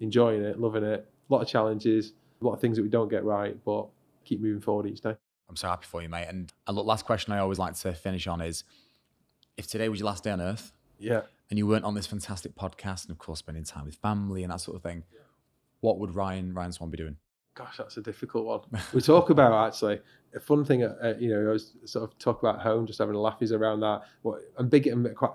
enjoying 0.00 0.42
it, 0.42 0.60
loving 0.60 0.84
it. 0.84 1.08
A 1.30 1.32
lot 1.32 1.42
of 1.42 1.48
challenges, 1.48 2.12
a 2.40 2.44
lot 2.44 2.54
of 2.54 2.60
things 2.60 2.76
that 2.76 2.82
we 2.82 2.88
don't 2.88 3.08
get 3.08 3.24
right, 3.24 3.56
but 3.64 3.86
keep 4.24 4.40
moving 4.40 4.60
forward 4.60 4.86
each 4.86 5.00
day. 5.00 5.14
I'm 5.48 5.56
so 5.56 5.68
happy 5.68 5.86
for 5.86 6.02
you, 6.02 6.08
mate. 6.08 6.26
And, 6.28 6.52
and 6.66 6.76
look, 6.76 6.86
last 6.86 7.04
question 7.04 7.32
I 7.32 7.38
always 7.38 7.58
like 7.58 7.74
to 7.76 7.92
finish 7.94 8.26
on 8.26 8.40
is 8.40 8.64
if 9.56 9.66
today 9.66 9.88
was 9.88 10.00
your 10.00 10.06
last 10.06 10.24
day 10.24 10.30
on 10.30 10.40
earth 10.40 10.72
Yeah. 10.98 11.22
And 11.50 11.58
you 11.58 11.66
weren't 11.66 11.84
on 11.84 11.94
this 11.94 12.06
fantastic 12.06 12.54
podcast 12.54 13.04
and, 13.04 13.10
of 13.10 13.18
course, 13.18 13.38
spending 13.38 13.64
time 13.64 13.86
with 13.86 13.96
family 13.96 14.42
and 14.42 14.52
that 14.52 14.60
sort 14.60 14.76
of 14.76 14.82
thing, 14.82 15.04
what 15.80 15.98
would 15.98 16.14
Ryan 16.14 16.52
Ryan 16.52 16.72
Swann 16.72 16.90
be 16.90 16.96
doing? 16.96 17.16
Gosh, 17.54 17.78
that's 17.78 17.96
a 17.96 18.02
difficult 18.02 18.44
one. 18.44 18.82
we 18.92 19.00
talk 19.00 19.30
about 19.30 19.66
actually 19.66 20.00
a 20.34 20.40
fun 20.40 20.64
thing. 20.64 20.82
Uh, 20.84 21.14
you 21.18 21.30
know, 21.30 21.48
I 21.48 21.52
was 21.52 21.72
sort 21.84 22.04
of 22.04 22.18
talk 22.18 22.42
about 22.42 22.60
home, 22.60 22.86
just 22.86 22.98
having 22.98 23.14
a 23.14 23.20
laugh 23.20 23.40
around 23.42 23.80
that. 23.80 24.02
What 24.22 24.42
I'm 24.56 24.68
big 24.68 24.86
and 24.86 25.14
quite 25.16 25.32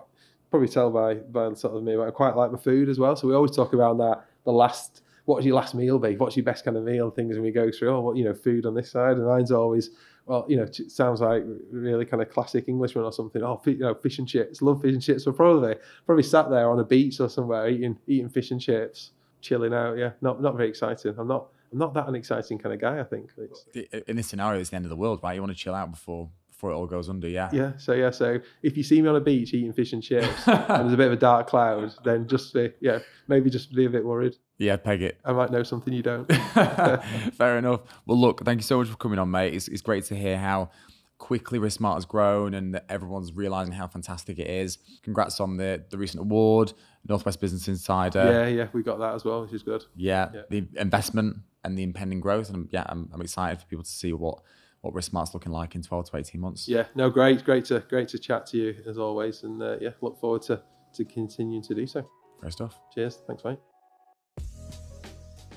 probably 0.49 0.67
tell 0.69 0.91
by 0.91 1.15
by 1.15 1.51
sort 1.55 1.75
of 1.75 1.83
me, 1.83 1.95
but 1.95 2.07
I 2.07 2.11
quite 2.11 2.35
like 2.35 2.51
my 2.51 2.59
food 2.59 2.87
as 2.87 2.99
well. 2.99 3.15
So 3.15 3.27
we 3.27 3.33
always 3.33 3.55
talk 3.55 3.73
about 3.73 3.97
that. 3.97 4.25
The 4.45 4.51
last, 4.51 5.01
what's 5.25 5.45
your 5.45 5.55
last 5.55 5.73
meal 5.73 5.97
be? 5.97 6.15
What's 6.15 6.37
your 6.37 6.45
best 6.45 6.63
kind 6.63 6.77
of 6.77 6.83
meal? 6.83 7.09
Things, 7.09 7.35
and 7.35 7.43
we 7.43 7.51
go 7.51 7.71
through. 7.71 7.89
Oh, 7.89 8.01
what 8.01 8.17
you 8.17 8.23
know, 8.23 8.35
food 8.35 8.65
on 8.65 8.75
this 8.75 8.91
side, 8.91 9.17
and 9.17 9.25
mine's 9.25 9.51
always. 9.51 9.89
Well, 10.25 10.45
you 10.47 10.55
know, 10.55 10.63
it 10.63 10.91
sounds 10.91 11.19
like 11.19 11.43
really 11.69 12.05
kind 12.05 12.21
of 12.23 12.29
classic 12.29 12.69
Englishman 12.69 13.03
or 13.03 13.11
something. 13.11 13.43
Oh, 13.43 13.61
you 13.65 13.77
know, 13.79 13.93
fish 13.93 14.19
and 14.19 14.27
chips. 14.27 14.61
Love 14.61 14.81
fish 14.81 14.93
and 14.93 15.01
chips. 15.01 15.25
So 15.25 15.33
probably, 15.33 15.75
probably 16.05 16.23
sat 16.23 16.49
there 16.49 16.69
on 16.69 16.79
a 16.79 16.83
beach 16.85 17.19
or 17.19 17.29
somewhere 17.29 17.67
eating 17.67 17.97
eating 18.07 18.29
fish 18.29 18.51
and 18.51 18.61
chips, 18.61 19.11
chilling 19.41 19.73
out. 19.73 19.97
Yeah, 19.97 20.11
not 20.21 20.41
not 20.41 20.55
very 20.55 20.69
exciting. 20.69 21.13
I'm 21.17 21.27
not 21.27 21.47
I'm 21.71 21.79
not 21.79 21.93
that 21.95 22.07
an 22.07 22.15
exciting 22.15 22.57
kind 22.57 22.73
of 22.73 22.79
guy. 22.79 22.99
I 22.99 23.03
think. 23.03 23.31
It's, 23.37 23.65
In 24.07 24.15
this 24.15 24.27
scenario, 24.27 24.61
it's 24.61 24.69
the 24.69 24.77
end 24.77 24.85
of 24.85 24.89
the 24.89 24.95
world, 24.95 25.19
right? 25.23 25.33
You 25.33 25.41
want 25.41 25.51
to 25.51 25.59
chill 25.59 25.75
out 25.75 25.91
before 25.91 26.29
before 26.63 26.71
it 26.71 26.75
all 26.75 26.87
goes 26.87 27.09
under, 27.09 27.27
yeah. 27.27 27.49
yeah. 27.51 27.73
So 27.77 27.91
yeah. 27.91 28.11
So 28.11 28.39
if 28.61 28.77
you 28.77 28.83
see 28.83 29.01
me 29.01 29.09
on 29.09 29.17
a 29.17 29.21
beach 29.21 29.53
eating 29.53 29.73
fish 29.73 29.91
and 29.91 30.01
chips 30.01 30.29
and 30.47 30.85
there's 30.85 30.93
a 30.93 30.97
bit 30.97 31.07
of 31.07 31.13
a 31.13 31.17
dark 31.17 31.47
cloud, 31.47 31.93
then 32.05 32.25
just 32.27 32.53
be 32.53 32.71
yeah, 32.79 32.99
maybe 33.27 33.49
just 33.49 33.73
be 33.73 33.85
a 33.85 33.89
bit 33.89 34.05
worried. 34.05 34.37
Yeah, 34.63 34.77
peg 34.77 35.01
it. 35.01 35.19
I 35.25 35.33
might 35.33 35.51
know 35.51 35.63
something 35.63 35.93
you 35.93 36.03
don't. 36.03 36.25
Fair 37.35 37.57
enough. 37.57 37.81
Well, 38.05 38.19
look, 38.19 38.43
thank 38.45 38.59
you 38.59 38.63
so 38.63 38.77
much 38.79 38.87
for 38.87 38.95
coming 38.97 39.19
on, 39.19 39.29
mate. 39.31 39.53
It's, 39.53 39.67
it's 39.67 39.81
great 39.81 40.05
to 40.05 40.15
hear 40.15 40.37
how 40.37 40.69
quickly 41.17 41.57
RiskSmart 41.59 41.95
has 41.95 42.05
grown 42.05 42.53
and 42.53 42.73
that 42.75 42.85
everyone's 42.89 43.31
realizing 43.33 43.73
how 43.73 43.87
fantastic 43.87 44.39
it 44.39 44.47
is. 44.47 44.77
Congrats 45.03 45.39
on 45.39 45.57
the, 45.57 45.83
the 45.89 45.97
recent 45.97 46.21
award, 46.21 46.73
Northwest 47.07 47.39
Business 47.39 47.67
Insider. 47.67 48.23
yeah, 48.23 48.47
yeah, 48.47 48.67
we 48.73 48.83
got 48.83 48.99
that 48.99 49.13
as 49.13 49.23
well, 49.23 49.41
which 49.43 49.53
is 49.53 49.63
good. 49.63 49.83
Yeah, 49.95 50.29
Yeah. 50.33 50.41
the 50.49 50.67
investment 50.75 51.37
and 51.63 51.77
the 51.77 51.83
impending 51.83 52.19
growth. 52.19 52.49
And 52.49 52.67
yeah, 52.71 52.83
I'm, 52.87 53.09
I'm 53.13 53.21
excited 53.21 53.59
for 53.59 53.65
people 53.67 53.83
to 53.83 53.89
see 53.91 54.11
what, 54.11 54.39
what 54.81 54.93
RiskSmart's 54.93 55.33
looking 55.33 55.51
like 55.53 55.75
in 55.75 55.81
12 55.81 56.11
to 56.11 56.17
18 56.17 56.41
months. 56.41 56.67
Yeah, 56.67 56.85
no, 56.93 57.09
great, 57.09 57.45
great 57.45 57.63
to 57.65 57.79
great 57.87 58.09
to 58.09 58.19
chat 58.19 58.45
to 58.47 58.57
you 58.57 58.75
as 58.85 58.97
always, 58.97 59.43
and 59.43 59.61
uh, 59.61 59.77
yeah, 59.79 59.91
look 60.01 60.19
forward 60.19 60.41
to 60.43 60.61
to 60.95 61.05
continuing 61.05 61.63
to 61.63 61.73
do 61.73 61.87
so. 61.87 62.05
Great 62.41 62.51
stuff. 62.51 62.77
Cheers, 62.93 63.19
thanks, 63.25 63.43
mate. 63.45 63.59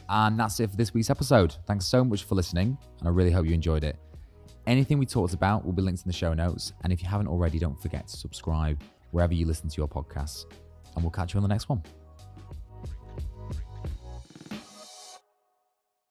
And 0.09 0.39
that's 0.39 0.61
it 0.61 0.71
for 0.71 0.77
this 0.77 0.95
week's 0.95 1.11
episode. 1.11 1.57
Thanks 1.67 1.85
so 1.85 2.05
much 2.05 2.25
for 2.25 2.35
listening, 2.35 2.79
and 3.01 3.09
I 3.09 3.11
really 3.11 3.31
hope 3.31 3.47
you 3.47 3.55
enjoyed 3.55 3.85
it. 3.85 3.97
Anything 4.67 4.99
we 4.99 5.07
talked 5.07 5.35
about 5.35 5.65
will 5.65 5.73
be 5.73 5.83
linked 5.83 6.03
in 6.03 6.09
the 6.09 6.17
show 6.17 6.35
notes. 6.35 6.73
And 6.83 6.93
if 6.93 7.03
you 7.03 7.09
haven't 7.09 7.29
already, 7.29 7.59
don't 7.59 7.81
forget 7.81 8.09
to 8.09 8.17
subscribe 8.17 8.81
wherever 9.13 9.35
you 9.35 9.47
listen 9.47 9.69
to 9.69 9.77
your 9.77 9.89
podcasts. 9.89 10.45
And 10.95 11.05
we'll 11.05 11.11
catch 11.11 11.35
you 11.35 11.39
on 11.39 11.43
the 11.43 11.49
next 11.49 11.69
one. 11.69 11.83